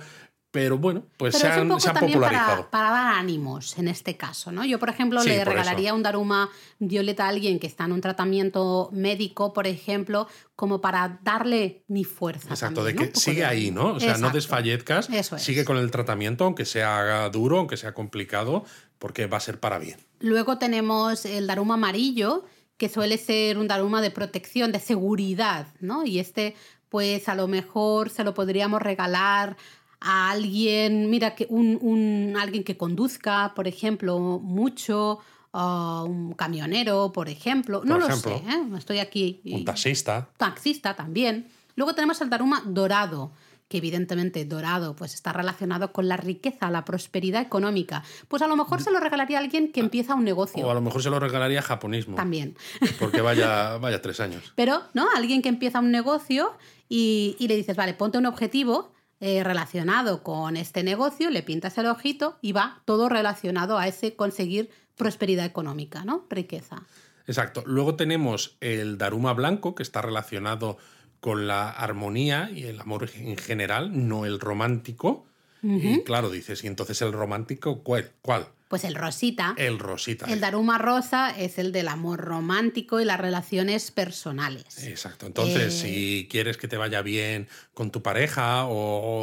Pero 0.50 0.78
bueno, 0.78 1.04
pues 1.18 1.36
Pero 1.40 1.54
se 1.54 1.60
han, 1.60 1.80
se 1.82 1.92
popularizado. 1.94 2.70
para, 2.70 2.70
para 2.72 2.90
dar 2.90 3.16
ánimos 3.16 3.78
en 3.78 3.90
este 3.90 4.16
caso, 4.16 4.52
¿no? 4.52 4.64
Yo, 4.66 4.80
por 4.80 4.90
ejemplo, 4.90 5.22
Sí, 5.22 5.28
le 5.30 5.40
por 5.40 5.50
regalaría 5.50 5.90
eso. 5.90 5.96
un 5.96 6.04
daruma 6.04 6.50
violeta 6.80 7.26
a 7.26 7.30
alguien 7.30 7.60
que 7.60 7.68
está 7.68 7.84
en 7.84 7.92
un 7.92 8.02
tratamiento 8.02 8.90
médico, 8.94 9.52
por 9.52 9.68
ejemplo, 9.68 10.28
como 10.56 10.80
para 10.80 11.20
darle 11.22 11.84
mi 11.90 12.06
fuerza. 12.06 12.50
Exacto, 12.50 12.84
también, 12.84 12.98
de 13.08 13.12
que 13.12 13.20
sigue 13.20 13.42
de 13.42 13.46
ahí. 13.46 13.72
¿no? 13.72 13.96
O 13.96 14.00
sea, 14.00 14.18
no 14.18 14.30
desfallezcas, 14.30 15.10
Eso 15.10 15.36
es. 15.36 15.44
sigue 15.44 15.66
con 15.66 15.78
el 15.78 15.92
tratamiento, 15.92 16.46
aunque 16.46 16.64
sea 16.66 17.30
duro, 17.30 17.58
aunque 17.60 17.76
sea 17.76 17.94
complicado, 17.94 18.64
porque 19.00 19.28
va 19.28 19.38
a 19.38 19.42
ser 19.42 19.60
para 19.60 19.80
bien. 19.80 19.98
Luego 20.22 20.58
tenemos 20.58 21.26
el 21.26 21.46
daruma 21.46 21.74
amarillo, 21.74 22.46
que 22.78 22.88
suele 22.90 23.18
ser 23.18 23.58
un 23.58 23.68
daruma 23.68 24.02
de 24.02 24.12
protección, 24.12 24.72
de 24.72 24.80
seguridad, 24.80 25.68
¿no? 25.82 26.06
Y 26.06 26.20
este, 26.20 26.56
pues 26.90 27.28
a 27.28 27.36
lo 27.36 27.48
mejor 27.48 28.10
se 28.10 28.24
lo 28.24 28.34
podríamos 28.34 28.82
regalar 28.82 29.58
a 30.00 30.30
alguien, 30.32 31.10
mira, 31.10 31.36
que 31.36 31.48
un, 31.50 31.78
un- 31.82 32.36
alguien 32.40 32.64
que 32.64 32.78
conduzca, 32.78 33.54
por 33.56 33.68
ejemplo, 33.68 34.20
mucho, 34.42 35.20
a 35.54 36.04
un 36.04 36.34
camionero, 36.34 37.12
por 37.14 37.30
ejemplo. 37.30 37.82
no 37.84 37.98
lo 37.98 38.12
sé, 38.16 38.36
¿eh? 38.36 38.64
estoy 38.78 39.00
aquí. 39.00 39.42
y- 39.44 39.56
Un 39.56 39.66
taxista. 39.66 40.30
taxista 40.38 40.96
también. 40.96 41.48
Luego 41.76 41.94
tenemos 41.96 42.20
el 42.22 42.30
Daruma 42.30 42.62
dorado, 42.66 43.32
que 43.68 43.78
evidentemente 43.80 44.46
dorado 44.46 44.96
pues 44.96 45.14
está 45.14 45.34
relacionado 45.34 45.92
con 45.92 46.08
la 46.08 46.16
riqueza, 46.16 46.70
la 46.72 46.86
prosperidad 46.86 47.42
económica. 47.42 48.04
Pues 48.28 48.42
a 48.42 48.48
lo 48.48 48.56
mejor 48.56 48.82
se 48.82 48.92
lo 48.92 49.00
regalaría 49.00 49.38
a 49.38 49.42
alguien 49.42 49.72
que 49.72 49.80
empieza 49.82 50.14
un 50.14 50.20
O 50.20 50.22
a 50.22 50.26
negocio. 50.26 50.74
lo 50.74 50.82
mejor 50.82 51.02
se 51.04 51.10
lo 51.10 51.20
regalaría 51.20 51.62
japonismo. 51.62 52.16
También. 52.16 52.56
Porque 53.00 53.22
vaya, 53.22 53.78
vaya 53.82 54.02
tres 54.02 54.20
años. 54.20 54.54
Pero, 54.56 54.82
¿no? 54.94 55.08
Alguien 55.16 55.42
que 55.42 55.50
empieza 55.50 55.80
un 55.80 55.92
negocio 55.92 56.54
y, 56.88 57.36
y 57.40 57.48
le 57.48 57.56
dices, 57.58 57.76
vale, 57.76 57.94
ponte 57.94 58.18
un 58.18 58.26
objetivo 58.26 58.92
eh, 59.20 59.44
relacionado 59.44 60.24
con 60.24 60.58
este 60.58 60.84
negocio, 60.84 61.30
le 61.30 61.44
pintas 61.44 61.78
el 61.78 61.88
ojito 61.88 62.38
y 62.42 62.52
va 62.52 62.82
todo 62.86 63.10
relacionado 63.10 63.78
a 63.78 63.88
ese 63.88 64.16
conseguir 64.16 64.70
prosperidad 64.96 65.46
económica, 65.46 66.06
¿no? 66.06 66.26
Riqueza. 66.30 66.84
Exacto. 67.26 67.64
Luego 67.66 67.96
tenemos 67.96 68.58
el 68.62 68.98
Daruma 68.98 69.34
blanco, 69.34 69.76
que 69.76 69.84
está 69.84 70.02
relacionado 70.02 70.78
con 71.20 71.48
la 71.48 71.70
armonía 71.70 72.50
y 72.54 72.64
el 72.64 72.80
amor 72.80 73.10
en 73.16 73.38
general, 73.38 74.08
no 74.08 74.26
el 74.26 74.40
romántico. 74.40 75.26
Y 75.64 76.04
claro, 76.04 76.30
dices, 76.30 76.64
¿y 76.64 76.68
entonces 76.68 77.02
el 77.02 77.12
romántico 77.12 77.84
cuál? 77.84 78.12
¿Cuál? 78.22 78.48
Pues 78.68 78.84
el 78.84 78.96
rosita. 78.96 79.56
El 79.58 79.80
rosita. 79.80 80.26
El 80.26 80.40
Daruma 80.42 80.78
rosa 80.78 81.30
es 81.30 81.58
el 81.58 81.72
del 81.72 81.88
amor 81.88 82.20
romántico 82.20 83.00
y 83.00 83.06
las 83.06 83.20
relaciones 83.20 83.92
personales. 83.92 84.86
Exacto. 84.86 85.26
Entonces, 85.26 85.74
Eh, 85.74 85.82
si 85.82 86.28
quieres 86.30 86.58
que 86.58 86.68
te 86.68 86.78
vaya 86.78 87.02
bien 87.02 87.48
con 87.74 87.92
tu 87.92 88.02
pareja 88.02 88.66
o, 88.66 88.74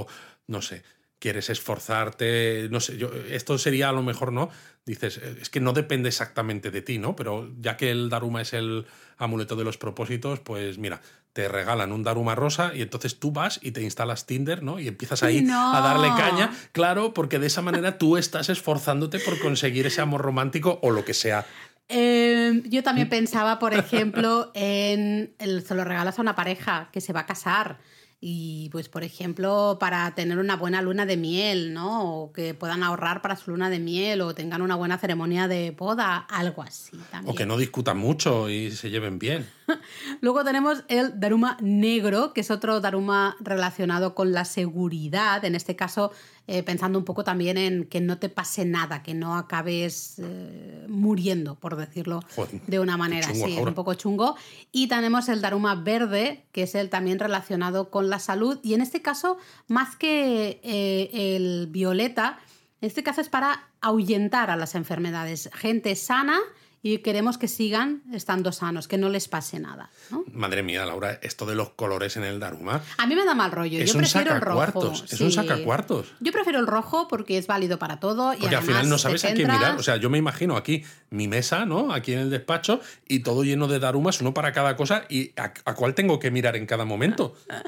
o, 0.01 0.07
no 0.47 0.63
sé, 0.63 0.83
quieres 1.25 1.49
esforzarte, 1.49 2.69
no 2.71 2.81
sé, 2.81 2.99
yo, 2.99 3.11
esto 3.31 3.57
sería 3.57 3.89
a 3.89 3.93
lo 3.93 4.03
mejor, 4.03 4.31
¿no? 4.31 4.51
Dices, 4.85 5.17
eh, 5.17 5.39
es 5.41 5.49
que 5.49 5.59
no 5.59 5.73
depende 5.73 6.11
exactamente 6.11 6.71
de 6.71 6.83
ti, 6.83 6.99
¿no? 6.99 7.17
Pero 7.17 7.51
ya 7.61 7.79
que 7.79 7.91
el 7.91 8.11
Daruma 8.11 8.43
es 8.43 8.53
el 8.53 8.85
amuleto 9.17 9.57
de 9.57 9.65
los 9.65 9.79
propósitos, 9.79 10.41
pues 10.41 10.77
mira, 10.77 11.01
te 11.33 11.49
regalan 11.49 11.93
un 11.93 12.03
Daruma 12.03 12.35
rosa 12.35 12.73
y 12.75 12.83
entonces 12.83 13.19
tú 13.19 13.33
vas 13.33 13.59
y 13.63 13.71
te 13.71 13.81
instalas 13.81 14.27
Tinder, 14.27 14.63
¿no? 14.63 14.79
Y 14.79 14.87
empiezas 14.87 15.23
ahí 15.23 15.41
No. 15.41 15.75
a 15.75 15.81
darle 15.81 16.09
caña, 16.09 16.53
claro, 16.73 17.15
porque 17.15 17.39
de 17.39 17.47
esa 17.47 17.63
manera 17.63 17.97
tú 17.97 18.19
estás 18.19 18.51
esforzándote 18.51 19.19
por 19.19 19.39
conseguir 19.39 19.87
ese 19.87 20.03
amor 20.03 20.21
romántico 20.21 20.79
o 20.83 20.91
lo 20.91 21.07
que 21.07 21.15
sea. 21.15 21.47
Eh, 21.89 22.61
yo 22.67 22.83
también 22.83 23.09
pensaba, 23.09 23.59
por 23.59 23.73
ejemplo, 23.73 24.51
en 24.55 25.35
el, 25.39 25.63
se 25.65 25.75
lo 25.75 25.85
regalas 25.85 26.19
a 26.19 26.23
una 26.23 26.35
pareja 26.35 26.91
que 26.93 27.01
se 27.01 27.15
va 27.15 27.21
a 27.21 27.27
casar 27.27 27.79
y, 28.27 28.71
pues, 28.71 28.89
por 28.89 29.05
ejemplo, 29.05 29.77
para 29.79 30.15
tener 30.15 30.39
una 30.39 30.57
buena 30.57 30.81
luna 30.81 31.05
de 31.05 31.19
miel, 31.19 31.75
¿no? 31.75 32.23
O 32.23 32.33
que 32.33 32.55
puedan 32.55 32.83
ahorrar 32.83 33.21
para 33.21 33.37
su 33.37 33.51
luna 33.51 33.69
de 33.69 33.81
miel 33.81 34.23
o 34.23 34.35
tengan 34.35 34.63
una 34.63 34.77
buena 34.77 34.97
ceremonia 34.97 35.47
de 35.47 35.73
boda, 35.73 36.27
algo 36.31 36.63
así 36.63 36.97
también. 37.11 37.31
O 37.31 37.37
que 37.37 37.45
no 37.45 37.59
discutan 37.59 37.99
mucho 37.99 38.49
y 38.49 38.71
se 38.71 38.89
lleven 38.89 39.19
bien. 39.19 39.47
Luego 40.21 40.45
tenemos 40.45 40.85
el 40.89 41.19
Daruma 41.19 41.57
negro, 41.61 42.33
que 42.33 42.41
es 42.43 42.51
otro 42.51 42.81
Daruma 42.81 43.37
relacionado 43.41 44.15
con 44.15 44.33
la 44.33 44.45
seguridad, 44.45 45.45
en 45.45 45.55
este 45.55 45.77
caso 45.77 46.13
eh, 46.47 46.63
pensando 46.63 46.99
un 46.99 47.07
poco 47.07 47.25
también 47.25 47.57
en 47.57 47.85
que 47.87 48.03
no 48.03 48.19
te 48.19 48.29
pase 48.29 48.67
nada, 48.67 49.03
que 49.03 49.15
no 49.15 49.37
acabes 49.37 50.17
eh, 50.19 50.85
muriendo, 50.89 51.55
por 51.55 51.77
decirlo 51.77 52.21
Joder, 52.37 52.61
de 52.67 52.81
una 52.81 52.99
manera 52.99 53.29
así, 53.29 53.57
es 53.57 53.67
un 53.67 53.75
poco 53.75 53.95
chungo. 53.95 54.37
Y 54.71 54.89
tenemos 54.89 55.29
el 55.31 55.41
Daruma 55.41 55.75
verde, 55.75 56.45
que 56.53 56.65
es 56.65 56.75
el 56.75 56.91
también 56.91 57.19
relacionado 57.19 57.91
con 57.91 58.11
la 58.11 58.19
salud, 58.19 58.61
y 58.63 58.75
en 58.75 58.83
este 58.83 59.01
caso, 59.01 59.39
más 59.69 59.97
que 59.97 60.61
eh, 60.63 61.37
el 61.37 61.69
violeta, 61.69 62.39
en 62.83 62.89
este 62.89 63.03
caso 63.03 63.23
es 63.23 63.31
para 63.31 63.71
ahuyentar 63.81 64.51
a 64.51 64.57
las 64.57 64.75
enfermedades. 64.75 65.49
Gente 65.55 65.97
sana 65.97 66.39
y 66.85 66.99
queremos 66.99 67.39
que 67.39 67.49
sigan 67.49 68.03
estando 68.13 68.53
sanos, 68.53 68.89
que 68.89 68.99
no 68.99 69.09
les 69.09 69.27
pase 69.27 69.59
nada. 69.59 69.89
¿no? 70.11 70.23
Madre 70.35 70.63
mía, 70.63 70.85
Laura, 70.85 71.19
esto 71.23 71.47
de 71.47 71.55
los 71.55 71.71
colores 71.71 72.19
en 72.19 72.25
el 72.25 72.39
Daruma. 72.39 72.83
A 72.99 73.07
mí 73.07 73.15
me 73.15 73.25
da 73.25 73.35
mal 73.35 73.53
rollo. 73.53 73.79
Es 73.79 73.91
Yo 73.91 73.95
un 73.95 74.03
prefiero 74.03 74.35
el 74.35 74.43
rojo. 74.43 74.93
es 74.93 75.19
un 75.19 75.33
sacacuartos. 75.33 76.13
Yo 76.21 76.31
prefiero 76.31 76.59
el 76.61 76.67
rojo 76.67 77.09
porque 77.09 77.39
es 77.39 77.47
válido 77.47 77.79
para 77.79 78.01
todo. 78.01 78.35
y 78.35 78.37
Porque 78.37 78.49
al 78.49 78.63
además 78.63 78.67
final 78.77 78.89
no 78.91 78.99
sabes 78.99 79.25
a 79.25 79.33
quién 79.33 79.49
mirar. 79.51 79.77
O 79.79 79.83
sea, 79.83 79.97
yo 79.97 80.11
me 80.11 80.19
imagino 80.19 80.59
aquí 80.59 80.85
mi 81.09 81.27
mesa, 81.27 81.65
¿no? 81.65 81.91
Aquí 81.91 82.13
en 82.13 82.19
el 82.19 82.29
despacho, 82.29 82.81
y 83.09 83.21
todo 83.21 83.45
lleno 83.45 83.67
de 83.67 83.79
darumas, 83.79 84.21
uno 84.21 84.35
para 84.35 84.53
cada 84.53 84.77
cosa, 84.77 85.07
y 85.09 85.33
a, 85.41 85.55
a 85.65 85.75
cuál 85.75 85.95
tengo 85.95 86.19
que 86.19 86.31
mirar 86.31 86.55
en 86.55 86.67
cada 86.67 86.85
momento. 86.85 87.35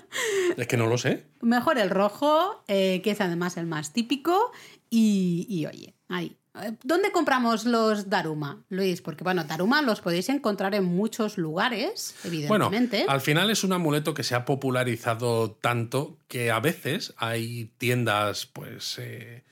Es 0.59 0.67
que 0.67 0.77
no 0.77 0.87
lo 0.87 0.97
sé. 0.97 1.25
Mejor 1.43 1.79
el 1.79 1.91
rojo, 1.91 2.65
eh, 2.69 3.03
que 3.03 3.11
es 3.11 3.21
además 3.21 3.57
el 3.57 3.67
más 3.67 3.93
típico. 3.93 4.53
Y, 4.89 5.47
y 5.49 5.67
oye, 5.67 5.95
ahí. 6.09 6.39
Eh, 6.63 6.73
¿Dónde 6.83 7.13
compramos 7.13 7.65
los 7.65 8.09
Daruma, 8.09 8.63
Luis? 8.69 9.03
Porque, 9.03 9.25
bueno, 9.25 9.45
Daruma 9.45 9.83
los 9.83 10.01
podéis 10.01 10.29
encontrar 10.29 10.75
en 10.75 10.85
muchos 10.85 11.39
lugares, 11.39 12.15
Bueno, 12.49 12.67
evidentemente. 12.67 13.05
al 13.09 13.21
final 13.21 13.51
es 13.51 13.65
un 13.65 13.73
amuleto 13.73 14.15
que 14.15 14.23
se 14.23 14.35
ha 14.35 14.45
popularizado 14.45 15.53
tanto 15.53 16.19
que 16.29 16.51
a 16.51 16.61
veces 16.61 17.15
hay 17.19 17.73
tiendas, 17.79 18.47
pues, 18.47 18.99
eh, 18.99 19.45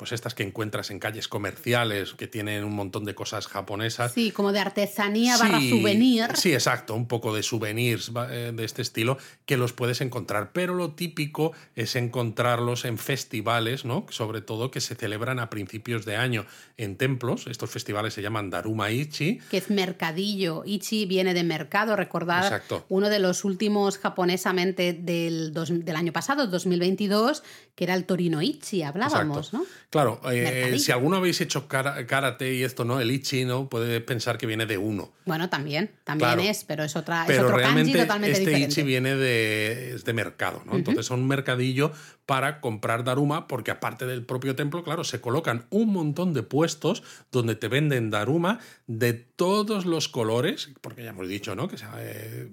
pues 0.00 0.12
estas 0.12 0.34
que 0.34 0.42
encuentras 0.42 0.90
en 0.90 0.98
calles 0.98 1.28
comerciales 1.28 2.14
que 2.14 2.26
tienen 2.26 2.64
un 2.64 2.74
montón 2.74 3.04
de 3.04 3.14
cosas 3.14 3.46
japonesas. 3.48 4.12
Sí, 4.14 4.30
como 4.30 4.50
de 4.50 4.60
artesanía 4.60 5.36
barra 5.36 5.60
Sí, 5.60 5.68
souvenir. 5.68 6.28
Sí, 6.36 6.54
exacto, 6.54 6.94
un 6.94 7.06
poco 7.06 7.34
de 7.34 7.42
souvenirs 7.42 8.10
eh, 8.30 8.52
de 8.54 8.64
este 8.64 8.80
estilo 8.80 9.18
que 9.44 9.58
los 9.58 9.74
puedes 9.74 10.00
encontrar, 10.00 10.52
pero 10.54 10.74
lo 10.74 10.92
típico 10.94 11.52
es 11.76 11.96
encontrarlos 11.96 12.86
en 12.86 12.96
festivales, 12.96 13.84
¿no? 13.84 14.06
Sobre 14.08 14.40
todo 14.40 14.70
que 14.70 14.80
se 14.80 14.94
celebran 14.94 15.38
a 15.38 15.50
principios 15.50 16.06
de 16.06 16.16
año 16.16 16.46
en 16.78 16.96
templos. 16.96 17.46
Estos 17.46 17.68
festivales 17.68 18.14
se 18.14 18.22
llaman 18.22 18.48
Daruma 18.48 18.90
Ichi. 18.90 19.38
que 19.50 19.58
es 19.58 19.68
mercadillo. 19.68 20.62
Ichi 20.64 21.04
viene 21.04 21.34
de 21.34 21.44
mercado, 21.44 21.94
recordad, 21.94 22.44
Exacto. 22.44 22.86
uno 22.88 23.10
de 23.10 23.18
los 23.18 23.44
últimos 23.44 23.98
japonesamente 23.98 24.94
del, 24.94 25.52
dos- 25.52 25.68
del 25.84 25.96
año 25.96 26.12
pasado, 26.14 26.46
2022, 26.46 27.42
que 27.74 27.84
era 27.84 27.94
el 27.94 28.04
Torino 28.06 28.40
Ichi, 28.40 28.82
hablábamos, 28.82 29.48
Exacto. 29.48 29.58
¿no? 29.58 29.64
Claro, 29.90 30.20
eh, 30.30 30.78
si 30.78 30.92
alguno 30.92 31.16
habéis 31.16 31.40
hecho 31.40 31.66
kara- 31.66 32.06
karate 32.06 32.54
y 32.54 32.62
esto, 32.62 32.84
¿no? 32.84 33.00
El 33.00 33.10
Ichi, 33.10 33.44
¿no? 33.44 33.68
Puede 33.68 34.00
pensar 34.00 34.38
que 34.38 34.46
viene 34.46 34.64
de 34.64 34.78
uno. 34.78 35.12
Bueno, 35.26 35.50
también, 35.50 35.90
también 36.04 36.30
Claro. 36.30 36.42
es, 36.42 36.62
pero 36.62 36.84
es, 36.84 36.94
otra, 36.94 37.22
es 37.22 37.26
Pero 37.26 37.42
otro 37.46 37.56
kanji 37.56 37.64
realmente 37.72 37.98
totalmente 37.98 38.32
este 38.38 38.44
diferente. 38.50 38.72
Ichi 38.72 38.82
viene 38.84 39.16
de, 39.16 39.94
es 39.96 40.04
de 40.04 40.12
mercado, 40.12 40.62
¿no? 40.64 40.76
Entonces 40.76 41.06
son 41.06 41.20
un 41.22 41.26
mercadillo 41.26 41.90
para 42.24 42.60
comprar 42.60 43.02
Daruma, 43.02 43.48
porque 43.48 43.72
aparte 43.72 44.06
del 44.06 44.24
propio 44.24 44.54
templo, 44.54 44.84
claro, 44.84 45.02
se 45.02 45.20
colocan 45.20 45.66
un 45.70 45.88
montón 45.92 46.34
de 46.34 46.44
puestos 46.44 47.02
donde 47.32 47.56
te 47.56 47.66
venden 47.66 48.10
Daruma 48.10 48.60
de 48.86 49.12
todos 49.14 49.86
los 49.86 50.08
colores, 50.08 50.70
porque 50.82 51.02
ya 51.02 51.10
hemos 51.10 51.26
dicho, 51.26 51.56
¿no? 51.56 51.66
Que 51.66 51.78
sea, 51.78 51.92
eh, 51.98 52.48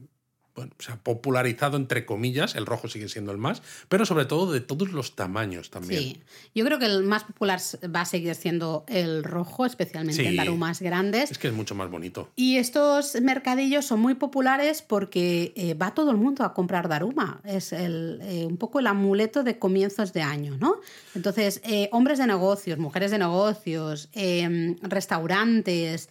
bueno, 0.58 0.74
se 0.80 0.92
ha 0.92 0.98
popularizado 0.98 1.78
entre 1.78 2.06
comillas, 2.06 2.56
el 2.56 2.66
rojo 2.66 2.88
sigue 2.90 3.08
siendo 3.08 3.32
el 3.32 3.38
más, 3.38 3.62
pero 3.88 4.06
sobre 4.06 4.26
todo 4.26 4.52
de 4.52 4.60
todos 4.60 4.92
los 4.92 5.16
tamaños 5.16 5.70
también. 5.70 6.02
Sí, 6.02 6.22
yo 6.54 6.66
creo 6.66 6.80
que 6.80 6.88
el 6.88 7.04
más 7.04 7.24
popular 7.24 7.60
va 7.96 8.02
a 8.02 8.06
seguir 8.06 8.34
siendo 8.36 8.84
el 8.88 9.24
rojo, 9.24 9.66
especialmente 9.66 10.24
en 10.26 10.32
Sí. 10.32 10.36
darumas 10.38 10.82
grandes. 10.82 11.32
Es 11.32 11.38
que 11.38 11.48
es 11.48 11.54
mucho 11.54 11.76
más 11.76 11.90
bonito. 11.90 12.30
Y 12.36 12.58
estos 12.58 13.22
mercadillos 13.22 13.86
son 13.86 14.00
muy 14.00 14.16
populares 14.16 14.82
porque 14.82 15.54
eh, 15.56 15.76
va 15.76 15.94
todo 15.94 16.12
el 16.12 16.18
mundo 16.18 16.44
a 16.44 16.54
comprar 16.54 16.90
Daruma. 16.90 17.40
Es 17.46 17.72
el, 17.72 18.20
eh, 18.24 18.46
un 18.46 18.58
poco 18.58 18.80
el 18.80 18.88
amuleto 18.88 19.44
de 19.44 19.60
comienzos 19.60 20.12
de 20.12 20.24
año, 20.24 20.58
¿no? 20.60 20.78
Entonces, 21.16 21.62
eh, 21.64 21.88
hombres 21.92 22.18
de 22.18 22.26
negocios, 22.28 22.80
mujeres 22.80 23.12
de 23.12 23.20
negocios, 23.20 24.10
eh, 24.14 24.76
restaurantes, 24.82 26.10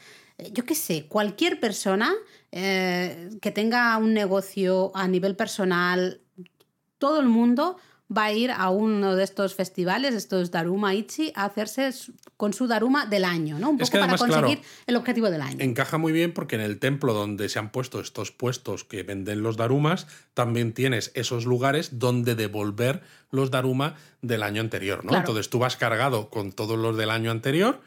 yo 0.53 0.65
qué 0.65 0.75
sé, 0.75 1.07
cualquier 1.07 1.61
persona 1.61 2.13
eh, 2.53 3.31
que 3.41 3.51
tenga 3.51 3.97
un 3.99 4.15
negocio 4.15 4.93
a 4.95 5.09
nivel 5.09 5.37
personal, 5.37 6.21
todo 6.99 7.21
el 7.21 7.27
mundo 7.27 7.77
va 8.15 8.25
a 8.25 8.33
ir 8.33 8.51
a 8.53 8.71
uno 8.71 9.17
de 9.17 9.25
estos 9.25 9.55
festivales, 9.55 10.15
estos 10.15 10.51
Daruma 10.51 10.95
Ichi, 10.95 11.33
a 11.35 11.45
hacerse 11.45 11.91
con 12.37 12.53
su 12.53 12.67
Daruma 12.67 13.07
del 13.07 13.25
año, 13.25 13.59
¿no? 13.59 13.71
Un 13.71 13.81
Es 13.81 13.91
poco 13.91 14.01
para 14.01 14.17
claro, 14.17 14.33
conseguir 14.33 14.65
el 14.87 14.97
objetivo 14.97 15.29
del 15.29 15.43
año. 15.43 15.57
Encaja 15.59 15.99
muy 15.99 16.13
bien 16.13 16.33
porque 16.33 16.55
en 16.55 16.63
el 16.63 16.79
templo 16.79 17.15
donde 17.15 17.49
se 17.49 17.59
han 17.59 17.73
puesto 17.73 18.01
estos 18.01 18.31
puestos 18.31 18.85
que 18.85 19.03
venden 19.03 19.43
los 19.43 19.57
darumas, 19.57 20.07
también 20.35 20.73
tienes 20.73 21.11
esos 21.15 21.47
lugares 21.47 21.99
donde 21.99 22.37
devolver 22.37 23.03
los 23.31 23.51
daruma 23.51 23.97
del 24.23 24.43
año 24.45 24.61
anterior, 24.61 25.05
¿no? 25.05 25.09
Claro. 25.09 25.23
Entonces 25.23 25.51
tú 25.51 25.59
vas 25.59 25.77
cargado 25.77 26.31
con 26.31 26.53
todos 26.53 26.79
los 26.79 26.97
del 26.97 27.11
año 27.11 27.33
anterior, 27.33 27.81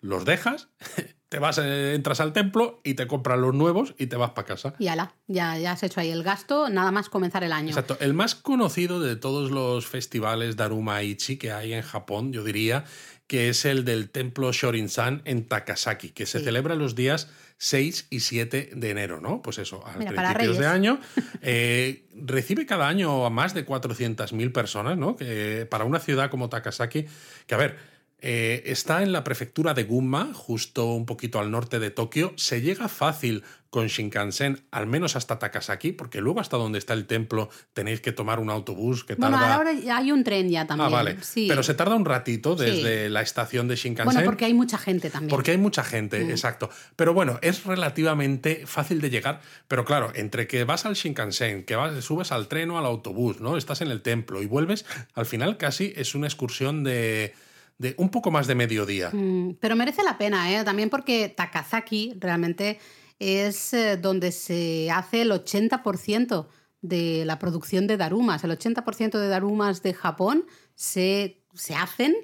los 0.00 0.24
dejas, 0.24 0.68
te 1.36 1.40
vas, 1.40 1.58
eh, 1.58 1.92
entras 1.94 2.20
al 2.20 2.32
templo 2.32 2.80
y 2.82 2.94
te 2.94 3.06
compras 3.06 3.38
los 3.38 3.52
nuevos 3.52 3.94
y 3.98 4.06
te 4.06 4.16
vas 4.16 4.30
para 4.30 4.46
casa. 4.46 4.72
Y 4.78 4.86
ala, 4.88 5.12
ya, 5.26 5.58
ya 5.58 5.72
has 5.72 5.82
hecho 5.82 6.00
ahí 6.00 6.08
el 6.10 6.22
gasto, 6.22 6.70
nada 6.70 6.90
más 6.92 7.10
comenzar 7.10 7.44
el 7.44 7.52
año. 7.52 7.68
Exacto. 7.68 7.98
El 8.00 8.14
más 8.14 8.34
conocido 8.34 9.00
de 9.00 9.16
todos 9.16 9.50
los 9.50 9.84
festivales 9.86 10.56
Daruma 10.56 11.02
Ichi 11.02 11.36
que 11.36 11.52
hay 11.52 11.74
en 11.74 11.82
Japón, 11.82 12.32
yo 12.32 12.42
diría, 12.42 12.84
que 13.26 13.50
es 13.50 13.66
el 13.66 13.84
del 13.84 14.08
templo 14.08 14.50
Shorinzan 14.50 15.20
en 15.26 15.46
Takasaki, 15.46 16.08
que 16.12 16.24
se 16.24 16.38
Sí. 16.38 16.44
celebra 16.46 16.74
los 16.74 16.94
días 16.94 17.28
6 17.58 18.06
y 18.08 18.20
7 18.20 18.70
de 18.74 18.90
enero, 18.90 19.20
¿no? 19.20 19.42
Pues 19.42 19.58
eso, 19.58 19.86
a 19.86 19.92
Mira, 19.98 20.12
principios 20.12 20.56
de 20.56 20.66
año. 20.68 20.98
Eh, 21.42 22.06
recibe 22.14 22.64
cada 22.64 22.88
año 22.88 23.26
a 23.26 23.30
más 23.30 23.52
de 23.52 23.66
400.000 23.66 24.52
personas, 24.52 24.96
¿no? 24.96 25.16
Que 25.16 25.66
para 25.70 25.84
una 25.84 26.00
ciudad 26.00 26.30
como 26.30 26.48
Takasaki, 26.48 27.04
que 27.46 27.54
a 27.54 27.58
ver, 27.58 27.76
eh, 28.20 28.62
está 28.66 29.02
en 29.02 29.12
la 29.12 29.24
prefectura 29.24 29.74
de 29.74 29.84
Gunma, 29.84 30.30
justo 30.32 30.86
un 30.92 31.06
poquito 31.06 31.38
al 31.38 31.50
norte 31.50 31.78
de 31.78 31.90
Tokio. 31.90 32.32
Se 32.36 32.60
llega 32.62 32.88
fácil 32.88 33.44
con 33.68 33.88
Shinkansen, 33.88 34.62
al 34.70 34.86
menos 34.86 35.16
hasta 35.16 35.38
Takasaki, 35.38 35.92
porque 35.92 36.22
luego 36.22 36.40
hasta 36.40 36.56
donde 36.56 36.78
está 36.78 36.94
el 36.94 37.06
templo 37.06 37.50
tenéis 37.74 38.00
que 38.00 38.10
tomar 38.12 38.38
un 38.38 38.48
autobús 38.48 39.04
que 39.04 39.16
tarda... 39.16 39.36
Bueno, 39.36 39.52
ahora 39.52 39.72
ya 39.74 39.98
hay 39.98 40.12
un 40.12 40.24
tren 40.24 40.48
ya 40.48 40.66
también. 40.66 40.86
ah, 40.88 40.90
vale. 40.90 41.18
Sí. 41.22 41.46
Pero 41.46 41.62
se 41.62 41.74
tarda 41.74 41.94
un 41.94 42.06
ratito 42.06 42.56
desde 42.56 43.04
Sí. 43.06 43.10
la 43.12 43.20
estación 43.20 43.68
de 43.68 43.76
Shinkansen. 43.76 44.14
Bueno, 44.14 44.24
porque 44.24 44.46
hay 44.46 44.54
mucha 44.54 44.78
gente 44.78 45.10
también. 45.10 45.28
Porque 45.28 45.50
hay 45.50 45.58
mucha 45.58 45.84
gente, 45.84 46.24
Mm. 46.24 46.30
exacto. 46.30 46.70
Pero 46.94 47.12
bueno, 47.12 47.38
es 47.42 47.64
relativamente 47.64 48.66
fácil 48.66 49.02
de 49.02 49.10
llegar. 49.10 49.42
Pero 49.68 49.84
claro, 49.84 50.10
entre 50.14 50.46
que 50.46 50.64
vas 50.64 50.86
al 50.86 50.94
Shinkansen, 50.94 51.64
que 51.64 51.76
vas, 51.76 52.02
subes 52.02 52.32
al 52.32 52.48
tren 52.48 52.70
o 52.70 52.78
al 52.78 52.86
autobús, 52.86 53.40
¿no? 53.40 53.58
Estás 53.58 53.82
en 53.82 53.88
el 53.90 54.00
templo 54.00 54.40
y 54.40 54.46
vuelves, 54.46 54.86
al 55.14 55.26
final 55.26 55.58
casi 55.58 55.92
es 55.96 56.14
una 56.14 56.28
excursión 56.28 56.82
de, 56.82 57.34
de 57.78 57.94
un 57.98 58.10
poco 58.10 58.30
más 58.30 58.46
de 58.46 58.54
mediodía. 58.54 59.10
Mm, 59.12 59.56
Pero 59.60 59.76
merece 59.76 60.02
la 60.02 60.18
pena, 60.18 60.52
¿eh? 60.52 60.64
También 60.64 60.90
porque 60.90 61.28
Takazaki 61.28 62.14
realmente 62.18 62.78
es 63.18 63.72
eh, 63.74 63.96
donde 63.96 64.32
se 64.32 64.90
hace 64.90 65.22
el 65.22 65.30
80% 65.30 66.46
de 66.82 67.24
la 67.24 67.38
producción 67.38 67.86
de 67.86 67.96
darumas. 67.96 68.44
El 68.44 68.50
80% 68.52 69.18
de 69.18 69.28
darumas 69.28 69.82
de 69.82 69.94
Japón 69.94 70.46
se, 70.74 71.42
se 71.54 71.74
hacen 71.74 72.14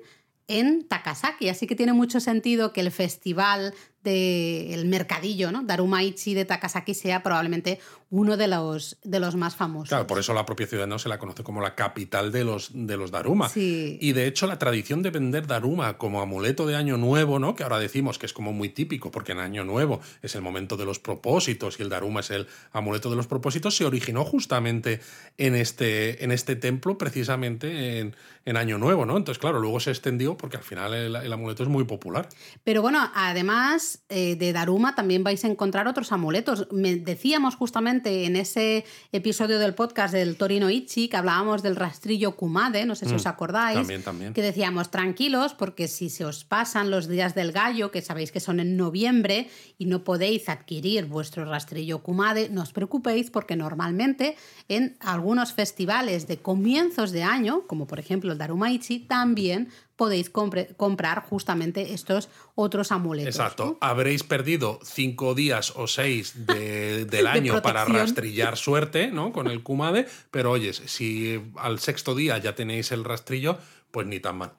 en 0.48 0.86
Takasaki, 0.86 1.48
así 1.48 1.66
que 1.66 1.76
tiene 1.76 1.92
mucho 1.92 2.20
sentido 2.20 2.72
que 2.72 2.80
el 2.80 2.90
festival 2.90 3.74
del 4.02 4.84
mercadillo, 4.86 5.52
¿no? 5.52 5.62
Daruma 5.62 6.02
Ichi 6.02 6.34
de 6.34 6.44
Takasaki 6.44 6.94
sea 6.94 7.22
probablemente 7.22 7.78
uno 8.10 8.36
de 8.36 8.46
los, 8.46 8.98
de 9.04 9.20
los 9.20 9.36
más 9.36 9.56
famosos. 9.56 9.88
Claro, 9.88 10.06
por 10.06 10.18
eso 10.18 10.34
la 10.34 10.44
propia 10.44 10.66
ciudad 10.66 10.86
no 10.86 10.98
se 10.98 11.08
la 11.08 11.18
conoce 11.18 11.42
como 11.42 11.62
la 11.62 11.74
capital 11.74 12.30
de 12.30 12.44
los, 12.44 12.70
de 12.74 12.98
los 12.98 13.10
Daruma. 13.10 13.48
Sí. 13.48 13.96
Y 14.02 14.12
de 14.12 14.26
hecho, 14.26 14.46
la 14.46 14.58
tradición 14.58 15.02
de 15.02 15.10
vender 15.10 15.46
Daruma 15.46 15.96
como 15.96 16.20
amuleto 16.20 16.66
de 16.66 16.76
Año 16.76 16.98
Nuevo, 16.98 17.38
¿no? 17.38 17.54
Que 17.54 17.62
ahora 17.62 17.78
decimos 17.78 18.18
que 18.18 18.26
es 18.26 18.34
como 18.34 18.52
muy 18.52 18.68
típico, 18.68 19.10
porque 19.10 19.32
en 19.32 19.38
Año 19.38 19.64
Nuevo 19.64 20.00
es 20.20 20.34
el 20.34 20.42
momento 20.42 20.76
de 20.76 20.84
los 20.84 20.98
propósitos 20.98 21.80
y 21.80 21.84
el 21.84 21.88
Daruma 21.88 22.20
es 22.20 22.30
el 22.30 22.48
amuleto 22.72 23.08
de 23.08 23.16
los 23.16 23.26
propósitos, 23.26 23.76
se 23.76 23.86
originó 23.86 24.24
justamente 24.24 25.00
en 25.38 25.54
este, 25.54 26.22
en 26.22 26.32
este 26.32 26.54
templo, 26.56 26.98
precisamente 26.98 28.00
en, 28.00 28.14
en 28.44 28.56
Año 28.58 28.76
Nuevo, 28.76 29.06
¿no? 29.06 29.16
Entonces, 29.16 29.40
claro, 29.40 29.58
luego 29.58 29.80
se 29.80 29.90
extendió 29.90 30.36
porque 30.36 30.58
al 30.58 30.64
final 30.64 30.92
el, 30.92 31.16
el 31.16 31.32
amuleto 31.32 31.62
es 31.62 31.68
muy 31.70 31.84
popular. 31.84 32.28
Pero 32.62 32.82
bueno, 32.82 33.10
además 33.14 33.91
eh, 34.08 34.36
de 34.36 34.52
Daruma 34.52 34.94
también 34.94 35.24
vais 35.24 35.44
a 35.44 35.48
encontrar 35.48 35.88
otros 35.88 36.12
amuletos. 36.12 36.68
Me 36.72 36.96
decíamos 36.96 37.56
justamente 37.56 38.24
en 38.26 38.36
ese 38.36 38.84
episodio 39.12 39.58
del 39.58 39.74
podcast 39.74 40.12
del 40.14 40.36
Torino 40.36 40.70
Ichi 40.70 41.08
que 41.08 41.16
hablábamos 41.16 41.62
del 41.62 41.76
rastrillo 41.76 42.36
Kumade, 42.36 42.84
no 42.86 42.94
sé 42.94 43.06
si 43.06 43.12
Mm, 43.12 43.16
os 43.16 43.26
acordáis. 43.26 43.76
también, 43.78 44.02
también. 44.02 44.32
Que 44.34 44.42
decíamos, 44.42 44.90
tranquilos, 44.90 45.54
porque 45.54 45.88
si 45.88 46.10
se 46.10 46.24
os 46.24 46.44
pasan 46.44 46.90
los 46.90 47.08
días 47.08 47.34
del 47.34 47.52
gallo, 47.52 47.90
que 47.90 48.02
sabéis 48.02 48.32
que 48.32 48.40
son 48.40 48.60
en 48.60 48.76
noviembre, 48.76 49.48
y 49.78 49.86
no 49.86 50.04
podéis 50.04 50.48
adquirir 50.48 51.06
vuestro 51.06 51.44
rastrillo 51.44 52.02
Kumade, 52.02 52.48
no 52.50 52.62
os 52.62 52.72
preocupéis, 52.72 53.30
porque 53.30 53.56
normalmente 53.56 54.36
en 54.68 54.96
algunos 55.00 55.52
festivales 55.52 56.26
de 56.26 56.38
comienzos 56.38 57.12
de 57.12 57.22
año, 57.22 57.66
como 57.66 57.86
por 57.86 57.98
ejemplo 57.98 58.32
el 58.32 58.38
Daruma 58.38 58.70
Ichi, 58.70 59.00
también 59.00 59.68
podéis 60.02 60.30
comprar 60.76 61.22
justamente 61.30 61.92
estos 61.94 62.28
otros 62.56 62.90
amuletos. 62.90 63.36
Exacto. 63.36 63.64
¿no? 63.64 63.78
Habréis 63.80 64.24
perdido 64.24 64.80
cinco 64.82 65.36
días 65.36 65.74
o 65.76 65.86
seis 65.86 66.32
de- 66.46 67.04
del 67.04 67.24
De 67.26 67.28
año 67.28 67.62
para 67.62 67.84
rastrillar 67.84 68.56
suerte, 68.56 69.12
¿no? 69.12 69.30
Con 69.30 69.46
el 69.46 69.62
Kumade, 69.62 70.08
pero 70.32 70.50
oyes, 70.50 70.82
si 70.86 71.40
al 71.56 71.78
sexto 71.78 72.16
día 72.16 72.38
ya 72.38 72.56
tenéis 72.56 72.90
el 72.90 73.04
rastrillo, 73.04 73.58
pues 73.92 74.06
ni 74.08 74.18
tan 74.18 74.38
mal. 74.38 74.52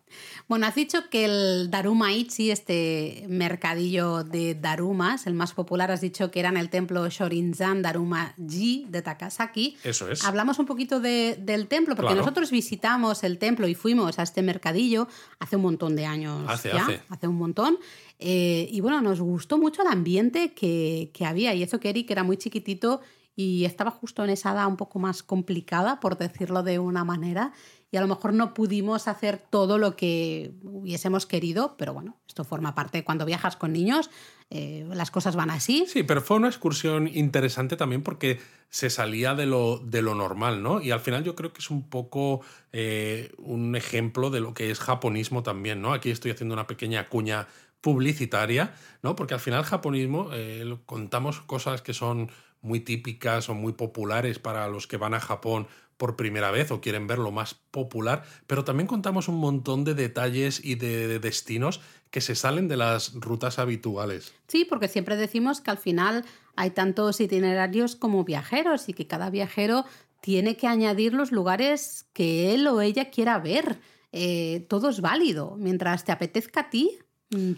Bueno, 0.48 0.68
has 0.68 0.76
dicho 0.76 1.10
que 1.10 1.26
el 1.26 1.70
Daruma 1.72 2.14
Ichi, 2.14 2.52
este 2.52 3.26
mercadillo 3.28 4.24
de 4.24 4.54
Darumas, 4.56 5.26
el 5.28 5.34
más 5.34 5.54
popular, 5.54 5.90
has 5.92 6.02
dicho 6.02 6.30
que 6.32 6.40
era 6.40 6.50
en 6.50 6.58
el 6.58 6.70
templo 6.70 7.10
Shorinzan 7.10 7.82
Daruma 7.82 8.36
Ji 8.38 8.86
de 8.90 9.02
Takasaki. 9.02 9.76
Eso 9.84 10.10
es. 10.10 10.24
Hablamos 10.24 10.60
un 10.60 10.68
poquito 10.68 11.00
de- 11.00 11.36
del 11.42 11.68
templo, 11.68 11.96
porque 11.96 12.10
Claro. 12.12 12.22
nosotros 12.22 12.52
visitamos 12.52 13.24
el 13.24 13.40
templo 13.40 13.68
y 13.68 13.74
fuimos 13.76 14.20
a 14.20 14.24
este 14.24 14.44
mercadillo 14.44 15.08
hace 15.40 15.56
un 15.56 15.64
montón 15.64 15.96
de 15.96 16.06
años. 16.06 16.44
Hace, 16.48 16.70
ya, 16.70 16.88
hace. 17.10 17.28
un 17.28 17.36
montón. 17.36 17.78
Eh, 18.20 18.68
y 18.72 18.82
bueno, 18.82 19.02
nos 19.02 19.20
gustó 19.20 19.58
mucho 19.58 19.82
el 19.82 19.88
ambiente 19.88 20.54
que, 20.54 21.10
que 21.14 21.26
había. 21.26 21.54
Y 21.56 21.64
eso 21.64 21.80
que 21.80 21.90
Eric 21.90 22.10
era 22.12 22.24
muy 22.24 22.38
chiquitito 22.38 23.02
y 23.36 23.66
estaba 23.66 23.92
justo 23.92 24.24
en 24.24 24.30
esa 24.30 24.54
edad 24.54 24.68
un 24.68 24.78
poco 24.78 25.00
más 25.00 25.24
complicada, 25.24 26.00
por 26.00 26.18
decirlo 26.18 26.64
de 26.64 26.80
una 26.80 27.04
manera. 27.04 27.54
Y 27.92 27.98
a 27.98 28.02
lo 28.02 28.08
mejor 28.08 28.34
no 28.34 28.56
pudimos 28.56 29.08
hacer 29.08 29.38
todo 29.38 29.78
lo 29.78 29.96
que 29.96 30.54
hubiésemos 30.64 31.28
querido, 31.28 31.76
pero 31.78 31.94
bueno, 31.94 32.18
esto 32.28 32.44
forma 32.44 32.74
parte. 32.74 33.04
Cuando 33.04 33.24
viajas 33.24 33.56
con 33.56 33.72
niños, 33.72 34.10
eh, 34.50 34.86
las 34.94 35.12
cosas 35.12 35.36
van 35.36 35.52
así. 35.52 35.86
Sí, 35.88 36.02
pero 36.02 36.22
fue 36.22 36.38
una 36.38 36.48
excursión 36.48 37.08
interesante 37.08 37.76
también 37.78 38.02
porque 38.02 38.40
se 38.70 38.90
salía 38.90 39.36
de 39.36 39.46
lo, 39.46 39.78
de 39.78 40.02
lo 40.02 40.16
normal, 40.16 40.64
¿no? 40.64 40.82
Y 40.82 40.90
al 40.90 41.00
final 41.00 41.24
yo 41.24 41.36
creo 41.36 41.54
que 41.54 41.60
es 41.60 41.70
un 41.70 41.88
poco 41.88 42.42
eh, 42.72 43.32
un 43.38 43.76
ejemplo 43.76 44.32
de 44.32 44.40
lo 44.40 44.56
que 44.56 44.72
es 44.72 44.80
japonismo 44.80 45.44
también, 45.44 45.82
¿no? 45.82 45.94
Aquí 45.94 46.10
estoy 46.10 46.32
haciendo 46.32 46.54
una 46.54 46.66
pequeña 46.66 47.10
cuña 47.10 47.48
publicitaria, 47.82 48.74
¿no? 49.04 49.16
Porque 49.16 49.36
al 49.36 49.40
final 49.40 49.64
japonismo 49.64 50.30
eh, 50.34 50.78
contamos 50.88 51.42
cosas 51.42 51.84
que 51.84 51.94
son 51.94 52.32
muy 52.64 52.80
típicas 52.80 53.50
o 53.50 53.54
muy 53.54 53.74
populares 53.74 54.40
para 54.40 54.68
los 54.68 54.88
que 54.88 54.98
van 54.98 55.14
a 55.14 55.20
Japón 55.20 55.68
por 55.98 56.16
primera 56.16 56.50
vez 56.50 56.72
o 56.72 56.82
quieren 56.82 57.06
ver 57.06 57.20
lo 57.20 57.32
más 57.32 57.54
popular, 57.54 58.24
pero 58.48 58.64
también 58.64 58.88
contamos 58.88 59.28
un 59.28 59.36
montón 59.36 59.84
de 59.84 59.94
detalles 59.94 60.64
y 60.64 60.76
de, 60.76 61.08
de 61.08 61.20
destinos 61.20 61.82
que 62.10 62.22
se 62.22 62.36
salen 62.36 62.68
de 62.68 62.78
las 62.78 63.14
rutas 63.14 63.60
habituales. 63.60 64.34
Sí, 64.48 64.66
porque 64.66 64.88
siempre 64.88 65.16
decimos 65.16 65.62
que 65.62 65.72
al 65.72 65.78
final 65.78 66.26
hay 66.56 66.72
tantos 66.72 67.20
itinerarios 67.20 67.96
como 67.96 68.24
viajeros 68.24 68.90
y 68.90 68.94
que 68.94 69.08
cada 69.08 69.30
viajero 69.30 69.86
tiene 70.22 70.56
que 70.56 70.68
añadir 70.68 71.14
los 71.14 71.32
lugares 71.32 72.06
que 72.14 72.54
él 72.54 72.66
o 72.68 72.82
ella 72.82 73.10
quiera 73.10 73.40
ver. 73.40 73.80
Eh, 74.12 74.66
todo 74.70 74.90
es 74.90 75.02
válido. 75.02 75.56
Mientras 75.58 76.06
te 76.06 76.12
apetezca 76.12 76.62
a 76.62 76.70
ti, 76.70 77.00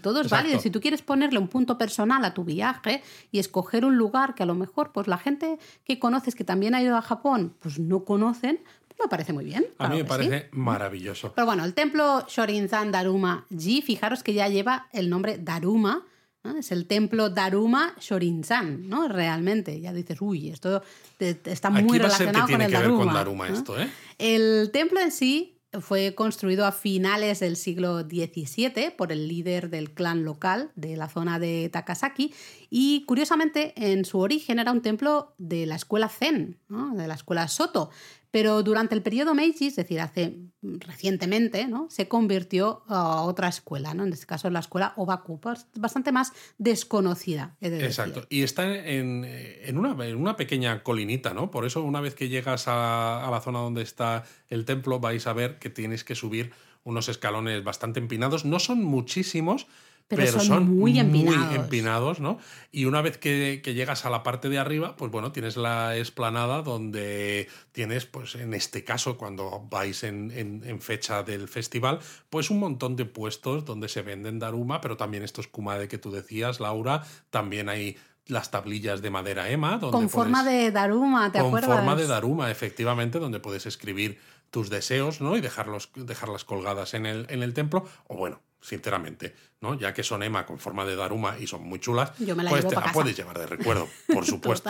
todo 0.02 0.20
es 0.20 0.26
Exacto. 0.26 0.44
válido. 0.44 0.60
Si 0.60 0.70
tú 0.70 0.80
quieres 0.80 1.02
ponerle 1.02 1.38
un 1.38 1.48
punto 1.48 1.78
personal 1.78 2.24
a 2.24 2.34
tu 2.34 2.44
viaje 2.44 3.02
y 3.32 3.38
escoger 3.38 3.84
un 3.84 3.96
lugar 3.96 4.34
que 4.34 4.42
a 4.42 4.46
lo 4.46 4.54
mejor 4.54 4.92
pues 4.92 5.06
la 5.06 5.18
gente 5.18 5.58
que 5.84 5.98
conoces 5.98 6.34
que 6.34 6.44
también 6.44 6.74
ha 6.74 6.82
ido 6.82 6.96
a 6.96 7.02
Japón 7.02 7.54
pues 7.60 7.78
no 7.78 8.04
conocen, 8.04 8.60
pues 8.88 8.98
me 9.00 9.08
parece 9.08 9.32
muy 9.32 9.44
bien. 9.44 9.66
A 9.78 9.88
mí 9.88 9.96
me 9.96 10.02
que 10.02 10.04
sí. 10.04 10.08
parece 10.08 10.48
maravilloso. 10.52 11.32
Pero 11.34 11.46
bueno, 11.46 11.64
el 11.64 11.74
templo 11.74 12.24
Shorinzan 12.28 12.90
Daruma 12.92 13.46
Ji, 13.56 13.82
fijaros 13.82 14.22
que 14.22 14.32
ya 14.34 14.48
lleva 14.48 14.88
el 14.92 15.10
nombre 15.10 15.38
Daruma, 15.38 16.04
Es 16.58 16.70
el 16.70 16.86
templo 16.86 17.28
Daruma 17.28 17.94
Shorinzan, 18.00 18.88
¿no? 18.88 19.08
Realmente. 19.08 19.80
Ya 19.80 19.92
dices, 19.92 20.18
uy, 20.20 20.50
esto 20.50 20.80
está 21.18 21.70
muy 21.70 21.98
relacionado 21.98 22.46
con 22.46 22.62
el 22.62 22.70
Daruma. 22.70 23.48
esto, 23.48 23.80
¿eh? 23.80 23.90
El 24.18 24.70
templo 24.72 25.00
en 25.00 25.10
sí 25.10 25.55
fue 25.80 26.14
construido 26.14 26.66
a 26.66 26.72
finales 26.72 27.40
del 27.40 27.56
siglo 27.56 28.00
XVII 28.00 28.90
por 28.96 29.12
el 29.12 29.28
líder 29.28 29.70
del 29.70 29.92
clan 29.92 30.24
local 30.24 30.70
de 30.74 30.96
la 30.96 31.08
zona 31.08 31.38
de 31.38 31.68
Takasaki 31.70 32.32
y 32.70 33.04
curiosamente 33.06 33.72
en 33.76 34.04
su 34.04 34.18
origen 34.18 34.58
era 34.58 34.72
un 34.72 34.82
templo 34.82 35.34
de 35.38 35.66
la 35.66 35.76
escuela 35.76 36.08
Zen, 36.08 36.58
de 36.68 37.08
la 37.08 37.14
escuela 37.14 37.48
Soto, 37.48 37.90
pero 38.36 38.62
durante 38.62 38.94
el 38.94 39.00
periodo 39.00 39.34
Meiji, 39.34 39.68
es 39.68 39.76
decir, 39.76 39.98
hace 39.98 40.36
recientemente, 40.60 41.66
¿no? 41.68 41.86
se 41.88 42.06
convirtió 42.06 42.82
a 42.86 43.22
otra 43.22 43.48
escuela, 43.48 43.94
¿no? 43.94 44.04
en 44.04 44.12
este 44.12 44.26
caso 44.26 44.50
la 44.50 44.58
escuela 44.58 44.92
Obaku, 44.96 45.40
bastante 45.76 46.12
más 46.12 46.34
desconocida. 46.58 47.56
Exacto, 47.62 48.26
y 48.28 48.42
está 48.42 48.76
en, 48.76 49.24
una, 49.78 50.04
en, 50.04 50.16
una, 50.18 50.36
pequeña 50.36 50.82
colinita, 50.82 51.32
¿no? 51.32 51.50
Por 51.50 51.64
eso 51.64 51.82
una 51.82 52.02
vez 52.02 52.14
que 52.14 52.28
llegas 52.28 52.68
a 52.68 53.26
la 53.30 53.40
zona 53.40 53.60
donde 53.60 53.80
está 53.80 54.24
el 54.48 54.66
templo 54.66 55.00
vais 55.00 55.26
a 55.26 55.32
ver 55.32 55.58
que 55.58 55.70
tienes 55.70 56.04
que 56.04 56.14
subir 56.14 56.52
unos 56.84 57.08
escalones 57.08 57.64
bastante 57.64 58.00
empinados, 58.00 58.44
no 58.44 58.58
son 58.58 58.84
muchísimos, 58.84 59.66
pero, 60.08 60.40
son, 60.40 60.76
muy 60.76 60.98
empinados. 60.98 62.20
¿no? 62.20 62.38
Y 62.70 62.84
una 62.84 63.02
vez 63.02 63.18
que, 63.18 63.60
llegas 63.64 64.04
a 64.06 64.10
la 64.10 64.22
parte 64.22 64.48
de 64.48 64.58
arriba, 64.58 64.96
pues 64.96 65.10
bueno, 65.10 65.32
tienes 65.32 65.56
la 65.56 65.96
esplanada 65.96 66.62
donde 66.62 67.48
tienes, 67.72 68.06
pues 68.06 68.36
en 68.36 68.54
este 68.54 68.84
caso, 68.84 69.16
cuando 69.16 69.66
vais 69.70 70.04
en, 70.04 70.80
fecha 70.80 71.22
del 71.22 71.48
festival, 71.48 71.98
pues 72.30 72.50
un 72.50 72.60
montón 72.60 72.96
de 72.96 73.04
puestos 73.04 73.64
donde 73.64 73.88
se 73.88 74.02
venden 74.02 74.38
Daruma, 74.38 74.80
pero 74.80 74.96
también 74.96 75.22
estos 75.22 75.48
Kumade 75.48 75.88
que 75.88 75.98
tú 75.98 76.10
decías, 76.10 76.60
Laura, 76.60 77.02
también 77.30 77.68
hay 77.68 77.96
las 78.26 78.50
tablillas 78.50 79.02
de 79.02 79.10
madera 79.10 79.50
Ema. 79.50 79.78
con 79.78 80.10
forma 80.10 80.44
de 80.44 80.70
Daruma, 80.70 81.30
¿te 81.30 81.38
acuerdas? 81.38 81.68
Con 81.68 81.78
forma 81.78 81.96
de 81.96 82.06
Daruma, 82.06 82.50
efectivamente, 82.50 83.18
donde 83.18 83.40
puedes 83.40 83.66
escribir 83.66 84.18
tus 84.50 84.70
deseos 84.70 85.20
¿no? 85.20 85.36
y 85.36 85.40
dejarlos, 85.40 85.90
dejarlas 85.94 86.44
colgadas 86.44 86.94
en 86.94 87.06
el, 87.06 87.26
en 87.28 87.42
el 87.42 87.54
templo. 87.54 87.84
O 88.08 88.16
bueno, 88.16 88.40
sinceramente, 88.66 89.32
¿no? 89.60 89.78
Ya 89.78 89.94
que 89.94 90.02
son 90.02 90.24
Emma 90.24 90.44
con 90.44 90.58
forma 90.58 90.84
de 90.84 90.96
Daruma 90.96 91.36
y 91.38 91.46
son 91.46 91.62
muy 91.62 91.78
chulas, 91.78 92.10
pues 92.48 92.66
te 92.66 92.74
la 92.74 92.92
puedes 92.92 93.16
llevar 93.16 93.38
de 93.38 93.46
recuerdo, 93.46 93.88
por 94.12 94.26
supuesto. 94.26 94.68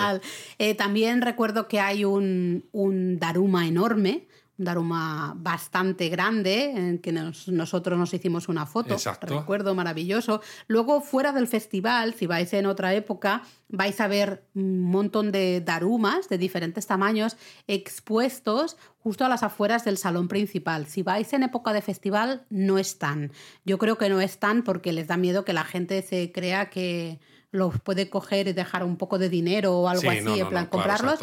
Eh, 0.58 0.74
también 0.74 1.22
recuerdo 1.22 1.66
que 1.66 1.80
hay 1.80 2.04
un, 2.04 2.68
un 2.72 3.18
Daruma 3.18 3.66
enorme, 3.66 4.28
Daruma 4.58 5.34
bastante 5.36 6.08
grande, 6.08 6.70
en 6.70 6.98
que 6.98 7.12
nosotros 7.12 7.98
nos 7.98 8.14
hicimos 8.14 8.48
una 8.48 8.66
foto, 8.66 8.94
Exacto. 8.94 9.38
recuerdo 9.38 9.74
maravilloso. 9.74 10.40
Luego, 10.66 11.00
fuera 11.00 11.32
del 11.32 11.46
festival, 11.46 12.14
si 12.14 12.26
vais 12.26 12.52
en 12.54 12.66
otra 12.66 12.94
época, 12.94 13.42
vais 13.68 14.00
a 14.00 14.08
ver 14.08 14.44
un 14.54 14.80
montón 14.80 15.32
de 15.32 15.60
Darumas 15.60 16.28
de 16.28 16.38
diferentes 16.38 16.86
tamaños 16.86 17.36
expuestos 17.66 18.76
justo 18.98 19.24
a 19.24 19.28
las 19.28 19.42
afueras 19.42 19.84
del 19.84 19.98
salón 19.98 20.28
principal. 20.28 20.86
Si 20.86 21.02
vais 21.02 21.32
en 21.32 21.42
época 21.42 21.72
de 21.72 21.82
festival, 21.82 22.44
no 22.50 22.78
están. 22.78 23.32
Yo 23.64 23.78
creo 23.78 23.98
que 23.98 24.08
no 24.08 24.20
están 24.20 24.62
porque 24.62 24.92
les 24.92 25.06
da 25.06 25.16
miedo 25.16 25.44
que 25.44 25.52
la 25.52 25.64
gente 25.64 26.02
se 26.02 26.32
crea 26.32 26.70
que 26.70 27.20
los 27.52 27.80
puede 27.80 28.10
coger 28.10 28.48
y 28.48 28.52
dejar 28.52 28.84
un 28.84 28.96
poco 28.96 29.18
de 29.18 29.28
dinero 29.28 29.78
o 29.78 29.88
algo 29.88 30.10
así, 30.10 30.40
en 30.40 30.48
plan 30.48 30.66
comprarlos. 30.66 31.20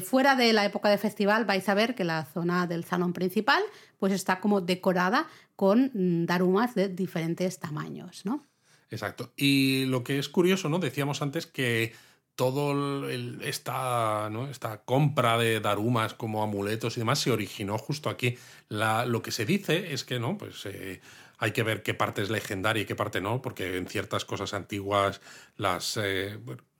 Fuera 0.00 0.36
de 0.36 0.52
la 0.52 0.64
época 0.64 0.88
de 0.88 0.98
festival 0.98 1.44
vais 1.44 1.68
a 1.68 1.74
ver 1.74 1.94
que 1.94 2.04
la 2.04 2.24
zona 2.24 2.66
del 2.66 2.84
salón 2.84 3.12
principal 3.12 3.62
pues 3.98 4.12
está 4.12 4.40
como 4.40 4.60
decorada 4.60 5.26
con 5.56 5.90
mm, 5.92 6.26
darumas 6.26 6.74
de 6.74 6.88
diferentes 6.88 7.58
tamaños, 7.58 8.24
¿no? 8.24 8.46
Exacto. 8.90 9.32
Y 9.36 9.84
lo 9.86 10.02
que 10.04 10.18
es 10.18 10.28
curioso, 10.28 10.68
¿no? 10.68 10.78
Decíamos 10.78 11.20
antes 11.20 11.46
que 11.46 11.92
todo 12.38 13.08
esta, 13.10 14.30
¿no? 14.30 14.48
esta 14.48 14.82
compra 14.84 15.36
de 15.38 15.58
darumas 15.58 16.14
como 16.14 16.44
amuletos 16.44 16.96
y 16.96 17.00
demás 17.00 17.18
se 17.18 17.32
originó 17.32 17.76
justo 17.78 18.08
aquí. 18.08 18.38
La, 18.68 19.06
lo 19.06 19.22
que 19.22 19.32
se 19.32 19.44
dice 19.44 19.92
es 19.92 20.04
que 20.04 20.20
no, 20.20 20.38
pues 20.38 20.64
eh, 20.66 21.00
hay 21.38 21.50
que 21.50 21.64
ver 21.64 21.82
qué 21.82 21.94
parte 21.94 22.22
es 22.22 22.30
legendaria 22.30 22.84
y 22.84 22.86
qué 22.86 22.94
parte 22.94 23.20
no, 23.20 23.42
porque 23.42 23.76
en 23.76 23.88
ciertas 23.88 24.24
cosas 24.24 24.54
antiguas 24.54 25.20
las 25.56 25.96
eh, 25.96 26.38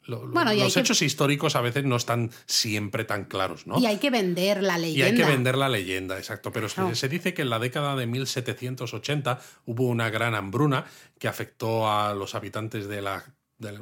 los 0.09 0.77
hechos 0.77 1.03
históricos 1.03 1.55
a 1.55 1.61
veces 1.61 1.85
no 1.85 1.97
están 1.97 2.31
siempre 2.47 3.05
tan 3.05 3.25
claros, 3.25 3.66
¿no? 3.66 3.79
Y 3.79 3.87
hay 3.87 3.99
que 3.99 4.11
vender 4.11 4.62
la 4.62 4.79
leyenda. 4.79 5.09
Y 5.09 5.11
hay 5.11 5.16
que 5.16 5.25
vender 5.25 5.57
la 5.57 5.68
leyenda, 5.68 6.16
exacto. 6.16 6.51
Pero 6.51 6.68
se 6.68 7.09
dice 7.09 7.35
que 7.35 7.42
en 7.42 7.51
la 7.51 7.59
década 7.59 7.94
de 7.94 8.07
1780 8.07 9.40
hubo 9.66 9.85
una 9.85 10.11
gran 10.11 10.35
hambruna 10.35 10.87
que 11.18 11.29
afectó 11.29 11.90
a 11.90 12.14
los 12.14 12.35
habitantes 12.35 12.88
de 12.88 13.03
la 13.03 13.25
de 13.59 13.73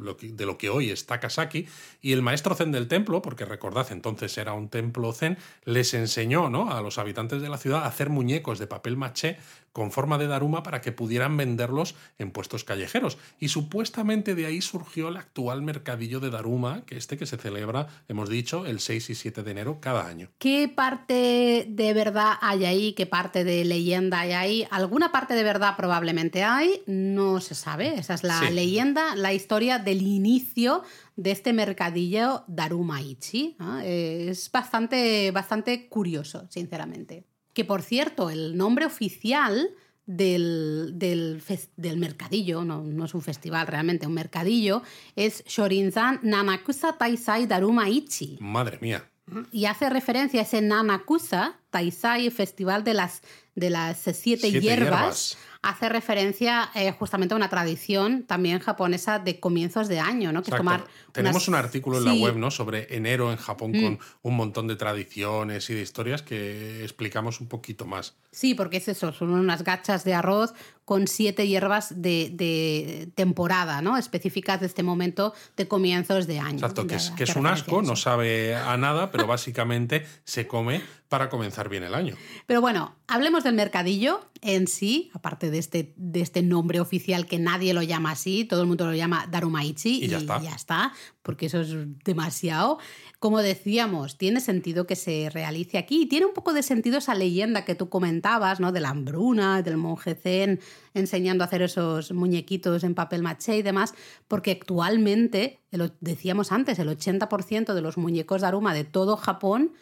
lo, 0.46 0.56
que, 0.56 0.70
hoy 0.70 0.90
es 0.90 1.06
Takasaki, 1.06 1.66
y 2.00 2.12
el 2.12 2.22
maestro 2.22 2.54
zen 2.54 2.72
del 2.72 2.88
templo, 2.88 3.20
porque 3.20 3.44
recordad, 3.44 3.86
entonces 3.92 4.36
era 4.38 4.54
un 4.54 4.68
templo 4.70 5.12
zen, 5.12 5.36
les 5.64 5.92
enseñó 5.92 6.48
¿no? 6.48 6.72
a 6.72 6.80
los 6.80 6.98
habitantes 6.98 7.42
de 7.42 7.48
la 7.48 7.58
ciudad 7.58 7.84
a 7.84 7.86
hacer 7.86 8.08
muñecos 8.08 8.58
de 8.58 8.66
papel 8.66 8.96
maché 8.96 9.36
con 9.76 9.92
forma 9.92 10.16
de 10.16 10.26
daruma 10.26 10.62
para 10.62 10.80
que 10.80 10.90
pudieran 10.90 11.36
venderlos 11.36 11.96
en 12.18 12.30
puestos 12.30 12.64
callejeros. 12.64 13.18
Y 13.38 13.48
supuestamente 13.48 14.34
de 14.34 14.46
ahí 14.46 14.62
surgió 14.62 15.10
el 15.10 15.18
actual 15.18 15.60
mercadillo 15.60 16.18
de 16.18 16.30
daruma, 16.30 16.86
que 16.86 16.96
este 16.96 17.18
que 17.18 17.26
se 17.26 17.36
celebra, 17.36 17.86
hemos 18.08 18.30
dicho, 18.30 18.64
el 18.64 18.80
6 18.80 19.10
y 19.10 19.14
7 19.14 19.42
de 19.42 19.50
enero 19.50 19.78
cada 19.78 20.06
año. 20.06 20.30
¿Qué 20.38 20.72
parte 20.74 21.66
de 21.68 21.92
verdad 21.92 22.38
hay 22.40 22.64
ahí? 22.64 22.94
¿Qué 22.94 23.04
parte 23.04 23.44
de 23.44 23.66
leyenda 23.66 24.20
hay 24.20 24.32
ahí? 24.32 24.68
Alguna 24.70 25.12
parte 25.12 25.34
de 25.34 25.42
verdad 25.42 25.76
probablemente 25.76 26.42
hay, 26.42 26.80
no 26.86 27.42
se 27.42 27.54
sabe. 27.54 27.98
Esa 27.98 28.14
es 28.14 28.24
la 28.24 28.50
leyenda, 28.50 29.14
la 29.14 29.34
historia 29.34 29.78
del 29.78 30.00
inicio 30.00 30.84
de 31.16 31.32
este 31.32 31.52
mercadillo 31.52 32.44
Darumaichi. 32.46 33.58
Es 33.84 34.50
bastante, 34.50 35.30
bastante 35.32 35.86
curioso, 35.90 36.46
sinceramente. 36.48 37.26
Que 37.56 37.64
por 37.64 37.80
cierto, 37.80 38.28
el 38.28 38.54
nombre 38.58 38.84
oficial 38.84 39.70
del, 40.04 40.90
del, 40.92 41.96
mercadillo, 41.96 42.66
no, 42.66 43.02
es 43.02 43.14
un 43.14 43.22
festival 43.22 43.66
realmente, 43.66 44.06
un 44.06 44.12
mercadillo, 44.12 44.82
es 45.16 45.42
Shorinzan 45.46 46.20
Namakusa 46.22 46.98
Taisai 46.98 47.46
Daruma 47.46 47.88
Ichi. 47.88 48.36
Madre 48.42 48.76
mía. 48.82 49.08
Y 49.50 49.64
hace 49.64 49.88
referencia 49.88 50.40
a 50.40 50.42
ese 50.42 50.60
Namakusa 50.60 51.58
Taisai, 51.70 52.28
festival 52.28 52.84
de 52.84 52.92
las, 52.92 53.22
de 53.54 53.70
las 53.70 54.00
siete, 54.00 54.52
hierbas 54.52 55.38
hace 55.66 55.88
referencia 55.88 56.70
eh, 56.74 56.92
justamente 56.92 57.34
a 57.34 57.36
una 57.36 57.50
tradición 57.50 58.22
también 58.22 58.60
japonesa 58.60 59.18
de 59.18 59.40
comienzos 59.40 59.88
de 59.88 59.98
año, 59.98 60.32
¿no? 60.32 60.42
Que 60.42 60.52
tomar 60.52 60.84
Tenemos 61.10 61.48
un 61.48 61.56
artículo 61.56 61.98
en 61.98 62.04
la 62.04 62.14
web, 62.14 62.36
¿no? 62.36 62.52
Sobre 62.52 62.94
enero 62.94 63.32
en 63.32 63.36
Japón 63.36 63.72
con 63.72 63.94
mm. 63.94 63.98
un 64.22 64.36
montón 64.36 64.68
de 64.68 64.76
tradiciones 64.76 65.68
y 65.68 65.74
de 65.74 65.82
historias 65.82 66.22
que 66.22 66.82
explicamos 66.84 67.40
un 67.40 67.48
poquito 67.48 67.84
más. 67.84 68.14
Sí, 68.30 68.54
porque 68.54 68.76
es 68.76 68.88
eso, 68.88 69.12
son 69.12 69.30
unas 69.30 69.64
gachas 69.64 70.04
de 70.04 70.14
arroz 70.14 70.52
con 70.84 71.08
siete 71.08 71.48
hierbas 71.48 72.00
de, 72.00 73.10
temporada, 73.16 73.82
¿no? 73.82 73.96
Específicas 73.96 74.60
de 74.60 74.66
este 74.66 74.84
momento 74.84 75.34
de 75.56 75.66
comienzos 75.66 76.28
de 76.28 76.38
año. 76.38 76.58
Exacto, 76.58 76.86
que 76.86 76.94
es, 76.94 77.10
que 77.10 77.24
es 77.24 77.34
un 77.34 77.46
asco, 77.46 77.82
no 77.82 77.96
sabe 77.96 78.54
a 78.54 78.76
nada, 78.76 79.10
pero 79.10 79.26
básicamente 79.26 80.06
se 80.24 80.46
come 80.46 80.82
para 81.08 81.28
comenzar 81.28 81.68
bien 81.68 81.82
el 81.82 81.94
año. 81.94 82.14
Pero 82.46 82.60
bueno, 82.60 82.94
hablemos 83.08 83.42
del 83.42 83.54
mercadillo 83.54 84.26
en 84.42 84.66
sí, 84.68 85.10
aparte 85.12 85.50
de 85.50 85.55
este, 85.58 85.94
de 85.96 86.20
este 86.20 86.42
nombre 86.42 86.80
oficial 86.80 87.26
que 87.26 87.38
nadie 87.38 87.74
lo 87.74 87.82
llama 87.82 88.12
así, 88.12 88.44
todo 88.44 88.62
el 88.62 88.68
mundo 88.68 88.86
lo 88.86 88.94
llama 88.94 89.26
Darumaichi 89.30 90.04
y, 90.04 90.08
ya, 90.08 90.18
está. 90.18 90.42
ya 90.42 90.54
está, 90.54 90.92
porque 91.22 91.46
eso 91.46 91.60
es 91.60 91.74
demasiado. 92.04 92.78
Como 93.18 93.40
decíamos, 93.40 94.18
tiene 94.18 94.40
sentido 94.40 94.86
que 94.86 94.96
se 94.96 95.30
realice 95.30 95.78
aquí 95.78 96.02
y 96.02 96.06
tiene 96.06 96.26
un 96.26 96.34
poco 96.34 96.52
de 96.52 96.62
sentido 96.62 96.98
esa 96.98 97.14
leyenda 97.14 97.64
que 97.64 97.74
tú 97.74 97.88
comentabas, 97.88 98.60
¿no? 98.60 98.72
De 98.72 98.80
la 98.80 98.90
hambruna, 98.90 99.62
del 99.62 99.76
monje 99.76 100.14
zen 100.14 100.60
enseñando 100.94 101.44
a 101.44 101.46
hacer 101.46 101.62
esos 101.62 102.12
muñequitos 102.12 102.84
en 102.84 102.94
papel 102.94 103.22
maché 103.22 103.56
y 103.56 103.62
demás, 103.62 103.94
porque 104.28 104.52
actualmente, 104.52 105.60
lo 105.70 105.90
decíamos 106.00 106.52
antes, 106.52 106.78
el 106.78 106.88
80% 106.88 107.74
de 107.74 107.80
los 107.80 107.96
muñecos 107.98 108.42
Daruma 108.42 108.74
de 108.74 108.84
todo 108.84 109.16
Japón 109.16 109.72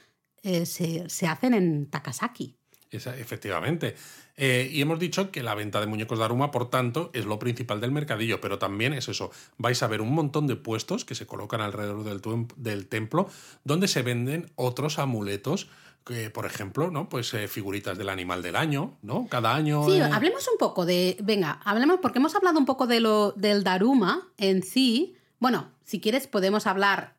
eh, 0.42 0.66
se, 0.66 1.26
hacen 1.26 1.54
en 1.54 1.86
Takasaki. 1.86 2.56
efectivamente. 2.90 3.94
Eh, 4.36 4.68
y 4.72 4.80
hemos 4.80 4.98
dicho 4.98 5.30
que 5.30 5.42
la 5.42 5.54
venta 5.54 5.80
de 5.80 5.86
muñecos 5.86 6.18
de 6.18 6.24
Aruma, 6.24 6.50
por 6.50 6.68
tanto, 6.68 7.10
es 7.12 7.24
lo 7.24 7.38
principal 7.38 7.80
del 7.80 7.92
mercadillo, 7.92 8.40
pero 8.40 8.58
también 8.58 8.92
es 8.92 9.08
eso. 9.08 9.30
Vais 9.58 9.82
a 9.82 9.86
ver 9.86 10.00
un 10.00 10.12
montón 10.12 10.46
de 10.46 10.56
puestos 10.56 11.04
que 11.04 11.14
se 11.14 11.26
colocan 11.26 11.60
alrededor 11.60 12.02
del, 12.04 12.46
del 12.56 12.86
templo 12.86 13.28
donde 13.62 13.86
se 13.86 14.02
venden 14.02 14.50
otros 14.56 14.98
amuletos 14.98 15.68
que, 16.04 16.30
por 16.30 16.46
ejemplo, 16.46 16.90
¿no? 16.90 17.08
Pues 17.08 17.32
eh, 17.32 17.48
figuritas 17.48 17.96
del 17.96 18.10
animal 18.10 18.42
del 18.42 18.56
año, 18.56 18.98
¿no? 19.02 19.26
Cada 19.28 19.54
año. 19.54 19.84
Sí, 19.88 20.00
hablemos 20.00 20.46
un 20.52 20.58
poco 20.58 20.84
de. 20.84 21.16
Venga, 21.22 21.60
hablemos, 21.64 21.98
porque 22.02 22.18
hemos 22.18 22.34
hablado 22.34 22.58
un 22.58 22.66
poco 22.66 22.86
de 22.86 23.00
lo 23.00 23.32
del 23.32 23.64
Daruma 23.64 24.28
en 24.36 24.62
sí. 24.62 25.16
Bueno, 25.38 25.70
si 25.84 26.00
quieres, 26.00 26.26
podemos 26.26 26.66
hablar 26.66 27.14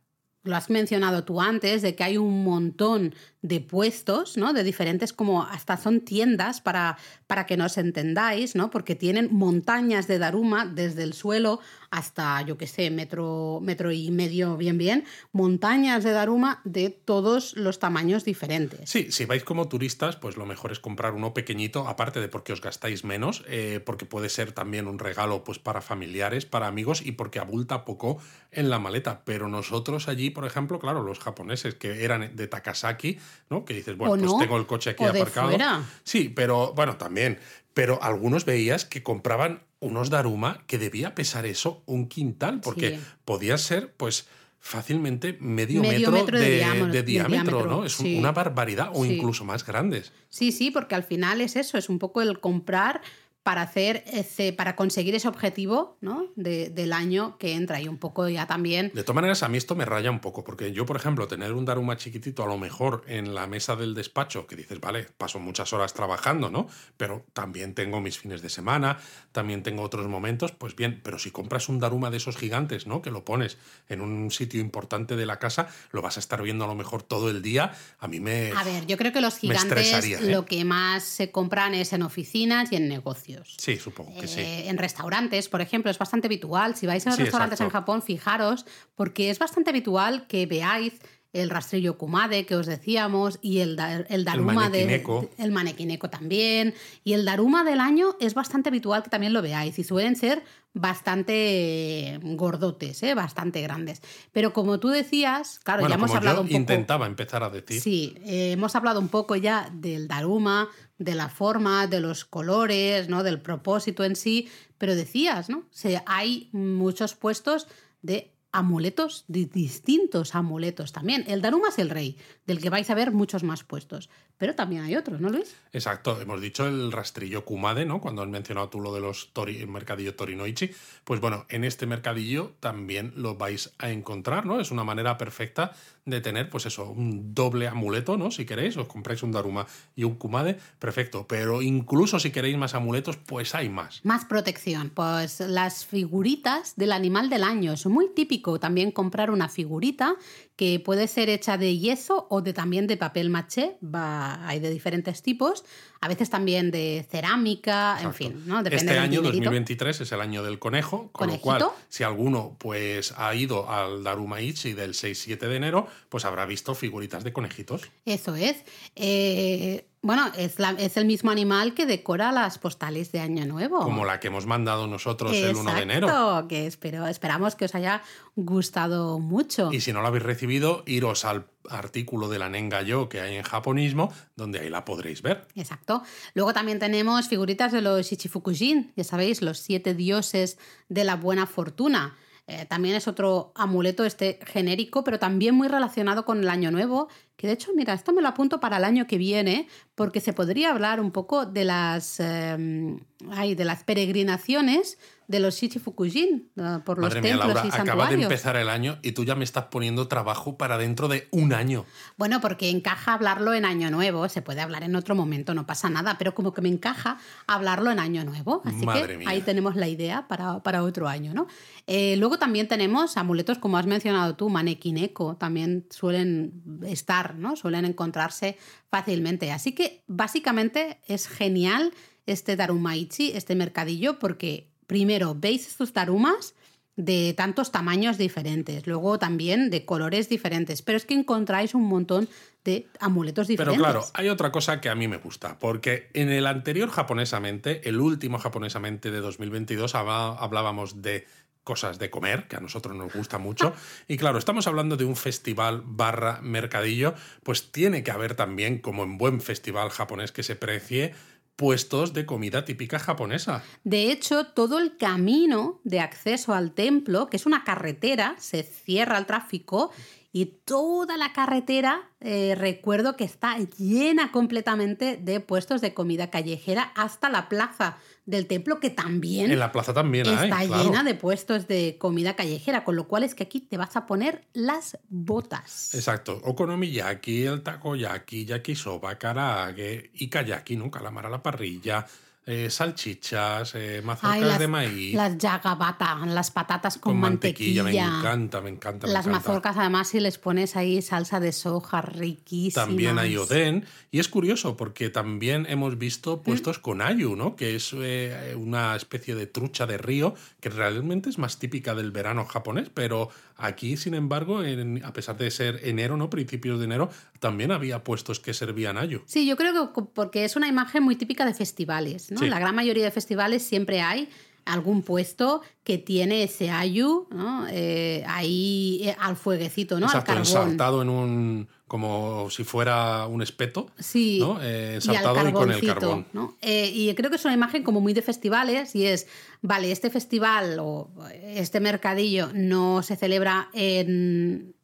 lo 0.45 0.55
has 0.55 0.69
mencionado 0.69 1.23
tú 1.23 1.41
antes, 1.41 1.81
de 1.81 1.95
que 1.95 2.03
hay 2.03 2.17
un 2.17 2.43
montón 2.43 3.15
de 3.47 3.61
puestos, 3.61 4.37
¿no? 4.37 4.53
De 4.53 4.63
diferentes, 4.63 5.13
como 5.13 5.43
hasta 5.43 5.77
son 5.77 6.01
tiendas 6.01 6.61
para, 6.61 6.97
para 7.27 7.45
que 7.45 7.57
nos 7.57 7.77
entendáis, 7.77 8.55
¿no? 8.55 8.71
Porque 8.71 8.95
tienen 8.95 9.29
montañas 9.31 10.07
de 10.07 10.17
Daruma 10.17 10.65
desde 10.65 11.03
el 11.03 11.13
suelo 11.13 11.59
hasta, 11.91 12.41
yo 12.41 12.57
qué 12.57 12.67
sé, 12.67 12.89
metro, 12.89 13.59
metro 13.61 13.91
y 13.91 14.11
medio 14.11 14.57
bien 14.57 14.77
bien, 14.77 15.05
montañas 15.31 16.03
de 16.03 16.11
Daruma 16.11 16.61
de 16.63 16.89
todos 16.89 17.55
los 17.55 17.79
tamaños 17.79 18.25
diferentes. 18.25 18.89
Sí, 18.89 19.11
si 19.11 19.25
vais 19.25 19.43
como 19.43 19.67
turistas, 19.69 20.15
pues 20.15 20.37
lo 20.37 20.45
mejor 20.45 20.71
es 20.71 20.79
comprar 20.79 21.13
uno 21.13 21.33
pequeñito, 21.33 21.87
aparte 21.87 22.19
de 22.19 22.27
porque 22.27 22.51
os 22.51 22.61
gastáis 22.61 23.03
menos, 23.03 23.43
eh, 23.47 23.79
porque 23.85 24.05
puede 24.05 24.29
ser 24.29 24.51
también 24.51 24.87
un 24.87 24.99
regalo 24.99 25.43
pues 25.43 25.59
para 25.59 25.81
familiares, 25.81 26.45
para 26.45 26.67
amigos 26.67 27.01
y 27.05 27.13
porque 27.13 27.39
abulta 27.39 27.85
poco 27.85 28.17
en 28.51 28.69
la 28.69 28.79
maleta. 28.79 29.21
Pero 29.23 29.47
nosotros 29.47 30.07
allí, 30.07 30.31
por 30.31 30.45
ejemplo, 30.45 30.79
claro, 30.79 31.03
los 31.03 31.19
japoneses 31.19 31.75
que 31.75 32.03
eran 32.03 32.35
de 32.35 32.47
Takasaki, 32.47 33.19
¿no? 33.49 33.65
Que 33.65 33.73
dices, 33.73 33.97
bueno, 33.97 34.15
pues 34.15 34.39
tengo 34.39 34.57
el 34.57 34.65
coche 34.65 34.91
aquí 34.91 35.03
aparcado. 35.03 35.57
Sí, 36.03 36.29
pero 36.29 36.73
bueno, 36.73 36.97
también. 36.97 37.39
Pero 37.73 38.01
algunos 38.01 38.45
veías 38.45 38.86
que 38.86 39.03
compraban 39.03 39.61
unos 39.79 40.09
Daruma 40.09 40.63
que 40.67 40.77
debía 40.77 41.13
pesar 41.13 41.45
eso 41.45 41.83
un 41.86 42.07
quintal, 42.07 42.61
porque 42.61 42.99
podía 43.25 43.57
ser, 43.57 43.93
pues 43.93 44.27
fácilmente 44.65 45.38
medio, 45.39 45.81
metro, 45.81 46.39
de, 46.39 47.03
diámetro, 47.03 47.67
¿no? 47.67 47.86
Es 47.86 47.99
una 47.99 48.31
barbaridad, 48.31 48.89
o 48.93 49.05
incluso 49.05 49.45
más 49.45 49.63
grandes. 49.63 50.11
Sí, 50.29 50.51
sí, 50.51 50.71
porque 50.71 50.95
al 50.95 51.03
final 51.03 51.39
es 51.41 51.55
eso, 51.55 51.77
es 51.77 51.88
un 51.88 51.99
poco 51.99 52.23
el 52.23 52.39
comprar 52.39 53.01
para 53.45 53.61
hacer 53.61 54.03
ese, 54.07 54.53
para 54.53 54.75
conseguir 54.75 55.13
ese 55.13 55.27
objetivo 55.27 55.99
¿no? 56.01 56.31
del 56.35 56.91
año 56.93 57.37
que 57.37 57.53
entra 57.53 57.79
y 57.79 57.87
un 57.87 57.99
poco 57.99 58.27
ya 58.27 58.47
también. 58.47 58.89
De 58.95 59.03
todas 59.03 59.17
maneras, 59.17 59.43
a 59.43 59.49
mí 59.49 59.59
esto 59.59 59.75
me 59.75 59.85
raya 59.85 60.09
un 60.09 60.19
poco, 60.19 60.43
porque 60.43 60.71
yo, 60.71 60.87
por 60.87 60.95
ejemplo, 60.95 61.27
tener 61.27 61.53
un 61.53 61.63
Daruma 61.63 61.95
chiquitito 61.95 62.41
a 62.41 62.47
lo 62.47 62.57
mejor 62.57 63.03
en 63.05 63.35
la 63.35 63.45
mesa 63.45 63.75
del 63.75 63.93
despacho, 63.93 64.47
que 64.47 64.55
dices, 64.55 64.79
vale, 64.79 65.03
paso 65.19 65.37
muchas 65.37 65.73
horas 65.73 65.93
trabajando, 65.93 66.49
¿no? 66.49 66.67
Pero 66.97 67.23
también 67.33 67.75
tengo 67.75 68.01
mis 68.01 68.17
fines 68.17 68.41
de 68.41 68.49
semana, 68.49 68.97
también 69.31 69.61
tengo 69.61 69.83
otros 69.83 70.07
momentos, 70.07 70.51
pues 70.51 70.75
bien, 70.75 71.01
pero 71.03 71.19
si 71.19 71.29
compras 71.29 71.69
un 71.69 71.79
Daruma 71.79 72.09
de 72.09 72.17
esos 72.17 72.37
gigantes, 72.37 72.87
¿no? 72.87 73.03
Que 73.03 73.11
lo 73.11 73.25
pones 73.25 73.59
en 73.89 74.01
un 74.01 74.31
sitio 74.31 74.59
importante 74.59 75.15
de 75.15 75.27
la 75.27 75.37
casa, 75.37 75.67
lo 75.91 76.01
vas 76.01 76.17
a 76.17 76.19
estar 76.19 76.41
viendo 76.41 76.65
a 76.65 76.67
lo 76.67 76.73
mejor 76.73 77.03
todo 77.03 77.29
el 77.29 77.43
día, 77.43 77.73
a 77.99 78.07
mí 78.07 78.19
me. 78.19 78.53
A 78.55 78.63
ver, 78.63 78.87
yo 78.87 78.97
creo 78.97 79.13
que 79.13 79.21
los 79.21 79.37
gigantes 79.37 80.03
¿eh? 80.03 80.31
lo 80.31 80.47
que 80.47 80.65
más 80.65 81.03
se 81.03 81.29
compran 81.29 81.75
es 81.75 81.93
en 81.93 82.01
oficinas 82.01 82.71
y 82.71 82.77
en 82.77 82.87
negocios. 82.87 83.34
Sí, 83.45 83.77
supongo 83.77 84.13
que 84.19 84.27
sí. 84.27 84.39
Eh, 84.39 84.69
en 84.69 84.77
restaurantes, 84.77 85.49
por 85.49 85.61
ejemplo, 85.61 85.91
es 85.91 85.97
bastante 85.97 86.27
habitual. 86.27 86.75
Si 86.75 86.86
vais 86.88 87.05
a 87.07 87.09
los 87.09 87.19
restaurantes 87.19 87.61
en 87.61 87.69
Japón, 87.69 88.01
fijaros, 88.01 88.65
porque 88.95 89.29
es 89.29 89.39
bastante 89.39 89.69
habitual 89.69 90.27
que 90.27 90.45
veáis 90.45 90.93
el 91.36 91.49
rastrillo 91.49 91.97
Kumade 91.97 92.45
que 92.45 92.55
os 92.55 92.65
decíamos 92.65 93.39
y 93.41 93.59
el, 93.59 93.77
el 94.09 94.23
Daruma 94.23 94.69
del 94.69 95.03
el 95.38 95.51
manequineco 95.51 96.09
también 96.09 96.73
y 97.03 97.13
el 97.13 97.25
Daruma 97.25 97.63
del 97.63 97.81
año 97.81 98.15
es 98.19 98.33
bastante 98.33 98.69
habitual 98.69 99.03
que 99.03 99.09
también 99.09 99.33
lo 99.33 99.41
veáis 99.41 99.77
y 99.77 99.83
suelen 99.83 100.15
ser 100.15 100.43
bastante 100.75 102.19
gordotes, 102.21 103.01
¿eh? 103.03 103.15
bastante 103.15 103.61
grandes. 103.61 104.01
Pero 104.33 104.51
como 104.51 104.79
tú 104.79 104.89
decías, 104.89 105.59
claro, 105.63 105.88
ya 105.88 105.95
hemos 105.95 106.13
hablado 106.13 106.41
un 106.41 106.47
poco. 106.47 106.57
Intentaba 106.57 107.07
empezar 107.07 107.43
a 107.43 107.49
decir. 107.49 107.81
Sí, 107.81 108.15
eh, 108.25 108.51
hemos 108.51 108.75
hablado 108.75 108.99
un 108.99 109.07
poco 109.07 109.38
ya 109.38 109.69
del 109.73 110.09
Daruma, 110.09 110.67
de 110.97 111.15
la 111.15 111.29
forma, 111.29 111.88
de 111.88 112.01
los 112.01 112.25
colores, 112.25 113.07
¿no? 113.07 113.23
Del 113.23 113.41
propósito 113.41 114.03
en 114.03 114.17
sí. 114.17 114.49
Pero 114.77 114.95
decías, 114.95 115.49
¿no? 115.49 115.59
O 115.59 116.01
hay 116.05 116.49
muchos 116.51 117.15
puestos 117.15 117.67
de 118.01 118.34
amuletos, 118.55 119.25
distintos 119.27 120.33
amuletos 120.33 120.93
también. 120.93 121.25
El 121.27 121.41
Daruma 121.41 121.69
es 121.69 121.79
el 121.79 121.89
rey, 121.89 122.17
del 122.47 122.61
que 122.61 122.69
vais 122.69 122.89
a 122.89 122.95
ver 122.95 123.11
muchos 123.11 123.43
más 123.43 123.63
puestos. 123.63 124.09
Pero 124.38 124.53
también 124.53 124.83
hay 124.83 124.95
otros, 124.95 125.21
¿no, 125.21 125.29
Luis? 125.29 125.55
Exacto, 125.71 126.19
hemos 126.19 126.41
dicho 126.41 126.67
el 126.67 126.91
rastrillo 126.91 127.45
Kumade, 127.45 127.86
¿no? 127.86 128.01
Cuando 128.01 128.21
has 128.21 128.27
mencionado 128.27 128.69
tú 128.69 128.81
lo 128.81 128.93
de 128.93 128.99
los 128.99 129.31
tori, 129.31 129.59
el 129.59 129.67
mercadillo 129.67 130.15
Torinoichi. 130.15 130.71
Pues 131.03 131.21
bueno, 131.21 131.45
en 131.49 131.63
este 131.63 131.86
mercadillo 131.86 132.53
también 132.59 133.13
lo 133.15 133.36
vais 133.36 133.73
a 133.77 133.91
encontrar, 133.91 134.45
¿no? 134.45 134.59
Es 134.59 134.71
una 134.71 134.83
manera 134.83 135.17
perfecta 135.17 135.71
de 136.05 136.21
tener, 136.21 136.49
pues 136.49 136.65
eso, 136.65 136.89
un 136.89 137.33
doble 137.33 137.67
amuleto, 137.67 138.17
¿no? 138.17 138.29
Si 138.29 138.45
queréis, 138.45 138.77
os 138.77 138.88
compráis 138.88 139.23
un 139.23 139.31
Daruma 139.31 139.65
y 139.95 140.03
un 140.03 140.15
Kumade, 140.15 140.59
perfecto. 140.79 141.25
Pero 141.27 141.61
incluso 141.61 142.19
si 142.19 142.31
queréis 142.31 142.57
más 142.57 142.75
amuletos, 142.75 143.17
pues 143.17 143.55
hay 143.55 143.69
más. 143.69 144.01
Más 144.03 144.25
protección. 144.25 144.91
Pues 144.93 145.39
las 145.39 145.86
figuritas 145.86 146.75
del 146.75 146.91
animal 146.91 147.29
del 147.29 147.43
año. 147.43 147.73
Es 147.73 147.86
muy 147.86 148.09
típico 148.13 148.59
también 148.59 148.91
comprar 148.91 149.31
una 149.31 149.49
figurita 149.49 150.15
que 150.55 150.79
puede 150.79 151.07
ser 151.07 151.29
hecha 151.29 151.57
de 151.57 151.77
yeso 151.77 152.27
o 152.29 152.41
de 152.41 152.53
también 152.53 152.87
de 152.87 152.95
papel 152.97 153.29
maché, 153.29 153.77
va, 153.83 154.47
hay 154.47 154.59
de 154.59 154.69
diferentes 154.69 155.21
tipos, 155.21 155.65
a 155.99 156.07
veces 156.07 156.29
también 156.29 156.71
de 156.71 157.05
cerámica, 157.09 157.99
en 158.01 158.13
fin, 158.13 158.43
¿no? 158.45 158.63
Depende 158.63 158.93
este 158.93 158.99
año 158.99 159.21
2023 159.21 160.01
es 160.01 160.11
el 160.11 160.21
año 160.21 160.43
del 160.43 160.59
conejo, 160.59 161.09
con 161.11 161.29
lo 161.29 161.41
cual 161.41 161.65
si 161.89 162.03
alguno 162.03 162.55
pues 162.57 163.13
ha 163.17 163.35
ido 163.35 163.69
al 163.69 164.03
Darumaichi 164.03 164.73
del 164.73 164.93
6-7 164.93 165.39
de 165.39 165.55
enero, 165.55 165.87
pues 166.09 166.25
habrá 166.25 166.45
visto 166.45 166.73
figuritas 166.75 167.23
de 167.23 167.33
conejitos. 167.33 167.89
Eso 168.05 168.35
es. 168.35 168.63
Eh, 168.95 169.87
bueno, 170.05 170.31
es, 170.37 170.59
la, 170.59 170.69
es, 170.77 170.97
el 170.97 171.05
mismo 171.05 171.31
animal 171.31 171.73
que 171.73 171.87
decora 171.87 172.31
las 172.31 172.59
postales 172.59 173.11
de 173.11 173.21
Año 173.21 173.43
Nuevo. 173.47 173.79
Como 173.79 174.05
la 174.05 174.19
que 174.19 174.27
hemos 174.27 174.45
mandado 174.45 174.85
nosotros 174.85 175.35
el 175.35 175.55
1 175.55 175.73
de 175.73 175.81
enero. 175.81 176.45
que 176.47 176.67
espero, 176.67 177.07
esperamos 177.07 177.55
que 177.55 177.65
os 177.65 177.73
haya 177.73 178.03
gustado 178.35 179.17
mucho. 179.17 179.71
Y 179.73 179.81
si 179.81 179.93
no 179.93 180.01
lo 180.01 180.07
habéis 180.07 180.21
recibido, 180.21 180.83
iros 180.85 181.25
al 181.25 181.47
artículo 181.69 182.29
de 182.29 182.37
la 182.37 182.49
Nenga 182.49 182.83
Yo 182.83 183.09
que 183.09 183.19
hay 183.19 183.35
en 183.35 183.41
japonismo, 183.41 184.13
donde 184.35 184.59
ahí 184.59 184.69
la 184.69 184.85
podréis 184.85 185.23
ver. 185.23 185.47
Exacto. 185.55 186.03
Luego 186.35 186.53
también 186.53 186.77
tenemos 186.77 187.27
figuritas 187.27 187.71
de 187.71 187.81
los 187.81 188.05
Shichifukujin, 188.05 188.93
ya 188.95 189.03
sabéis, 189.03 189.41
los 189.41 189.57
siete 189.57 189.95
dioses 189.95 190.59
de 190.87 191.03
la 191.03 191.15
buena 191.15 191.47
fortuna. 191.47 192.15
Eh, 192.47 192.65
también 192.67 192.95
es 192.95 193.07
otro 193.07 193.51
amuleto 193.55 194.05
este 194.05 194.39
genérico, 194.45 195.03
pero 195.03 195.17
también 195.17 195.55
muy 195.55 195.67
relacionado 195.67 196.25
con 196.25 196.39
el 196.39 196.49
Año 196.49 196.69
Nuevo, 196.69 197.07
que 197.37 197.47
de 197.47 197.53
hecho, 197.53 197.71
mira, 197.75 197.93
esto 197.93 198.13
me 198.13 198.21
lo 198.21 198.27
apunto 198.27 198.59
para 198.59 198.77
el 198.77 198.83
año 198.83 199.07
que 199.07 199.17
viene, 199.17 199.67
porque 199.95 200.21
se 200.21 200.31
podría 200.31 200.69
hablar 200.69 200.99
un 200.99 201.11
poco 201.11 201.45
de 201.47 201.65
las, 201.65 202.19
eh, 202.19 202.55
de 202.57 203.65
las 203.65 203.83
peregrinaciones 203.83 204.99
de 205.28 205.39
los 205.39 205.55
Shichifukujin 205.55 206.51
eh, 206.55 206.80
por 206.86 206.99
los 206.99 207.13
templos 207.13 207.38
Laura, 207.38 207.61
y 207.65 207.71
santuarios. 207.71 207.80
Acaba 207.80 208.09
de 208.09 208.23
empezar 208.23 208.55
el 208.55 208.69
año 208.69 208.97
y 209.01 209.13
tú 209.13 209.23
ya 209.23 209.36
me 209.36 209.43
estás 209.43 209.65
poniendo 209.65 210.07
trabajo 210.07 210.57
para 210.57 210.78
dentro 210.78 211.07
de 211.07 211.28
un 211.32 211.53
año. 211.53 211.86
Bueno, 212.17 212.41
porque 212.41 212.69
encaja 212.69 213.13
hablarlo 213.13 213.53
en 213.53 213.65
año 213.65 213.89
nuevo, 213.91 214.30
se 214.30 214.41
puede 214.41 214.61
hablar 214.61 214.84
en 214.84 214.95
otro 214.95 215.15
momento, 215.15 215.53
no 215.53 215.65
pasa 215.65 215.89
nada, 215.89 216.17
pero 216.17 216.36
como 216.36 216.53
que 216.53 216.61
me 216.61 216.69
encaja 216.69 217.17
hablarlo 217.47 217.91
en 217.91 217.99
año 217.99 218.23
nuevo. 218.23 218.61
Así 218.65 218.86
que 218.86 219.23
ahí 219.26 219.41
tenemos 219.41 219.76
la 219.76 219.88
idea 219.88 220.28
para, 220.28 220.61
para 220.63 220.84
otro 220.84 221.07
año, 221.07 221.34
¿no? 221.34 221.47
Eh, 221.88 222.15
luego 222.17 222.38
también 222.38 222.67
tenemos 222.67 223.17
amuletos, 223.17 223.57
como 223.57 223.78
has 223.78 223.86
mencionado 223.86 224.36
tú, 224.36 224.49
manequineco, 224.49 225.36
también 225.38 225.88
suelen 225.89 226.63
estar, 226.86 227.36
¿no? 227.36 227.55
Suelen 227.55 227.86
encontrarse 227.86 228.57
fácilmente. 228.89 229.51
Así 229.51 229.73
que 229.73 230.03
básicamente 230.07 230.99
es 231.07 231.28
genial 231.28 231.93
este 232.26 232.55
Darumaichi, 232.55 233.32
este 233.32 233.55
mercadillo, 233.55 234.19
porque 234.19 234.71
primero, 234.88 235.36
veis 235.36 235.67
estos 235.67 235.93
tarumas 235.93 236.55
de 236.95 237.33
tantos 237.36 237.71
tamaños 237.71 238.17
diferentes, 238.17 238.88
luego 238.88 239.19
también 239.19 239.69
de 239.69 239.83
colores 239.83 240.29
diferentes, 240.29 240.81
pero 240.81 240.97
es 240.97 241.05
que 241.05 241.13
encontráis 241.13 241.75
un 241.75 241.83
montón 241.83 242.29
de 242.63 242.88
amuletos 242.99 243.47
diferentes. 243.47 243.81
Pero 243.81 243.91
claro, 243.91 244.07
hay 244.13 244.29
otra 244.29 244.51
cosa 244.51 244.79
que 244.79 244.89
a 244.89 244.95
mí 244.95 245.07
me 245.07 245.17
gusta, 245.17 245.59
porque 245.59 246.09
en 246.13 246.29
el 246.29 246.47
anterior 246.47 246.89
japonesamente, 246.89 247.88
el 247.88 247.99
último 247.99 248.39
japonesamente 248.39 249.11
de 249.11 249.19
2022, 249.19 249.93
hablábamos 249.93 251.01
de 251.01 251.25
cosas 251.65 251.97
de 251.99 252.09
comer, 252.09 252.47
que 252.47 252.55
a 252.55 252.59
nosotros 252.59 252.95
nos 252.95 253.11
gusta 253.11 253.39
mucho. 253.39 253.73
Y 254.07 254.17
claro, 254.17 254.38
estamos 254.38 254.67
hablando 254.67 254.95
de 254.97 255.03
un 255.03 255.15
festival 255.15 255.81
barra 255.83 256.39
mercadillo, 256.41 257.15
pues 257.43 257.71
tiene 257.71 258.03
que 258.03 258.11
haber 258.11 258.36
también, 258.36 258.77
como 258.77 259.03
en 259.03 259.17
buen 259.17 259.41
festival 259.41 259.89
japonés 259.89 260.31
que 260.31 260.43
se 260.43 260.55
precie, 260.55 261.13
puestos 261.55 262.13
de 262.13 262.25
comida 262.25 262.65
típica 262.65 262.99
japonesa. 262.99 263.63
De 263.83 264.11
hecho, 264.11 264.47
todo 264.47 264.79
el 264.79 264.97
camino 264.97 265.79
de 265.83 265.99
acceso 265.99 266.53
al 266.53 266.71
templo, 266.73 267.29
que 267.29 267.37
es 267.37 267.45
una 267.45 267.63
carretera, 267.63 268.35
se 268.37 268.63
cierra 268.63 269.17
al 269.17 269.25
tráfico 269.25 269.91
y 270.31 270.47
toda 270.65 271.15
la 271.15 271.31
carretera, 271.31 272.09
eh, 272.19 272.55
recuerdo 272.57 273.15
que 273.15 273.23
está 273.23 273.57
llena 273.77 274.33
completamente 274.33 275.15
de 275.15 275.39
puestos 275.39 275.79
de 275.79 275.93
comida 275.93 276.29
callejera 276.29 276.91
hasta 276.95 277.29
la 277.29 277.47
plaza 277.47 277.97
del 278.26 278.47
templo, 278.47 278.80
que 278.80 278.89
también... 278.89 279.51
En 279.51 279.59
la 279.59 279.71
plaza 279.71 279.93
también 279.93 280.26
está 280.28 280.63
llena 280.63 281.03
de 281.03 281.15
puestos 281.15 281.67
de 281.67 281.97
comida 281.97 282.36
callejera, 282.36 282.84
con 282.84 282.95
lo 282.95 283.07
cual 283.07 283.23
es 283.23 283.36
que 283.36 283.43
aquí 283.43 283.61
te 283.61 283.78
vas 283.78 283.95
a 283.95 284.05
poner 284.05 284.45
las 284.53 284.97
botas. 285.09 285.93
Exacto. 285.93 286.41
Okonomiyaki, 286.43 287.43
el 287.43 287.61
takoyaki, 287.61 288.45
yakisoba, 288.45 289.17
karaage 289.17 290.09
y 290.13 290.30
kayaki, 290.30 290.76
¿no? 290.76 290.89
Calamar 290.89 291.28
a 291.28 291.30
la 291.30 291.43
parrilla, 291.43 292.05
eh, 292.47 292.69
salchichas, 292.69 293.73
eh, 293.75 294.01
mazorcas 294.03 294.39
las, 294.41 294.59
de 294.59 294.67
maíz. 294.67 295.15
Las 295.15 295.37
yagabata, 295.37 296.17
las 296.27 296.51
patatas 296.51 296.97
con, 296.97 297.13
con 297.13 297.19
mantequilla. 297.21 297.83
Me 297.83 297.91
encanta, 297.97 298.61
me 298.61 298.69
encanta. 298.69 299.07
me 299.07 299.13
Las 299.13 299.25
encanta. 299.27 299.47
mazorcas, 299.49 299.77
además, 299.77 300.07
si 300.09 300.19
les 300.19 300.37
pones 300.37 300.75
ahí 300.75 301.01
salsa 301.01 301.39
de 301.39 301.51
soja 301.51 302.01
riquísima. 302.01 302.85
También 302.85 303.17
hay 303.19 303.37
oden. 303.37 303.85
Y 304.11 304.19
es 304.19 304.27
curioso 304.27 304.77
porque 304.77 305.09
también 305.09 305.65
hemos 305.69 305.95
Mm. 305.95 305.99
visto 305.99 306.41
puestos 306.41 306.79
con 306.79 307.01
ayu, 307.01 307.35
¿no? 307.35 307.55
Que 307.55 307.75
es 307.75 307.93
eh, 307.97 308.55
una 308.57 308.95
especie 308.95 309.35
de 309.35 309.47
trucha 309.47 309.85
de 309.85 309.97
río 309.97 310.35
que 310.59 310.69
realmente 310.69 311.29
es 311.29 311.37
más 311.37 311.57
típica 311.57 311.95
del 311.95 312.11
verano 312.11 312.45
japonés, 312.45 312.89
pero 312.93 313.29
aquí, 313.57 313.97
sin 313.97 314.13
embargo, 314.13 314.63
en- 314.63 315.03
a 315.03 315.13
pesar 315.13 315.37
de 315.37 315.49
ser 315.51 315.79
enero, 315.83 316.15
¿no? 316.17 316.29
Principios 316.29 316.79
de 316.79 316.85
enero, 316.85 317.09
también 317.39 317.71
había 317.71 318.03
puestos 318.03 318.39
que 318.39 318.53
servían 318.53 318.97
ayu. 318.97 319.21
Sí, 319.25 319.45
yo 319.47 319.55
creo 319.57 319.93
que 319.93 320.01
porque 320.13 320.45
es 320.45 320.55
una 320.55 320.67
imagen 320.67 321.03
muy 321.03 321.15
típica 321.15 321.45
de 321.45 321.53
festivales, 321.53 322.31
¿no? 322.31 322.34
Sí. 322.39 322.49
La 322.49 322.59
gran 322.59 322.75
mayoría 322.75 323.03
de 323.03 323.11
festivales 323.11 323.63
siempre 323.63 324.01
hay 324.01 324.29
algún 324.65 325.03
puesto 325.03 325.61
que 325.83 325.97
tiene 325.97 326.43
ese 326.43 326.71
ayu, 326.71 327.27
¿no? 327.29 327.67
Eh, 327.69 328.23
ahí 328.27 329.01
eh, 329.03 329.15
al 329.19 329.36
fueguecito, 329.36 329.99
¿no? 329.99 330.07
Exacto, 330.07 330.31
al 330.31 330.38
carbón. 330.39 330.63
ensartado 330.63 331.01
en 331.03 331.09
un. 331.09 331.67
como 331.88 332.49
si 332.49 332.63
fuera 332.63 333.27
un 333.27 333.43
espeto. 333.43 333.91
Sí, 333.99 334.39
¿no? 334.39 334.59
Eh, 334.61 334.99
y 335.01 335.09
al 335.09 335.15
ensartado 335.15 335.49
y, 335.49 335.53
con 335.53 335.71
el 335.71 335.86
carbón. 335.86 336.25
¿no? 336.33 336.57
Y 336.61 337.13
creo 337.13 337.29
que 337.29 337.36
es 337.36 337.45
una 337.45 337.53
imagen 337.53 337.83
como 337.83 338.01
muy 338.01 338.13
de 338.13 338.23
festivales 338.23 338.95
y 338.95 339.05
es, 339.05 339.27
vale, 339.61 339.91
este 339.91 340.09
festival 340.09 340.77
o 340.79 341.09
este 341.31 341.79
mercadillo 341.79 342.49
no 342.53 343.03
se 343.03 343.15
celebra 343.15 343.69
en, 343.73 344.74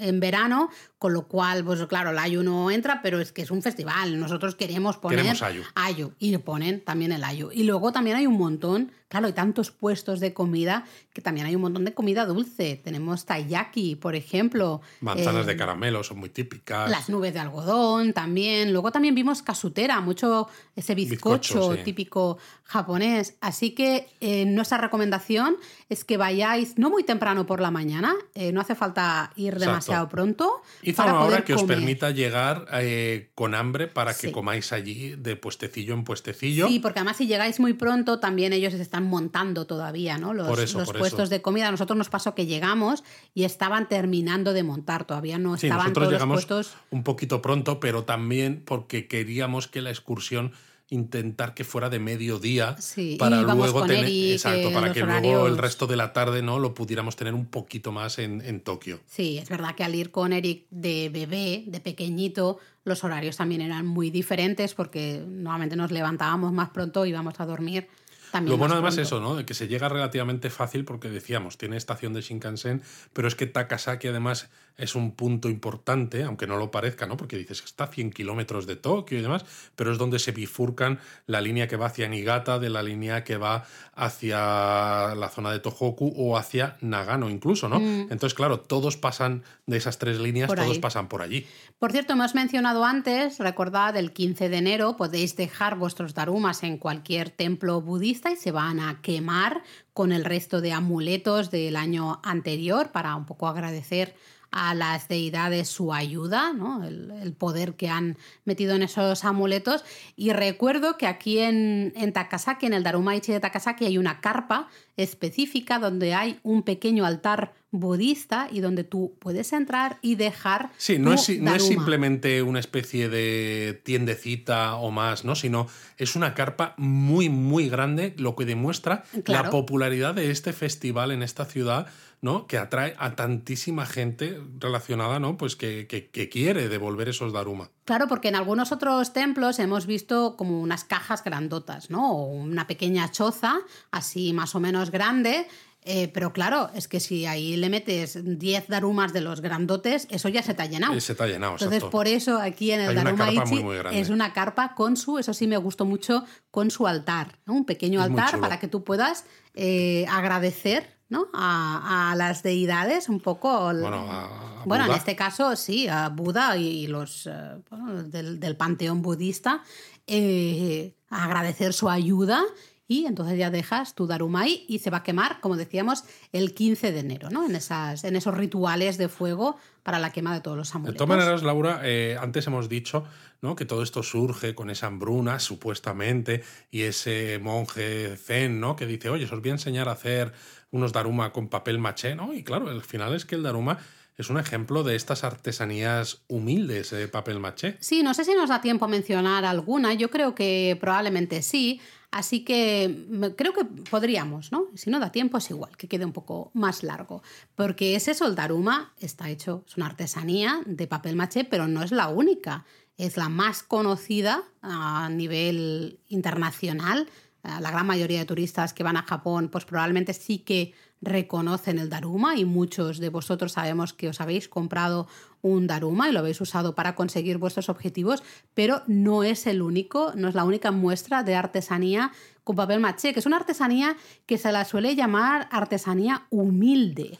en 0.00 0.20
verano, 0.20 0.70
con 0.98 1.12
lo 1.12 1.28
cual, 1.28 1.64
pues 1.64 1.84
claro, 1.86 2.10
el 2.10 2.18
ayu 2.18 2.42
no 2.42 2.70
entra, 2.70 3.02
pero 3.02 3.20
es 3.20 3.32
que 3.32 3.42
es 3.42 3.50
un 3.50 3.62
festival, 3.62 4.18
nosotros 4.18 4.54
queremos 4.54 4.96
poner 4.96 5.18
Queremos 5.18 5.42
ayu. 5.42 5.62
ayu, 5.74 6.12
y 6.18 6.36
ponen 6.38 6.82
también 6.84 7.12
el 7.12 7.22
ayu. 7.24 7.50
Y 7.52 7.64
luego 7.64 7.92
también 7.92 8.16
hay 8.16 8.26
un 8.26 8.38
montón, 8.38 8.92
claro, 9.10 9.26
hay 9.26 9.34
tantos 9.34 9.70
puestos 9.70 10.20
de 10.20 10.32
comida 10.32 10.86
que 11.12 11.20
también 11.20 11.44
hay 11.46 11.54
un 11.56 11.60
montón 11.62 11.84
de 11.84 11.92
comida 11.92 12.24
dulce. 12.24 12.80
Tenemos 12.82 13.26
taiyaki, 13.26 13.96
por 13.96 14.14
ejemplo. 14.14 14.80
Manzanas 15.00 15.44
eh, 15.44 15.48
de 15.48 15.56
caramelo 15.56 16.02
son 16.02 16.18
muy 16.20 16.30
típicas. 16.30 16.88
las 16.90 17.08
nubes 17.10 17.34
de 17.34 17.40
algodón 17.40 18.12
también. 18.14 18.72
Luego 18.72 18.92
también 18.92 19.14
vimos 19.14 19.42
casutera, 19.42 20.00
mucho 20.00 20.48
ese 20.76 20.94
bizcocho, 20.94 21.54
Bizcocho, 21.54 21.76
sí. 21.76 21.82
típico 21.84 22.38
japonés. 22.64 23.34
Así 23.40 23.72
que 23.72 24.06
eh, 24.20 24.44
nuestra 24.46 24.78
recomendación 24.78 25.56
es 25.88 26.04
que 26.04 26.16
vayáis 26.16 26.78
no 26.78 26.88
muy 26.88 27.02
temprano 27.02 27.44
por 27.46 27.60
la 27.60 27.72
mañana, 27.72 28.14
eh, 28.34 28.52
no 28.52 28.60
hace 28.60 28.76
falta 28.76 29.32
ir 29.34 29.48
Exacto. 29.48 29.66
demasiado 29.66 30.08
pronto. 30.08 30.62
Hizo 30.82 30.96
para 30.98 31.14
una 31.14 31.24
hora 31.24 31.44
que 31.44 31.54
os 31.54 31.62
comer. 31.62 31.78
permita 31.78 32.10
llegar 32.12 32.66
eh, 32.74 33.30
con 33.34 33.56
hambre 33.56 33.88
para 33.88 34.14
que 34.14 34.28
Sí. 34.28 34.32
comáis 34.32 34.72
allí 34.72 35.16
de 35.16 35.34
puestecillo 35.34 35.94
en 35.94 36.04
puestecillo. 36.04 36.68
Sí, 36.68 36.78
porque 36.78 37.00
además 37.00 37.16
si 37.16 37.26
llegáis 37.26 37.58
muy 37.58 37.72
pronto, 37.72 38.20
también 38.20 38.52
ellos 38.52 38.72
se 38.72 38.80
están 39.00 39.10
montando 39.10 39.66
todavía, 39.66 40.18
¿no? 40.18 40.32
Los, 40.34 40.58
eso, 40.58 40.84
puestos 40.84 41.20
eso. 41.24 41.26
de 41.30 41.42
comida. 41.42 41.68
A 41.68 41.70
nosotros 41.70 41.96
nos 41.96 42.08
pasó 42.08 42.34
que 42.34 42.46
llegamos 42.46 43.02
y 43.34 43.44
estaban 43.44 43.88
terminando 43.88 44.52
de 44.52 44.62
montar, 44.62 45.04
todavía 45.06 45.38
no 45.38 45.56
Sí, 45.56 45.66
estaban 45.66 45.86
nosotros 45.86 46.04
todos 46.04 46.12
llegamos 46.12 46.36
los 46.36 46.44
puestos. 46.46 46.76
un 46.90 47.02
poquito 47.02 47.40
pronto, 47.42 47.80
pero 47.80 48.04
también 48.04 48.62
porque 48.64 49.06
queríamos 49.08 49.66
que 49.68 49.80
la 49.82 49.90
excursión 49.90 50.52
intentar 50.92 51.54
que 51.54 51.62
fuera 51.62 51.88
de 51.88 52.00
mediodía 52.00 52.76
Sí, 52.80 53.14
para 53.16 53.42
luego 53.42 53.86
tener 53.86 54.04
Eric, 54.06 54.32
exacto 54.32 54.70
eh, 54.70 54.74
para 54.74 54.92
que 54.92 55.00
luego 55.00 55.46
el 55.46 55.52
horarios- 55.52 55.56
resto 55.58 55.86
de 55.86 55.96
la 55.96 56.12
tarde 56.12 56.42
no 56.42 56.58
lo 56.58 56.74
pudiéramos 56.74 57.14
tener 57.14 57.32
un 57.32 57.46
poquito 57.46 57.92
más 57.92 58.18
en, 58.18 58.40
en 58.40 58.60
Tokio. 58.60 58.98
Sí, 59.06 59.38
es 59.38 59.48
verdad 59.48 59.76
que 59.76 59.84
al 59.84 59.94
ir 59.94 60.10
con 60.10 60.32
Eric 60.32 60.66
de 60.70 61.08
bebé, 61.08 61.62
de 61.68 61.78
pequeñito, 61.78 62.58
los 62.84 63.04
horarios 63.04 63.36
también 63.36 63.60
eran 63.60 63.86
muy 63.86 64.10
diferentes 64.10 64.74
porque 64.74 65.22
normalmente 65.28 65.76
nos 65.76 65.92
levantábamos 65.92 66.52
más 66.52 66.70
pronto 66.70 67.06
y 67.06 67.10
íbamos 67.10 67.38
a 67.38 67.46
dormir 67.46 67.86
también. 68.30 68.50
Lo 68.50 68.58
bueno 68.58 68.74
más 68.74 68.78
además 68.78 68.94
es 68.94 69.06
eso, 69.08 69.20
¿no? 69.20 69.36
De 69.36 69.44
que 69.44 69.54
se 69.54 69.68
llega 69.68 69.88
relativamente 69.88 70.50
fácil 70.50 70.84
porque 70.84 71.08
decíamos, 71.08 71.58
tiene 71.58 71.76
estación 71.76 72.12
de 72.12 72.22
Shinkansen, 72.22 72.82
pero 73.12 73.28
es 73.28 73.34
que 73.34 73.46
Takasaki 73.46 74.08
además 74.08 74.50
es 74.80 74.94
un 74.94 75.12
punto 75.12 75.48
importante, 75.48 76.24
aunque 76.24 76.46
no 76.46 76.56
lo 76.56 76.70
parezca, 76.70 77.06
¿no? 77.06 77.16
Porque 77.16 77.36
dices 77.36 77.60
que 77.60 77.66
está 77.66 77.84
a 77.84 77.88
100 77.88 78.10
kilómetros 78.10 78.66
de 78.66 78.76
Tokio 78.76 79.18
y 79.18 79.22
demás, 79.22 79.44
pero 79.76 79.92
es 79.92 79.98
donde 79.98 80.18
se 80.18 80.32
bifurcan 80.32 80.98
la 81.26 81.40
línea 81.40 81.68
que 81.68 81.76
va 81.76 81.86
hacia 81.86 82.08
Niigata 82.08 82.58
de 82.58 82.70
la 82.70 82.82
línea 82.82 83.24
que 83.24 83.36
va 83.36 83.64
hacia 83.94 85.14
la 85.14 85.30
zona 85.32 85.52
de 85.52 85.60
Tohoku 85.60 86.12
o 86.16 86.36
hacia 86.36 86.76
Nagano 86.80 87.30
incluso, 87.30 87.68
¿no? 87.68 87.76
Entonces, 87.76 88.34
claro, 88.34 88.60
todos 88.60 88.96
pasan 88.96 89.42
de 89.66 89.76
esas 89.76 89.98
tres 89.98 90.18
líneas, 90.18 90.40
Mm. 90.40 90.50
Por 90.50 90.58
todos 90.58 90.76
ahí. 90.76 90.80
pasan 90.80 91.08
por 91.08 91.22
allí. 91.22 91.46
Por 91.78 91.92
cierto, 91.92 92.14
hemos 92.14 92.34
mencionado 92.34 92.84
antes, 92.84 93.38
recordad, 93.38 93.96
el 93.96 94.12
15 94.12 94.48
de 94.48 94.56
enero 94.56 94.96
podéis 94.96 95.36
dejar 95.36 95.76
vuestros 95.76 96.14
darumas 96.14 96.62
en 96.62 96.78
cualquier 96.78 97.30
templo 97.30 97.80
budista 97.80 98.30
y 98.30 98.36
se 98.36 98.50
van 98.52 98.80
a 98.80 99.00
quemar 99.02 99.62
con 99.92 100.12
el 100.12 100.24
resto 100.24 100.60
de 100.60 100.72
amuletos 100.72 101.50
del 101.50 101.76
año 101.76 102.20
anterior 102.24 102.90
para 102.90 103.14
un 103.16 103.26
poco 103.26 103.48
agradecer 103.48 104.14
a 104.52 104.74
las 104.74 105.06
deidades 105.08 105.68
su 105.68 105.92
ayuda, 105.92 106.52
¿no? 106.52 106.84
el, 106.84 107.10
el 107.22 107.32
poder 107.32 107.74
que 107.74 107.88
han 107.88 108.16
metido 108.44 108.74
en 108.74 108.82
esos 108.82 109.24
amuletos. 109.24 109.84
Y 110.16 110.32
recuerdo 110.32 110.96
que 110.98 111.06
aquí 111.06 111.38
en, 111.38 111.92
en 111.96 112.12
Takasaki, 112.12 112.66
en 112.66 112.74
el 112.74 112.82
Darumaichi 112.82 113.32
de 113.32 113.40
Takasaki, 113.40 113.84
hay 113.86 113.98
una 113.98 114.20
carpa 114.20 114.68
específica 114.96 115.78
donde 115.78 116.14
hay 116.14 116.38
un 116.42 116.62
pequeño 116.62 117.06
altar 117.06 117.52
budista 117.72 118.48
y 118.50 118.60
donde 118.60 118.82
tú 118.82 119.14
puedes 119.20 119.52
entrar 119.52 119.98
y 120.02 120.16
dejar. 120.16 120.70
Sí, 120.76 120.98
no 120.98 121.10
tu 121.10 121.14
es, 121.14 121.28
no 121.28 121.34
es 121.34 121.40
daruma. 121.44 121.58
simplemente 121.68 122.42
una 122.42 122.58
especie 122.58 123.08
de 123.08 123.80
tiendecita 123.84 124.74
o 124.76 124.90
más, 124.90 125.24
¿no? 125.24 125.36
Sino 125.36 125.68
es 125.96 126.16
una 126.16 126.34
carpa 126.34 126.74
muy, 126.76 127.28
muy 127.28 127.68
grande, 127.68 128.14
lo 128.18 128.34
que 128.34 128.44
demuestra 128.44 129.04
Claro. 129.24 129.44
la 129.44 129.50
popularidad 129.50 130.14
de 130.14 130.30
este 130.32 130.52
festival 130.52 131.12
en 131.12 131.22
esta 131.22 131.44
ciudad, 131.44 131.86
¿no? 132.22 132.46
Que 132.46 132.58
atrae 132.58 132.94
a 132.98 133.16
tantísima 133.16 133.86
gente 133.86 134.38
relacionada, 134.58 135.18
¿no? 135.20 135.36
Pues 135.36 135.56
que, 135.56 135.86
que- 135.86 136.10
que 136.10 136.28
quiere 136.28 136.68
devolver 136.68 137.08
esos 137.08 137.32
Daruma. 137.32 137.70
Claro, 137.84 138.08
porque 138.08 138.28
en 138.28 138.36
algunos 138.36 138.72
otros 138.72 139.12
templos 139.12 139.58
hemos 139.58 139.86
visto 139.86 140.36
como 140.36 140.60
unas 140.60 140.84
cajas 140.84 141.24
grandotas, 141.24 141.90
¿no? 141.90 142.12
O 142.12 142.24
una 142.26 142.66
pequeña 142.66 143.10
choza, 143.10 143.58
así 143.90 144.32
más 144.32 144.54
o 144.54 144.60
menos 144.60 144.90
grande. 144.90 145.46
eh, 145.82 146.08
pero 146.12 146.34
claro, 146.34 146.68
es 146.74 146.88
que 146.88 147.00
si 147.00 147.24
ahí 147.24 147.56
le 147.56 147.70
metes 147.70 148.18
10 148.22 148.68
darumas 148.68 149.14
de 149.14 149.22
los 149.22 149.40
grandotes, 149.40 150.06
eso 150.10 150.28
ya 150.28 150.42
se 150.42 150.52
te 150.52 150.60
ha 150.62 150.66
llenado. 150.66 150.92
Eh, 150.92 151.00
Se 151.00 151.14
te 151.14 151.22
ha 151.22 151.26
llenado, 151.26 151.52
Entonces, 151.54 151.78
exacto. 151.78 151.90
por 151.90 152.06
eso 152.06 152.38
aquí 152.38 152.72
en 152.72 152.80
el 152.82 152.90
Hay 152.90 152.96
Daruma 152.96 153.32
Ichi 153.32 153.62
muy, 153.64 153.76
es 153.92 154.10
una 154.10 154.34
carpa 154.34 154.74
con 154.74 154.98
su, 154.98 155.18
eso 155.18 155.32
sí 155.32 155.46
me 155.46 155.56
gustó 155.56 155.86
mucho, 155.86 156.26
con 156.50 156.70
su 156.70 156.86
altar, 156.86 157.38
¿no? 157.46 157.54
Un 157.54 157.64
pequeño 157.64 157.98
Es 158.00 158.10
altar 158.10 158.38
para 158.40 158.60
que 158.60 158.68
tú 158.68 158.84
puedas 158.84 159.24
eh, 159.54 160.04
agradecer 160.10 160.99
¿no? 161.10 161.28
a, 161.34 162.10
a 162.12 162.16
las 162.16 162.42
deidades 162.42 163.08
un 163.10 163.20
poco. 163.20 163.64
Bueno, 163.64 164.06
a- 164.10 164.24
a 164.62 164.64
bueno, 164.64 164.84
en 164.84 164.92
este 164.92 165.16
caso 165.16 165.54
sí, 165.56 165.88
a 165.88 166.08
Buda 166.08 166.56
y 166.56 166.86
los 166.86 167.26
eh, 167.26 167.32
bueno, 167.70 168.02
del, 168.04 168.38
del 168.40 168.56
panteón 168.56 169.00
budista, 169.02 169.62
eh, 170.06 170.94
agradecer 171.08 171.72
su 171.72 171.88
ayuda 171.88 172.42
y 172.90 173.06
entonces 173.06 173.38
ya 173.38 173.50
dejas 173.52 173.94
tu 173.94 174.08
Darumai 174.08 174.64
y 174.66 174.80
se 174.80 174.90
va 174.90 174.98
a 174.98 175.02
quemar, 175.04 175.40
como 175.40 175.56
decíamos, 175.56 176.02
el 176.32 176.54
15 176.54 176.90
de 176.90 176.98
enero, 176.98 177.30
¿no? 177.30 177.46
En, 177.46 177.54
esas, 177.54 178.02
en 178.02 178.16
esos 178.16 178.36
rituales 178.36 178.98
de 178.98 179.08
fuego 179.08 179.56
para 179.84 180.00
la 180.00 180.10
quema 180.10 180.34
de 180.34 180.40
todos 180.40 180.56
los 180.56 180.72
De 180.72 180.76
amuletos. 180.76 180.98
todas 180.98 181.16
maneras, 181.16 181.44
Laura, 181.44 181.82
eh, 181.84 182.16
antes 182.20 182.48
hemos 182.48 182.68
dicho 182.68 183.04
¿no? 183.42 183.54
que 183.54 183.64
todo 183.64 183.84
esto 183.84 184.02
surge 184.02 184.56
con 184.56 184.70
esa 184.70 184.88
hambruna, 184.88 185.38
supuestamente, 185.38 186.42
y 186.72 186.82
ese 186.82 187.38
monje 187.40 188.16
zen, 188.16 188.58
¿no? 188.58 188.74
Que 188.74 188.86
dice, 188.86 189.08
oye, 189.08 189.24
os 189.24 189.30
voy 189.30 189.50
a 189.50 189.52
enseñar 189.52 189.88
a 189.88 189.92
hacer 189.92 190.32
unos 190.72 190.92
daruma 190.92 191.32
con 191.32 191.46
papel 191.46 191.78
maché, 191.78 192.16
¿no? 192.16 192.34
Y 192.34 192.42
claro, 192.42 192.72
el 192.72 192.82
final 192.82 193.14
es 193.14 193.24
que 193.24 193.36
el 193.36 193.44
daruma 193.44 193.78
es 194.16 194.30
un 194.30 194.38
ejemplo 194.38 194.82
de 194.82 194.96
estas 194.96 195.22
artesanías 195.22 196.22
humildes 196.26 196.90
de 196.90 197.06
papel 197.06 197.38
maché. 197.38 197.76
Sí, 197.78 198.02
no 198.02 198.14
sé 198.14 198.24
si 198.24 198.34
nos 198.34 198.48
da 198.50 198.60
tiempo 198.60 198.84
a 198.84 198.88
mencionar 198.88 199.44
alguna, 199.44 199.94
yo 199.94 200.10
creo 200.10 200.34
que 200.34 200.76
probablemente 200.80 201.40
sí, 201.42 201.80
así 202.10 202.44
que 202.44 203.06
creo 203.36 203.52
que 203.52 203.64
podríamos, 203.64 204.52
¿no? 204.52 204.66
Si 204.74 204.90
no 204.90 204.98
da 204.98 205.12
tiempo 205.12 205.38
es 205.38 205.50
igual, 205.50 205.76
que 205.76 205.88
quede 205.88 206.04
un 206.04 206.12
poco 206.12 206.50
más 206.54 206.82
largo, 206.82 207.22
porque 207.54 207.94
es 207.94 208.08
eso, 208.08 208.26
el 208.26 208.34
daruma 208.34 208.92
está 208.98 209.30
hecho, 209.30 209.64
es 209.66 209.76
una 209.76 209.86
artesanía 209.86 210.60
de 210.66 210.86
papel 210.86 211.16
maché, 211.16 211.44
pero 211.44 211.68
no 211.68 211.82
es 211.82 211.92
la 211.92 212.08
única, 212.08 212.64
es 212.96 213.16
la 213.16 213.28
más 213.28 213.62
conocida 213.62 214.42
a 214.62 215.08
nivel 215.08 216.00
internacional. 216.08 217.08
Eh, 217.42 217.48
La 217.60 217.70
gran 217.70 217.86
mayoría 217.86 218.18
de 218.18 218.26
turistas 218.26 218.74
que 218.74 218.82
van 218.82 218.98
a 218.98 219.02
Japón, 219.02 219.48
pues 219.48 219.64
probablemente 219.64 220.12
sí 220.12 220.40
que 220.40 220.74
reconocen 221.02 221.78
el 221.78 221.88
Daruma 221.88 222.36
y 222.36 222.44
muchos 222.44 222.98
de 222.98 223.08
vosotros 223.08 223.52
sabemos 223.52 223.92
que 223.92 224.08
os 224.08 224.20
habéis 224.20 224.48
comprado 224.48 225.08
un 225.42 225.66
Daruma 225.66 226.08
y 226.08 226.12
lo 226.12 226.18
habéis 226.18 226.40
usado 226.40 226.74
para 226.74 226.94
conseguir 226.94 227.38
vuestros 227.38 227.68
objetivos, 227.68 228.22
pero 228.54 228.82
no 228.86 229.24
es 229.24 229.46
el 229.46 229.62
único, 229.62 230.12
no 230.14 230.28
es 230.28 230.34
la 230.34 230.44
única 230.44 230.70
muestra 230.70 231.22
de 231.22 231.34
artesanía 231.34 232.12
con 232.44 232.56
papel 232.56 232.80
maché, 232.80 233.12
que 233.12 233.20
es 233.20 233.26
una 233.26 233.36
artesanía 233.36 233.96
que 234.26 234.38
se 234.38 234.52
la 234.52 234.64
suele 234.64 234.94
llamar 234.94 235.48
artesanía 235.50 236.26
humilde. 236.30 237.18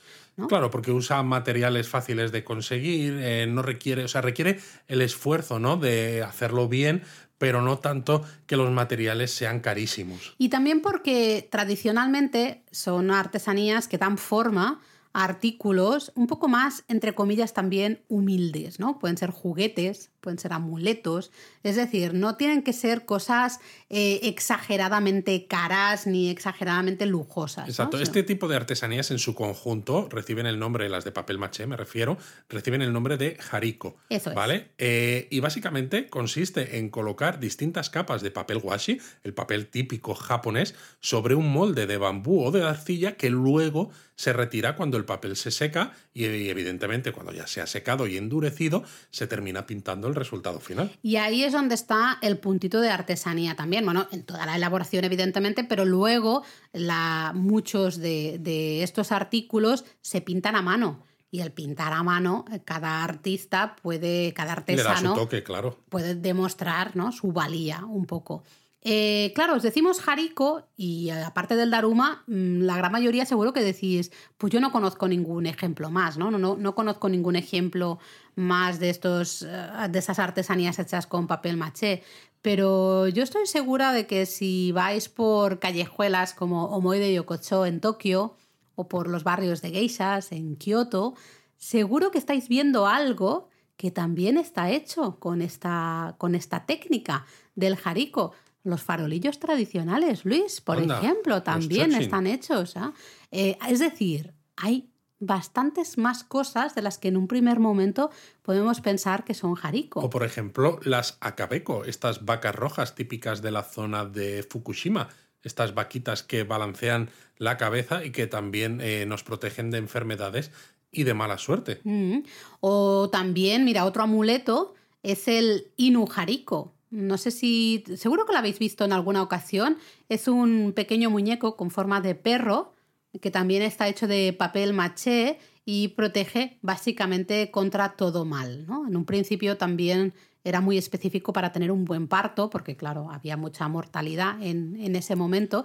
Claro, 0.48 0.70
porque 0.70 0.90
usa 0.90 1.22
materiales 1.22 1.88
fáciles 1.88 2.32
de 2.32 2.44
conseguir, 2.44 3.18
eh, 3.20 3.46
no 3.46 3.62
requiere, 3.62 4.04
o 4.04 4.08
sea, 4.08 4.22
requiere 4.22 4.58
el 4.88 5.02
esfuerzo, 5.02 5.58
¿no? 5.58 5.76
De 5.76 6.22
hacerlo 6.22 6.66
bien, 6.66 7.02
pero 7.40 7.62
no 7.62 7.78
tanto 7.78 8.22
que 8.46 8.58
los 8.58 8.70
materiales 8.70 9.30
sean 9.32 9.60
carísimos. 9.60 10.34
Y 10.36 10.50
también 10.50 10.82
porque 10.82 11.48
tradicionalmente 11.50 12.60
son 12.70 13.10
artesanías 13.10 13.88
que 13.88 13.96
dan 13.96 14.18
forma 14.18 14.82
artículos 15.12 16.12
un 16.14 16.26
poco 16.26 16.48
más, 16.48 16.84
entre 16.88 17.14
comillas, 17.14 17.52
también 17.52 18.00
humildes, 18.08 18.78
¿no? 18.78 18.98
Pueden 18.98 19.16
ser 19.16 19.30
juguetes, 19.30 20.10
pueden 20.20 20.38
ser 20.38 20.52
amuletos, 20.52 21.32
es 21.62 21.76
decir, 21.76 22.14
no 22.14 22.36
tienen 22.36 22.62
que 22.62 22.72
ser 22.72 23.04
cosas 23.06 23.58
eh, 23.88 24.20
exageradamente 24.22 25.46
caras 25.46 26.06
ni 26.06 26.30
exageradamente 26.30 27.06
lujosas. 27.06 27.68
Exacto, 27.68 27.98
este 27.98 28.22
tipo 28.22 28.46
de 28.46 28.56
artesanías 28.56 29.10
en 29.10 29.18
su 29.18 29.34
conjunto 29.34 30.08
reciben 30.10 30.46
el 30.46 30.58
nombre, 30.58 30.88
las 30.88 31.04
de 31.04 31.12
papel 31.12 31.38
maché 31.38 31.66
me 31.66 31.76
refiero, 31.76 32.16
reciben 32.48 32.82
el 32.82 32.92
nombre 32.92 33.16
de 33.16 33.36
hariko. 33.50 33.96
Eso 34.10 34.30
es. 34.30 34.36
¿Vale? 34.36 34.70
Eh, 34.78 35.26
y 35.30 35.40
básicamente 35.40 36.08
consiste 36.08 36.78
en 36.78 36.90
colocar 36.90 37.40
distintas 37.40 37.90
capas 37.90 38.22
de 38.22 38.30
papel 38.30 38.60
washi, 38.62 39.00
el 39.24 39.34
papel 39.34 39.66
típico 39.66 40.14
japonés, 40.14 40.74
sobre 41.00 41.34
un 41.34 41.52
molde 41.52 41.86
de 41.86 41.96
bambú 41.96 42.44
o 42.44 42.50
de 42.50 42.62
arcilla 42.62 43.16
que 43.16 43.30
luego 43.30 43.90
se 44.20 44.34
retira 44.34 44.76
cuando 44.76 44.98
el 44.98 45.06
papel 45.06 45.34
se 45.34 45.50
seca 45.50 45.92
y 46.12 46.26
evidentemente 46.26 47.10
cuando 47.10 47.32
ya 47.32 47.46
se 47.46 47.62
ha 47.62 47.66
secado 47.66 48.06
y 48.06 48.18
endurecido 48.18 48.84
se 49.10 49.26
termina 49.26 49.64
pintando 49.64 50.08
el 50.08 50.14
resultado 50.14 50.60
final. 50.60 50.94
Y 51.02 51.16
ahí 51.16 51.42
es 51.42 51.54
donde 51.54 51.74
está 51.74 52.18
el 52.20 52.36
puntito 52.36 52.82
de 52.82 52.90
artesanía 52.90 53.56
también, 53.56 53.82
bueno, 53.86 54.08
en 54.12 54.24
toda 54.24 54.44
la 54.44 54.56
elaboración 54.56 55.04
evidentemente, 55.06 55.64
pero 55.64 55.86
luego 55.86 56.44
la, 56.74 57.32
muchos 57.34 57.96
de, 57.96 58.82
estos 58.82 59.10
artículos 59.10 59.86
se 60.02 60.20
pintan 60.20 60.54
a 60.54 60.60
mano. 60.60 61.06
Y 61.30 61.40
el 61.40 61.52
pintar 61.52 61.94
a 61.94 62.02
mano, 62.02 62.44
cada 62.66 63.02
artista 63.02 63.74
puede, 63.80 64.34
cada 64.34 64.52
artesano 64.52 65.14
toque, 65.14 65.42
claro. 65.42 65.78
puede 65.88 66.14
demostrar 66.14 66.94
¿no? 66.94 67.10
su 67.10 67.32
valía 67.32 67.86
un 67.86 68.04
poco. 68.04 68.42
Eh, 68.82 69.32
claro, 69.34 69.56
os 69.56 69.62
decimos 69.62 70.00
Hariko 70.08 70.62
y 70.74 71.10
eh, 71.10 71.22
aparte 71.22 71.54
del 71.54 71.70
Daruma, 71.70 72.24
mm, 72.26 72.62
la 72.62 72.76
gran 72.78 72.92
mayoría 72.92 73.26
seguro 73.26 73.52
que 73.52 73.62
decís, 73.62 74.10
pues 74.38 74.52
yo 74.52 74.60
no 74.60 74.72
conozco 74.72 75.06
ningún 75.06 75.46
ejemplo 75.46 75.90
más, 75.90 76.16
¿no? 76.16 76.30
No, 76.30 76.38
no, 76.38 76.56
no 76.56 76.74
conozco 76.74 77.10
ningún 77.10 77.36
ejemplo 77.36 77.98
más 78.36 78.80
de, 78.80 78.88
estos, 78.88 79.42
eh, 79.42 79.48
de 79.90 79.98
esas 79.98 80.18
artesanías 80.18 80.78
hechas 80.78 81.06
con 81.06 81.26
papel 81.26 81.58
maché. 81.58 82.02
Pero 82.42 83.06
yo 83.08 83.22
estoy 83.22 83.46
segura 83.46 83.92
de 83.92 84.06
que 84.06 84.24
si 84.24 84.72
vais 84.72 85.10
por 85.10 85.58
callejuelas 85.58 86.32
como 86.32 86.64
Omoi 86.66 86.98
de 86.98 87.12
Yokocho 87.12 87.66
en 87.66 87.80
Tokio 87.80 88.34
o 88.76 88.88
por 88.88 89.08
los 89.08 89.24
barrios 89.24 89.60
de 89.60 89.70
geishas 89.72 90.32
en 90.32 90.56
Kioto, 90.56 91.14
seguro 91.58 92.10
que 92.10 92.16
estáis 92.18 92.48
viendo 92.48 92.86
algo 92.86 93.50
que 93.76 93.90
también 93.90 94.38
está 94.38 94.70
hecho 94.70 95.18
con 95.18 95.42
esta, 95.42 96.14
con 96.18 96.34
esta 96.34 96.64
técnica 96.64 97.26
del 97.54 97.78
Hariko. 97.82 98.32
Los 98.62 98.82
farolillos 98.82 99.38
tradicionales, 99.38 100.24
Luis, 100.24 100.60
por 100.60 100.82
ejemplo, 100.82 101.42
también 101.42 101.94
están 101.94 102.26
hechos. 102.26 102.76
¿ah? 102.76 102.92
Eh, 103.30 103.56
es 103.68 103.78
decir, 103.78 104.34
hay 104.56 104.90
bastantes 105.18 105.98
más 105.98 106.24
cosas 106.24 106.74
de 106.74 106.82
las 106.82 106.98
que 106.98 107.08
en 107.08 107.16
un 107.16 107.28
primer 107.28 107.60
momento 107.60 108.10
podemos 108.42 108.80
pensar 108.80 109.24
que 109.24 109.34
son 109.34 109.54
jariko. 109.54 110.00
O 110.00 110.10
por 110.10 110.24
ejemplo, 110.24 110.80
las 110.82 111.18
akabeko, 111.20 111.84
estas 111.84 112.24
vacas 112.24 112.54
rojas 112.54 112.94
típicas 112.94 113.42
de 113.42 113.50
la 113.50 113.62
zona 113.62 114.04
de 114.04 114.42
Fukushima, 114.42 115.08
estas 115.42 115.74
vaquitas 115.74 116.22
que 116.22 116.44
balancean 116.44 117.10
la 117.36 117.56
cabeza 117.56 118.04
y 118.04 118.10
que 118.10 118.26
también 118.26 118.80
eh, 118.80 119.06
nos 119.06 119.22
protegen 119.22 119.70
de 119.70 119.78
enfermedades 119.78 120.50
y 120.90 121.04
de 121.04 121.14
mala 121.14 121.38
suerte. 121.38 121.80
Mm. 121.84 122.20
O 122.60 123.08
también, 123.10 123.64
mira, 123.64 123.84
otro 123.84 124.02
amuleto 124.02 124.74
es 125.02 125.28
el 125.28 125.72
Inu 125.76 126.08
Hariko, 126.14 126.74
no 126.90 127.18
sé 127.18 127.30
si, 127.30 127.84
seguro 127.96 128.26
que 128.26 128.32
lo 128.32 128.38
habéis 128.38 128.58
visto 128.58 128.84
en 128.84 128.92
alguna 128.92 129.22
ocasión. 129.22 129.78
Es 130.08 130.28
un 130.28 130.72
pequeño 130.74 131.10
muñeco 131.10 131.56
con 131.56 131.70
forma 131.70 132.00
de 132.00 132.14
perro 132.14 132.74
que 133.20 133.30
también 133.30 133.62
está 133.62 133.88
hecho 133.88 134.06
de 134.06 134.32
papel 134.32 134.72
maché 134.72 135.38
y 135.64 135.88
protege 135.88 136.58
básicamente 136.62 137.50
contra 137.50 137.90
todo 137.90 138.24
mal. 138.24 138.66
¿no? 138.66 138.86
En 138.86 138.96
un 138.96 139.04
principio 139.04 139.56
también 139.56 140.14
era 140.44 140.60
muy 140.60 140.78
específico 140.78 141.32
para 141.32 141.52
tener 141.52 141.70
un 141.70 141.84
buen 141.84 142.08
parto, 142.08 142.50
porque 142.50 142.76
claro, 142.76 143.10
había 143.10 143.36
mucha 143.36 143.68
mortalidad 143.68 144.40
en, 144.42 144.76
en 144.80 144.96
ese 144.96 145.16
momento. 145.16 145.64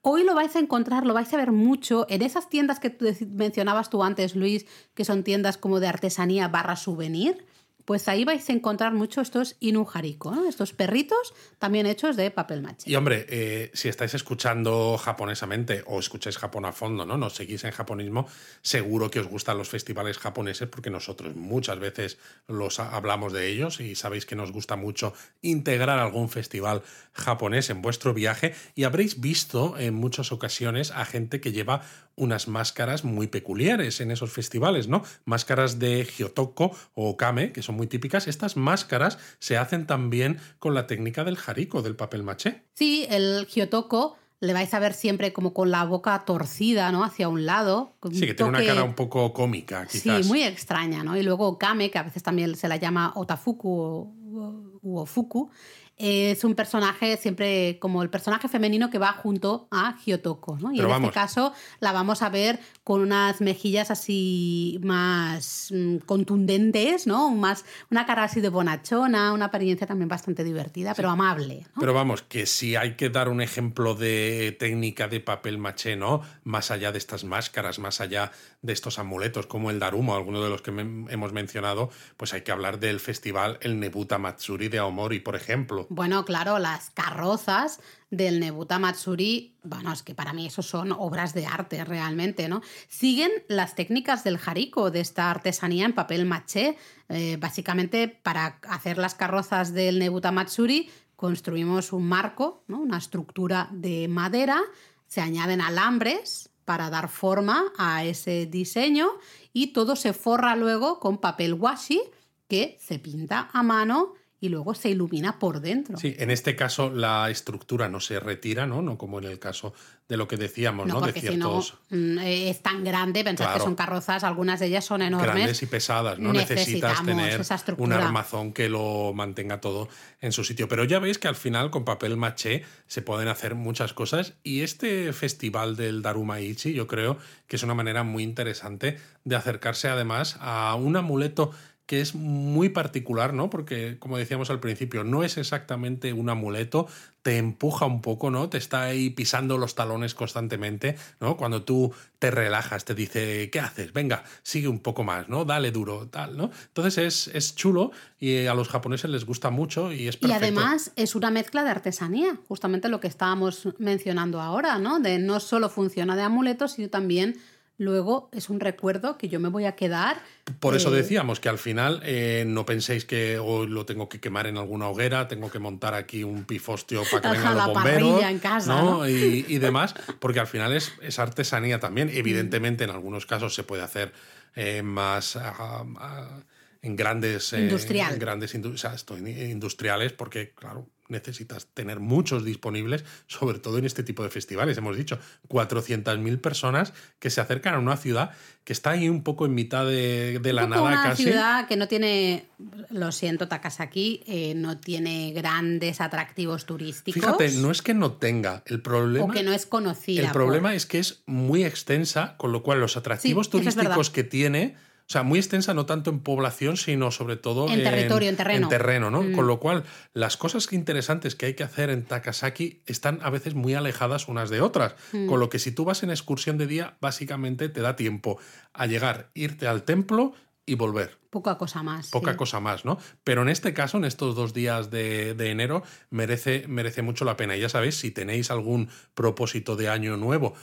Hoy 0.00 0.24
lo 0.24 0.34
vais 0.34 0.54
a 0.56 0.60
encontrar, 0.60 1.04
lo 1.04 1.14
vais 1.14 1.32
a 1.34 1.36
ver 1.36 1.52
mucho 1.52 2.06
en 2.08 2.22
esas 2.22 2.48
tiendas 2.48 2.80
que 2.80 2.96
mencionabas 3.28 3.90
tú 3.90 4.02
antes, 4.02 4.34
Luis, 4.36 4.66
que 4.94 5.04
son 5.04 5.24
tiendas 5.24 5.58
como 5.58 5.80
de 5.80 5.88
artesanía 5.88 6.48
barra 6.48 6.76
souvenir 6.76 7.44
pues 7.88 8.06
ahí 8.06 8.26
vais 8.26 8.46
a 8.50 8.52
encontrar 8.52 8.92
mucho 8.92 9.22
estos 9.22 9.56
inujariko, 9.60 10.30
¿no? 10.30 10.46
estos 10.46 10.74
perritos 10.74 11.32
también 11.58 11.86
hechos 11.86 12.16
de 12.16 12.30
papel 12.30 12.60
maché. 12.60 12.90
Y 12.90 12.94
hombre, 12.96 13.24
eh, 13.30 13.70
si 13.72 13.88
estáis 13.88 14.12
escuchando 14.12 14.98
japonesamente 14.98 15.84
o 15.86 15.98
escucháis 15.98 16.36
Japón 16.36 16.66
a 16.66 16.72
fondo, 16.72 17.06
¿no? 17.06 17.16
Nos 17.16 17.32
seguís 17.32 17.64
en 17.64 17.70
japonismo, 17.70 18.28
seguro 18.60 19.10
que 19.10 19.20
os 19.20 19.26
gustan 19.26 19.56
los 19.56 19.70
festivales 19.70 20.18
japoneses 20.18 20.68
porque 20.68 20.90
nosotros 20.90 21.34
muchas 21.34 21.78
veces 21.78 22.18
los 22.46 22.78
hablamos 22.78 23.32
de 23.32 23.48
ellos 23.48 23.80
y 23.80 23.94
sabéis 23.94 24.26
que 24.26 24.36
nos 24.36 24.52
gusta 24.52 24.76
mucho 24.76 25.14
integrar 25.40 25.98
algún 25.98 26.28
festival 26.28 26.82
japonés 27.14 27.70
en 27.70 27.80
vuestro 27.80 28.12
viaje 28.12 28.54
y 28.74 28.84
habréis 28.84 29.18
visto 29.18 29.78
en 29.78 29.94
muchas 29.94 30.30
ocasiones 30.30 30.90
a 30.90 31.06
gente 31.06 31.40
que 31.40 31.52
lleva 31.52 31.80
unas 32.18 32.48
máscaras 32.48 33.04
muy 33.04 33.28
peculiares 33.28 34.00
en 34.00 34.10
esos 34.10 34.32
festivales, 34.32 34.88
¿no? 34.88 35.02
Máscaras 35.24 35.78
de 35.78 36.04
Hyotoko 36.04 36.76
o 36.94 37.16
Kame, 37.16 37.52
que 37.52 37.62
son 37.62 37.76
muy 37.76 37.86
típicas. 37.86 38.28
Estas 38.28 38.56
máscaras 38.56 39.18
se 39.38 39.56
hacen 39.56 39.86
también 39.86 40.38
con 40.58 40.74
la 40.74 40.86
técnica 40.86 41.24
del 41.24 41.36
jariko, 41.36 41.82
del 41.82 41.96
papel 41.96 42.22
maché. 42.22 42.64
Sí, 42.74 43.06
el 43.08 43.46
Hyotoko 43.46 44.16
le 44.40 44.52
vais 44.52 44.72
a 44.72 44.78
ver 44.78 44.94
siempre 44.94 45.32
como 45.32 45.52
con 45.52 45.70
la 45.70 45.84
boca 45.84 46.24
torcida, 46.24 46.92
¿no? 46.92 47.02
Hacia 47.04 47.28
un 47.28 47.44
lado. 47.44 47.96
Sí, 48.12 48.26
que 48.26 48.34
tiene 48.34 48.50
una 48.50 48.64
cara 48.64 48.84
un 48.84 48.94
poco 48.94 49.32
cómica, 49.32 49.86
quizás. 49.86 50.24
Sí, 50.24 50.28
muy 50.28 50.42
extraña, 50.42 51.02
¿no? 51.02 51.16
Y 51.16 51.22
luego 51.22 51.58
Kame, 51.58 51.90
que 51.90 51.98
a 51.98 52.04
veces 52.04 52.22
también 52.22 52.54
se 52.56 52.68
la 52.68 52.76
llama 52.76 53.12
Otafuku 53.16 53.68
o, 53.68 55.00
Ofuku, 55.00 55.50
es 55.98 56.44
un 56.44 56.54
personaje 56.54 57.16
siempre 57.16 57.78
como 57.80 58.02
el 58.02 58.10
personaje 58.10 58.48
femenino 58.48 58.88
que 58.88 58.98
va 58.98 59.12
junto 59.12 59.66
a 59.70 59.96
Hyotoko, 60.04 60.56
¿no? 60.58 60.72
Y 60.72 60.80
en 60.80 60.90
este 60.90 61.10
caso 61.10 61.52
la 61.80 61.92
vamos 61.92 62.22
a 62.22 62.28
ver 62.28 62.60
con 62.84 63.00
unas 63.00 63.40
mejillas 63.40 63.90
así 63.90 64.78
más 64.82 65.72
mm, 65.72 65.96
contundentes, 65.98 67.06
¿no? 67.06 67.30
Más, 67.30 67.64
una 67.90 68.06
cara 68.06 68.24
así 68.24 68.40
de 68.40 68.48
bonachona, 68.48 69.32
una 69.32 69.46
apariencia 69.46 69.86
también 69.86 70.08
bastante 70.08 70.44
divertida, 70.44 70.94
pero 70.94 71.10
amable. 71.10 71.66
Pero 71.78 71.92
vamos, 71.92 72.22
que 72.22 72.46
si 72.46 72.76
hay 72.76 72.94
que 72.94 73.10
dar 73.10 73.28
un 73.28 73.40
ejemplo 73.40 73.94
de 73.94 74.56
técnica 74.58 75.08
de 75.08 75.20
papel 75.20 75.58
maché, 75.58 75.96
¿no? 75.96 76.22
Más 76.44 76.70
allá 76.70 76.92
de 76.92 76.98
estas 76.98 77.24
máscaras, 77.24 77.78
más 77.78 78.00
allá 78.00 78.30
de 78.60 78.72
estos 78.72 78.98
amuletos 78.98 79.46
como 79.46 79.70
el 79.70 79.78
Darumo, 79.78 80.16
alguno 80.16 80.42
de 80.42 80.50
los 80.50 80.62
que 80.62 80.70
hemos 80.70 81.32
mencionado, 81.32 81.90
pues 82.16 82.34
hay 82.34 82.42
que 82.42 82.50
hablar 82.50 82.80
del 82.80 82.98
festival 82.98 83.58
el 83.60 83.78
Nebuta 83.78 84.18
Matsuri 84.18 84.68
de 84.68 84.78
Aomori, 84.78 85.20
por 85.20 85.36
ejemplo. 85.36 85.86
Bueno, 85.90 86.24
claro, 86.24 86.58
las 86.58 86.90
carrozas 86.90 87.80
del 88.10 88.40
Nebuta 88.40 88.78
Matsuri, 88.78 89.56
bueno, 89.62 89.92
es 89.92 90.02
que 90.02 90.14
para 90.14 90.32
mí 90.32 90.46
eso 90.46 90.62
son 90.62 90.90
obras 90.92 91.34
de 91.34 91.46
arte 91.46 91.84
realmente, 91.84 92.48
¿no? 92.48 92.62
Siguen 92.88 93.30
las 93.46 93.76
técnicas 93.76 94.24
del 94.24 94.40
hariko, 94.44 94.90
de 94.90 95.00
esta 95.00 95.30
artesanía 95.30 95.84
en 95.84 95.94
papel 95.94 96.26
maché. 96.26 96.76
Eh, 97.08 97.36
básicamente, 97.38 98.08
para 98.08 98.58
hacer 98.68 98.98
las 98.98 99.14
carrozas 99.14 99.72
del 99.72 99.98
Nebuta 99.98 100.32
Matsuri, 100.32 100.90
construimos 101.14 101.92
un 101.92 102.08
marco, 102.08 102.64
¿no? 102.66 102.80
una 102.80 102.98
estructura 102.98 103.68
de 103.72 104.08
madera, 104.08 104.60
se 105.06 105.20
añaden 105.20 105.60
alambres 105.60 106.50
para 106.68 106.90
dar 106.90 107.08
forma 107.08 107.72
a 107.78 108.04
ese 108.04 108.44
diseño 108.44 109.08
y 109.54 109.68
todo 109.68 109.96
se 109.96 110.12
forra 110.12 110.54
luego 110.54 111.00
con 111.00 111.16
papel 111.16 111.54
washi 111.54 111.98
que 112.46 112.76
se 112.78 112.98
pinta 112.98 113.48
a 113.54 113.62
mano 113.62 114.12
y 114.40 114.48
luego 114.48 114.74
se 114.74 114.90
ilumina 114.90 115.38
por 115.38 115.60
dentro. 115.60 115.98
Sí, 115.98 116.14
en 116.18 116.30
este 116.30 116.54
caso 116.54 116.90
la 116.90 117.28
estructura 117.30 117.88
no 117.88 118.00
se 118.00 118.20
retira, 118.20 118.66
¿no? 118.66 118.82
No 118.82 118.96
como 118.96 119.18
en 119.18 119.24
el 119.24 119.38
caso 119.38 119.74
de 120.08 120.16
lo 120.16 120.26
que 120.28 120.36
decíamos, 120.36 120.86
¿no? 120.86 121.00
de 121.00 121.12
ciertos... 121.12 121.74
Mm, 121.90 122.18
eh, 122.18 122.50
es 122.50 122.62
tan 122.62 122.82
grande, 122.82 123.24
pensad 123.24 123.52
que 123.52 123.60
son 123.60 123.74
carrozas, 123.74 124.24
algunas 124.24 124.60
de 124.60 124.66
ellas 124.66 124.84
son 124.84 125.02
enormes. 125.02 125.34
Grandes 125.34 125.62
y 125.62 125.66
pesadas, 125.66 126.18
¿no? 126.18 126.32
Necesitas 126.32 127.04
tener 127.04 127.40
un 127.76 127.92
armazón 127.92 128.52
que 128.52 128.68
lo 128.68 129.12
mantenga 129.12 129.60
todo 129.60 129.88
en 130.20 130.32
su 130.32 130.44
sitio. 130.44 130.68
Pero 130.68 130.84
ya 130.84 130.98
veis 130.98 131.18
que 131.18 131.28
al 131.28 131.36
final 131.36 131.70
con 131.70 131.84
papel 131.84 132.16
maché 132.16 132.64
se 132.86 133.02
pueden 133.02 133.28
hacer 133.28 133.54
muchas 133.54 133.92
cosas 133.92 134.34
y 134.42 134.62
este 134.62 135.12
festival 135.12 135.76
del 135.76 136.00
Daruma 136.00 136.40
Ichi 136.40 136.72
yo 136.72 136.86
creo 136.86 137.18
que 137.46 137.56
es 137.56 137.62
una 137.62 137.74
manera 137.74 138.02
muy 138.02 138.22
interesante 138.22 138.98
de 139.24 139.36
acercarse 139.36 139.88
además 139.88 140.36
a 140.40 140.74
un 140.74 140.96
amuleto 140.96 141.52
que 141.88 142.02
es 142.02 142.14
muy 142.14 142.68
particular, 142.68 143.32
¿no? 143.32 143.48
Porque, 143.48 143.96
como 143.98 144.18
decíamos 144.18 144.50
al 144.50 144.60
principio, 144.60 145.04
no 145.04 145.24
es 145.24 145.38
exactamente 145.38 146.12
un 146.12 146.28
amuleto, 146.28 146.86
te 147.22 147.38
empuja 147.38 147.86
un 147.86 148.02
poco, 148.02 148.30
¿no? 148.30 148.50
Te 148.50 148.58
está 148.58 148.82
ahí 148.82 149.08
pisando 149.08 149.56
los 149.56 149.74
talones 149.74 150.14
constantemente, 150.14 150.98
¿no? 151.18 151.38
Cuando 151.38 151.62
tú 151.62 151.94
te 152.18 152.30
relajas, 152.30 152.84
te 152.84 152.94
dice, 152.94 153.48
¿qué 153.50 153.60
haces? 153.60 153.94
Venga, 153.94 154.22
sigue 154.42 154.68
un 154.68 154.80
poco 154.80 155.02
más, 155.02 155.30
¿no? 155.30 155.46
Dale 155.46 155.70
duro, 155.72 156.08
tal, 156.08 156.36
¿no? 156.36 156.50
Entonces 156.66 156.98
es, 156.98 157.34
es 157.34 157.54
chulo 157.54 157.90
y 158.20 158.44
a 158.44 158.52
los 158.52 158.68
japoneses 158.68 159.08
les 159.08 159.24
gusta 159.24 159.48
mucho 159.48 159.90
y 159.90 160.08
es 160.08 160.18
perfecto. 160.18 160.44
Y 160.44 160.46
además 160.46 160.92
es 160.94 161.14
una 161.14 161.30
mezcla 161.30 161.64
de 161.64 161.70
artesanía, 161.70 162.38
justamente 162.48 162.90
lo 162.90 163.00
que 163.00 163.08
estábamos 163.08 163.66
mencionando 163.78 164.42
ahora, 164.42 164.78
¿no? 164.78 165.00
De 165.00 165.18
no 165.18 165.40
solo 165.40 165.70
funciona 165.70 166.16
de 166.16 166.22
amuletos, 166.22 166.72
sino 166.72 166.90
también 166.90 167.38
luego 167.78 168.28
es 168.32 168.50
un 168.50 168.60
recuerdo 168.60 169.16
que 169.16 169.28
yo 169.28 169.40
me 169.40 169.48
voy 169.48 169.64
a 169.64 169.72
quedar. 169.76 170.20
Por 170.60 170.74
eso 170.76 170.92
eh, 170.92 170.96
decíamos 170.96 171.40
que 171.40 171.48
al 171.48 171.58
final 171.58 172.00
eh, 172.04 172.44
no 172.46 172.66
penséis 172.66 173.04
que 173.04 173.38
hoy 173.38 173.68
lo 173.68 173.86
tengo 173.86 174.08
que 174.08 174.20
quemar 174.20 174.46
en 174.46 174.58
alguna 174.58 174.88
hoguera, 174.88 175.28
tengo 175.28 175.50
que 175.50 175.60
montar 175.60 175.94
aquí 175.94 176.24
un 176.24 176.44
pifostio 176.44 177.04
para 177.10 177.22
que 177.22 177.28
vengan 177.38 177.56
los 177.56 177.66
bomberos 177.68 178.22
en 178.22 178.38
casa, 178.40 178.82
¿no? 178.82 179.08
Y, 179.08 179.58
demás, 179.58 179.94
porque 180.18 180.40
al 180.40 180.46
final 180.46 180.74
es, 180.74 180.92
es 181.00 181.18
artesanía 181.18 181.78
también. 181.78 182.10
Evidentemente, 182.12 182.84
en 182.84 182.90
algunos 182.90 183.24
casos 183.24 183.54
se 183.54 183.62
puede 183.62 183.82
hacer 183.82 184.12
eh, 184.54 184.82
más. 184.82 185.36
Ah, 185.36 185.84
ah, 185.98 186.40
en 186.80 186.94
grandes, 186.94 187.52
Industrial. 187.54 188.12
en 188.12 188.18
grandes 188.20 188.54
industriales, 188.54 190.12
porque, 190.12 190.52
claro, 190.54 190.86
necesitas 191.08 191.66
tener 191.66 192.00
muchos 192.00 192.44
disponibles, 192.44 193.04
sobre 193.26 193.58
todo 193.58 193.78
en 193.78 193.84
este 193.84 194.02
tipo 194.02 194.22
de 194.22 194.30
festivales. 194.30 194.76
Hemos 194.78 194.96
dicho 194.96 195.18
400.000 195.48 196.40
personas 196.40 196.92
que 197.18 197.30
se 197.30 197.40
acercan 197.40 197.74
a 197.74 197.78
una 197.78 197.96
ciudad 197.96 198.30
que 198.64 198.74
está 198.74 198.90
ahí 198.90 199.08
un 199.08 199.22
poco 199.22 199.46
en 199.46 199.54
mitad 199.54 199.86
de, 199.86 200.38
la 200.44 200.66
nada 200.66 200.82
una 200.82 201.02
casi. 201.02 201.24
ciudad 201.24 201.66
que 201.66 201.76
no 201.76 201.88
tiene, 201.88 202.50
lo 202.90 203.12
siento, 203.12 203.48
Takasaki, 203.48 204.22
eh, 204.26 204.52
no 204.54 204.78
tiene 204.78 205.32
grandes 205.32 206.02
atractivos 206.02 206.66
turísticos. 206.66 207.18
Fíjate, 207.18 207.50
no 207.52 207.70
es 207.70 207.80
que 207.80 207.94
no 207.94 208.12
tenga, 208.12 208.62
el 208.66 208.82
problema... 208.82 209.24
O 209.24 209.28
que 209.28 209.42
no 209.42 209.52
es 209.54 209.64
conocida. 209.64 210.26
El 210.26 210.32
problema 210.32 210.74
es 210.74 210.84
que 210.84 210.98
es 210.98 211.22
muy 211.24 211.64
extensa, 211.64 212.36
con 212.36 212.52
lo 212.52 212.62
cual 212.62 212.80
los 212.80 212.98
atractivos 212.98 213.48
turísticos 213.48 214.10
que 214.10 214.24
tiene 214.24 214.76
o 215.08 215.10
sea, 215.10 215.22
muy 215.22 215.38
extensa 215.38 215.72
no 215.72 215.86
tanto 215.86 216.10
en 216.10 216.20
población, 216.20 216.76
sino 216.76 217.10
sobre 217.10 217.36
todo 217.36 217.70
en, 217.70 217.82
territorio, 217.82 218.28
en 218.28 218.36
terreno. 218.36 218.66
En 218.66 218.68
terreno, 218.68 219.10
¿no? 219.10 219.22
Mm. 219.22 219.32
Con 219.32 219.46
lo 219.46 219.58
cual, 219.58 219.84
las 220.12 220.36
cosas 220.36 220.70
interesantes 220.70 221.34
que 221.34 221.46
hay 221.46 221.54
que 221.54 221.62
hacer 221.62 221.88
en 221.88 222.04
Takasaki 222.04 222.82
están 222.84 223.18
a 223.22 223.30
veces 223.30 223.54
muy 223.54 223.72
alejadas 223.72 224.28
unas 224.28 224.50
de 224.50 224.60
otras. 224.60 224.96
Mm. 225.12 225.26
Con 225.26 225.40
lo 225.40 225.48
que 225.48 225.58
si 225.58 225.72
tú 225.72 225.86
vas 225.86 226.02
en 226.02 226.10
excursión 226.10 226.58
de 226.58 226.66
día, 226.66 226.98
básicamente 227.00 227.70
te 227.70 227.80
da 227.80 227.96
tiempo 227.96 228.38
a 228.74 228.84
llegar, 228.84 229.30
irte 229.32 229.66
al 229.66 229.84
templo 229.84 230.34
y 230.66 230.74
volver. 230.74 231.16
Poca 231.30 231.56
cosa 231.56 231.82
más. 231.82 232.10
Poca 232.10 232.36
cosa 232.36 232.60
más, 232.60 232.84
¿no? 232.84 232.98
Pero 233.24 233.40
en 233.40 233.48
este 233.48 233.72
caso, 233.72 233.96
en 233.96 234.04
estos 234.04 234.36
dos 234.36 234.52
días 234.52 234.90
de, 234.90 235.32
de, 235.32 235.50
enero, 235.50 235.82
merece, 236.10 236.66
merece 236.68 237.00
mucho 237.00 237.24
la 237.24 237.38
pena. 237.38 237.56
Y 237.56 237.60
ya 237.60 237.70
sabéis, 237.70 237.94
si 237.94 238.10
tenéis 238.10 238.50
algún 238.50 238.90
propósito 239.14 239.74
de 239.74 239.88
año 239.88 240.18
nuevo 240.18 240.54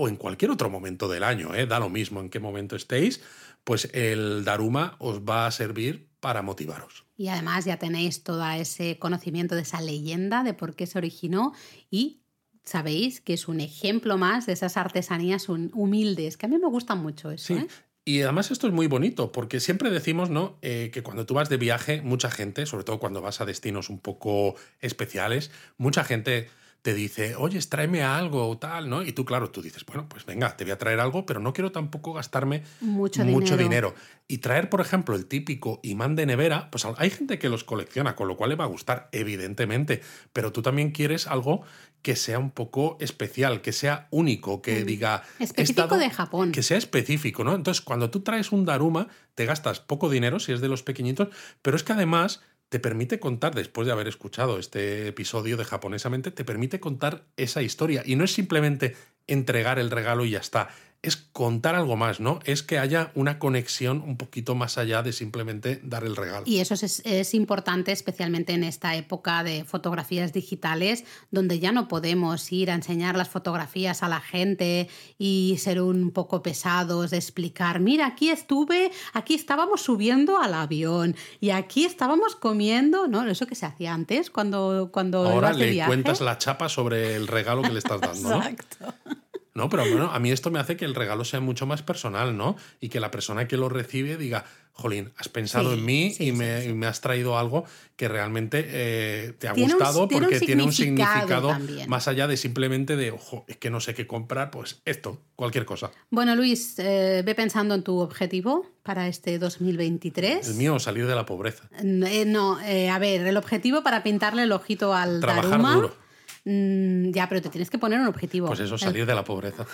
o 0.00 0.08
en 0.08 0.14
cualquier 0.14 0.52
otro 0.52 0.70
momento 0.70 1.08
del 1.08 1.24
año, 1.24 1.56
¿eh? 1.56 1.66
da 1.66 1.80
lo 1.80 1.88
mismo 1.88 2.20
en 2.20 2.30
qué 2.30 2.38
momento 2.38 2.76
estéis, 2.76 3.20
pues 3.68 3.90
el 3.92 4.46
Daruma 4.46 4.96
os 4.98 5.20
va 5.20 5.46
a 5.46 5.50
servir 5.50 6.08
para 6.20 6.40
motivaros. 6.40 7.04
Y 7.18 7.28
además 7.28 7.66
ya 7.66 7.76
tenéis 7.76 8.22
todo 8.22 8.42
ese 8.48 8.98
conocimiento 8.98 9.56
de 9.56 9.60
esa 9.60 9.82
leyenda, 9.82 10.42
de 10.42 10.54
por 10.54 10.74
qué 10.74 10.86
se 10.86 10.96
originó 10.96 11.52
y 11.90 12.22
sabéis 12.64 13.20
que 13.20 13.34
es 13.34 13.46
un 13.46 13.60
ejemplo 13.60 14.16
más 14.16 14.46
de 14.46 14.54
esas 14.54 14.78
artesanías 14.78 15.50
humildes, 15.50 16.38
que 16.38 16.46
a 16.46 16.48
mí 16.48 16.56
me 16.56 16.66
gusta 16.66 16.94
mucho 16.94 17.30
eso. 17.30 17.44
Sí. 17.48 17.60
¿eh? 17.60 17.66
Y 18.06 18.22
además 18.22 18.50
esto 18.50 18.68
es 18.68 18.72
muy 18.72 18.86
bonito, 18.86 19.32
porque 19.32 19.60
siempre 19.60 19.90
decimos, 19.90 20.30
¿no? 20.30 20.56
Eh, 20.62 20.88
que 20.90 21.02
cuando 21.02 21.26
tú 21.26 21.34
vas 21.34 21.50
de 21.50 21.58
viaje, 21.58 22.00
mucha 22.00 22.30
gente, 22.30 22.64
sobre 22.64 22.84
todo 22.84 22.98
cuando 22.98 23.20
vas 23.20 23.42
a 23.42 23.44
destinos 23.44 23.90
un 23.90 23.98
poco 23.98 24.54
especiales, 24.80 25.50
mucha 25.76 26.04
gente 26.04 26.48
te 26.88 26.94
dice, 26.94 27.36
oye, 27.36 27.60
tráeme 27.68 28.02
algo 28.02 28.48
o 28.48 28.56
tal, 28.56 28.88
¿no? 28.88 29.02
Y 29.02 29.12
tú, 29.12 29.26
claro, 29.26 29.50
tú 29.50 29.60
dices, 29.60 29.84
bueno, 29.84 30.08
pues 30.08 30.24
venga, 30.24 30.56
te 30.56 30.64
voy 30.64 30.70
a 30.70 30.78
traer 30.78 31.00
algo, 31.00 31.26
pero 31.26 31.38
no 31.38 31.52
quiero 31.52 31.70
tampoco 31.70 32.14
gastarme 32.14 32.62
mucho, 32.80 33.26
mucho 33.26 33.58
dinero. 33.58 33.94
Y 34.26 34.38
traer, 34.38 34.70
por 34.70 34.80
ejemplo, 34.80 35.14
el 35.14 35.26
típico 35.26 35.80
imán 35.82 36.16
de 36.16 36.24
nevera, 36.24 36.70
pues 36.70 36.86
hay 36.96 37.10
gente 37.10 37.38
que 37.38 37.50
los 37.50 37.62
colecciona, 37.62 38.16
con 38.16 38.26
lo 38.26 38.38
cual 38.38 38.48
le 38.48 38.56
va 38.56 38.64
a 38.64 38.68
gustar, 38.68 39.10
evidentemente, 39.12 40.00
pero 40.32 40.50
tú 40.50 40.62
también 40.62 40.90
quieres 40.90 41.26
algo 41.26 41.60
que 42.00 42.16
sea 42.16 42.38
un 42.38 42.52
poco 42.52 42.96
especial, 43.00 43.60
que 43.60 43.72
sea 43.72 44.08
único, 44.10 44.62
que 44.62 44.82
mm. 44.82 44.86
diga... 44.86 45.24
Específico 45.38 45.98
de 45.98 46.08
Japón. 46.08 46.52
Que 46.52 46.62
sea 46.62 46.78
específico, 46.78 47.44
¿no? 47.44 47.54
Entonces, 47.54 47.82
cuando 47.82 48.08
tú 48.08 48.20
traes 48.20 48.50
un 48.50 48.64
Daruma, 48.64 49.08
te 49.34 49.44
gastas 49.44 49.80
poco 49.80 50.08
dinero 50.08 50.40
si 50.40 50.52
es 50.52 50.62
de 50.62 50.68
los 50.68 50.82
pequeñitos, 50.82 51.28
pero 51.60 51.76
es 51.76 51.82
que 51.82 51.92
además 51.92 52.40
te 52.68 52.80
permite 52.80 53.18
contar, 53.18 53.54
después 53.54 53.86
de 53.86 53.92
haber 53.92 54.08
escuchado 54.08 54.58
este 54.58 55.08
episodio 55.08 55.56
de 55.56 55.64
Japonesamente, 55.64 56.30
te 56.30 56.44
permite 56.44 56.80
contar 56.80 57.24
esa 57.36 57.62
historia. 57.62 58.02
Y 58.04 58.16
no 58.16 58.24
es 58.24 58.32
simplemente 58.32 58.94
entregar 59.26 59.78
el 59.78 59.90
regalo 59.90 60.24
y 60.24 60.30
ya 60.30 60.38
está 60.38 60.68
es 61.00 61.16
contar 61.16 61.76
algo 61.76 61.96
más, 61.96 62.18
¿no? 62.18 62.40
Es 62.44 62.64
que 62.64 62.78
haya 62.78 63.12
una 63.14 63.38
conexión 63.38 64.02
un 64.02 64.16
poquito 64.16 64.56
más 64.56 64.78
allá 64.78 65.02
de 65.02 65.12
simplemente 65.12 65.80
dar 65.84 66.02
el 66.02 66.16
regalo. 66.16 66.42
Y 66.44 66.58
eso 66.58 66.74
es, 66.74 67.34
importante, 67.34 67.92
especialmente 67.92 68.52
en 68.52 68.64
esta 68.64 68.96
época 68.96 69.44
de 69.44 69.64
fotografías 69.64 70.32
digitales, 70.32 71.04
donde 71.30 71.60
ya 71.60 71.70
no 71.70 71.86
podemos 71.86 72.50
ir 72.50 72.72
a 72.72 72.74
enseñar 72.74 73.16
las 73.16 73.28
fotografías 73.28 74.02
a 74.02 74.08
la 74.08 74.20
gente 74.20 74.88
y 75.18 75.56
ser 75.60 75.80
un 75.80 76.10
poco 76.10 76.42
pesados 76.42 77.12
de 77.12 77.16
explicar, 77.16 77.78
mira, 77.78 78.06
aquí 78.06 78.30
estuve, 78.30 78.90
aquí 79.12 79.34
estábamos 79.34 79.82
subiendo 79.82 80.38
al 80.40 80.52
avión 80.52 81.14
y 81.40 81.50
aquí 81.50 81.84
estábamos 81.84 82.34
comiendo, 82.34 83.06
¿no? 83.06 83.24
Eso 83.28 83.46
que 83.46 83.54
se 83.54 83.66
hacía 83.66 83.94
antes 83.94 84.30
cuando... 84.30 84.90
cuando 84.92 85.28
Ahora 85.28 85.52
le 85.52 85.84
cuentas 85.86 86.20
la 86.20 86.38
chapa 86.38 86.68
sobre 86.68 87.14
el 87.14 87.28
regalo 87.28 87.62
que 87.62 87.70
le 87.70 87.78
estás 87.78 88.00
dando. 88.00 88.36
Exacto. 88.36 88.94
No, 89.06 89.27
pero 89.68 89.82
bueno, 89.82 90.10
a 90.12 90.18
mí 90.18 90.30
esto 90.30 90.50
me 90.50 90.60
hace 90.60 90.76
que 90.76 90.84
el 90.84 90.94
regalo 90.94 91.24
sea 91.24 91.40
mucho 91.40 91.66
más 91.66 91.82
personal, 91.82 92.36
¿no? 92.36 92.56
Y 92.80 92.88
que 92.88 93.00
la 93.00 93.10
persona 93.10 93.48
que 93.48 93.56
lo 93.56 93.68
recibe 93.68 94.16
diga, 94.16 94.44
jolín, 94.72 95.10
has 95.16 95.28
pensado 95.28 95.74
en 95.74 95.84
mí 95.84 96.14
y, 96.20 96.30
me, 96.30 96.86
has 96.86 97.00
traído 97.00 97.36
algo 97.36 97.64
que 97.96 98.06
realmente 98.06 98.64
eh, 98.68 99.34
te 99.38 99.48
ha 99.48 99.52
gustado 99.52 100.06
porque 100.06 100.38
tiene 100.38 100.62
un 100.62 100.72
significado 100.72 101.56
más 101.88 102.06
allá 102.06 102.28
de 102.28 102.36
simplemente 102.36 102.94
de, 102.96 103.10
ojo, 103.10 103.44
es 103.48 103.56
que 103.56 103.70
no 103.70 103.80
sé 103.80 103.94
qué 103.94 104.06
comprar, 104.06 104.52
pues 104.52 104.80
esto, 104.84 105.20
cualquier 105.34 105.64
cosa. 105.64 105.90
Bueno, 106.10 106.36
Luis, 106.36 106.78
eh, 106.78 107.22
ve 107.26 107.34
pensando 107.34 107.74
en 107.74 107.82
tu 107.82 107.98
objetivo 107.98 108.66
para 108.84 109.08
este 109.08 109.40
2023. 109.40 110.48
El 110.48 110.54
mío, 110.54 110.78
salir 110.78 111.08
de 111.08 111.14
la 111.16 111.26
pobreza. 111.26 111.68
Eh, 111.82 112.24
no, 112.24 112.58
a 112.58 112.98
ver, 113.00 113.26
el 113.26 113.36
objetivo 113.36 113.82
para 113.82 114.04
pintarle 114.04 114.44
el 114.44 114.52
ojito 114.52 114.94
al 114.94 115.20
Trabajar 115.20 115.60
duro. 115.60 116.07
Mm, 116.50 117.10
ya, 117.10 117.28
pero 117.28 117.42
te 117.42 117.50
tienes 117.50 117.68
que 117.68 117.76
poner 117.78 118.00
un 118.00 118.06
objetivo. 118.06 118.46
Pues 118.46 118.60
eso, 118.60 118.78
salir 118.78 119.04
de 119.04 119.14
la 119.14 119.22
pobreza. 119.22 119.66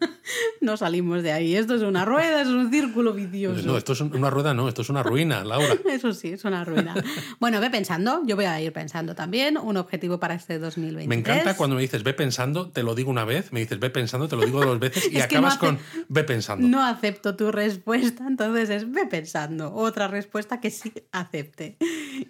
no 0.60 0.76
salimos 0.76 1.22
de 1.22 1.32
ahí. 1.32 1.54
Esto 1.54 1.74
es 1.74 1.82
una 1.82 2.04
rueda, 2.04 2.42
es 2.42 2.48
un 2.48 2.70
círculo 2.70 3.12
vicioso. 3.12 3.66
No, 3.66 3.76
esto 3.76 3.92
es 3.92 4.00
una 4.00 4.30
rueda, 4.30 4.54
no, 4.54 4.68
esto 4.68 4.82
es 4.82 4.90
una 4.90 5.02
ruina, 5.02 5.44
Laura. 5.44 5.76
Eso 5.88 6.12
sí, 6.12 6.28
es 6.28 6.44
una 6.44 6.64
ruina. 6.64 6.94
Bueno, 7.40 7.60
ve 7.60 7.70
pensando, 7.70 8.22
yo 8.24 8.36
voy 8.36 8.44
a 8.44 8.60
ir 8.60 8.72
pensando 8.72 9.14
también 9.14 9.56
un 9.56 9.76
objetivo 9.76 10.20
para 10.20 10.34
este 10.34 10.58
2023. 10.58 11.08
Me 11.08 11.14
encanta 11.16 11.56
cuando 11.56 11.76
me 11.76 11.82
dices 11.82 12.02
ve 12.02 12.14
pensando, 12.14 12.70
te 12.70 12.82
lo 12.82 12.94
digo 12.94 13.10
una 13.10 13.24
vez, 13.24 13.52
me 13.52 13.60
dices 13.60 13.78
ve 13.80 13.90
pensando, 13.90 14.28
te 14.28 14.36
lo 14.36 14.44
digo 14.44 14.64
dos 14.64 14.78
veces 14.78 15.08
y 15.12 15.20
acabas 15.20 15.56
con 15.56 15.78
ve 16.08 16.24
pensando. 16.24 16.66
No 16.66 16.84
acepto 16.84 17.36
tu 17.36 17.50
respuesta, 17.50 18.24
entonces 18.26 18.70
es 18.70 18.90
ve 18.90 19.06
pensando. 19.06 19.74
Otra 19.74 20.08
respuesta 20.08 20.60
que 20.60 20.70
sí 20.70 20.92
acepte. 21.12 21.76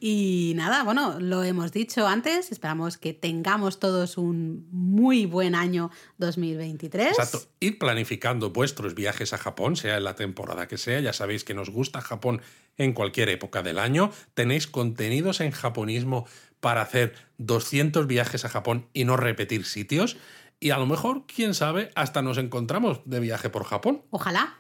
Y 0.00 0.52
nada, 0.56 0.84
bueno, 0.84 1.18
lo 1.20 1.42
hemos 1.42 1.72
dicho 1.72 2.06
antes, 2.06 2.52
esperamos 2.52 2.96
que 2.96 3.12
tengamos 3.12 3.78
todos 3.78 4.16
un 4.16 4.66
muy 4.70 5.26
buen 5.26 5.54
año 5.54 5.90
2023. 6.18 7.08
Exacto 7.08 7.48
ir 7.60 7.78
planificando 7.78 8.50
vuestros 8.50 8.94
viajes 8.94 9.32
a 9.32 9.38
Japón, 9.38 9.76
sea 9.76 9.96
en 9.96 10.04
la 10.04 10.14
temporada 10.14 10.68
que 10.68 10.78
sea. 10.78 11.00
Ya 11.00 11.12
sabéis 11.12 11.44
que 11.44 11.54
nos 11.54 11.70
gusta 11.70 12.00
Japón 12.00 12.42
en 12.76 12.92
cualquier 12.92 13.28
época 13.28 13.62
del 13.62 13.78
año. 13.78 14.10
Tenéis 14.34 14.66
contenidos 14.66 15.40
en 15.40 15.50
japonismo 15.50 16.26
para 16.60 16.82
hacer 16.82 17.14
200 17.38 18.06
viajes 18.06 18.44
a 18.44 18.48
Japón 18.48 18.86
y 18.92 19.04
no 19.04 19.16
repetir 19.16 19.64
sitios. 19.64 20.16
Y 20.60 20.70
a 20.70 20.78
lo 20.78 20.86
mejor, 20.86 21.24
quién 21.26 21.54
sabe, 21.54 21.90
hasta 21.94 22.22
nos 22.22 22.38
encontramos 22.38 23.00
de 23.04 23.20
viaje 23.20 23.48
por 23.48 23.64
Japón. 23.64 24.02
Ojalá. 24.10 24.58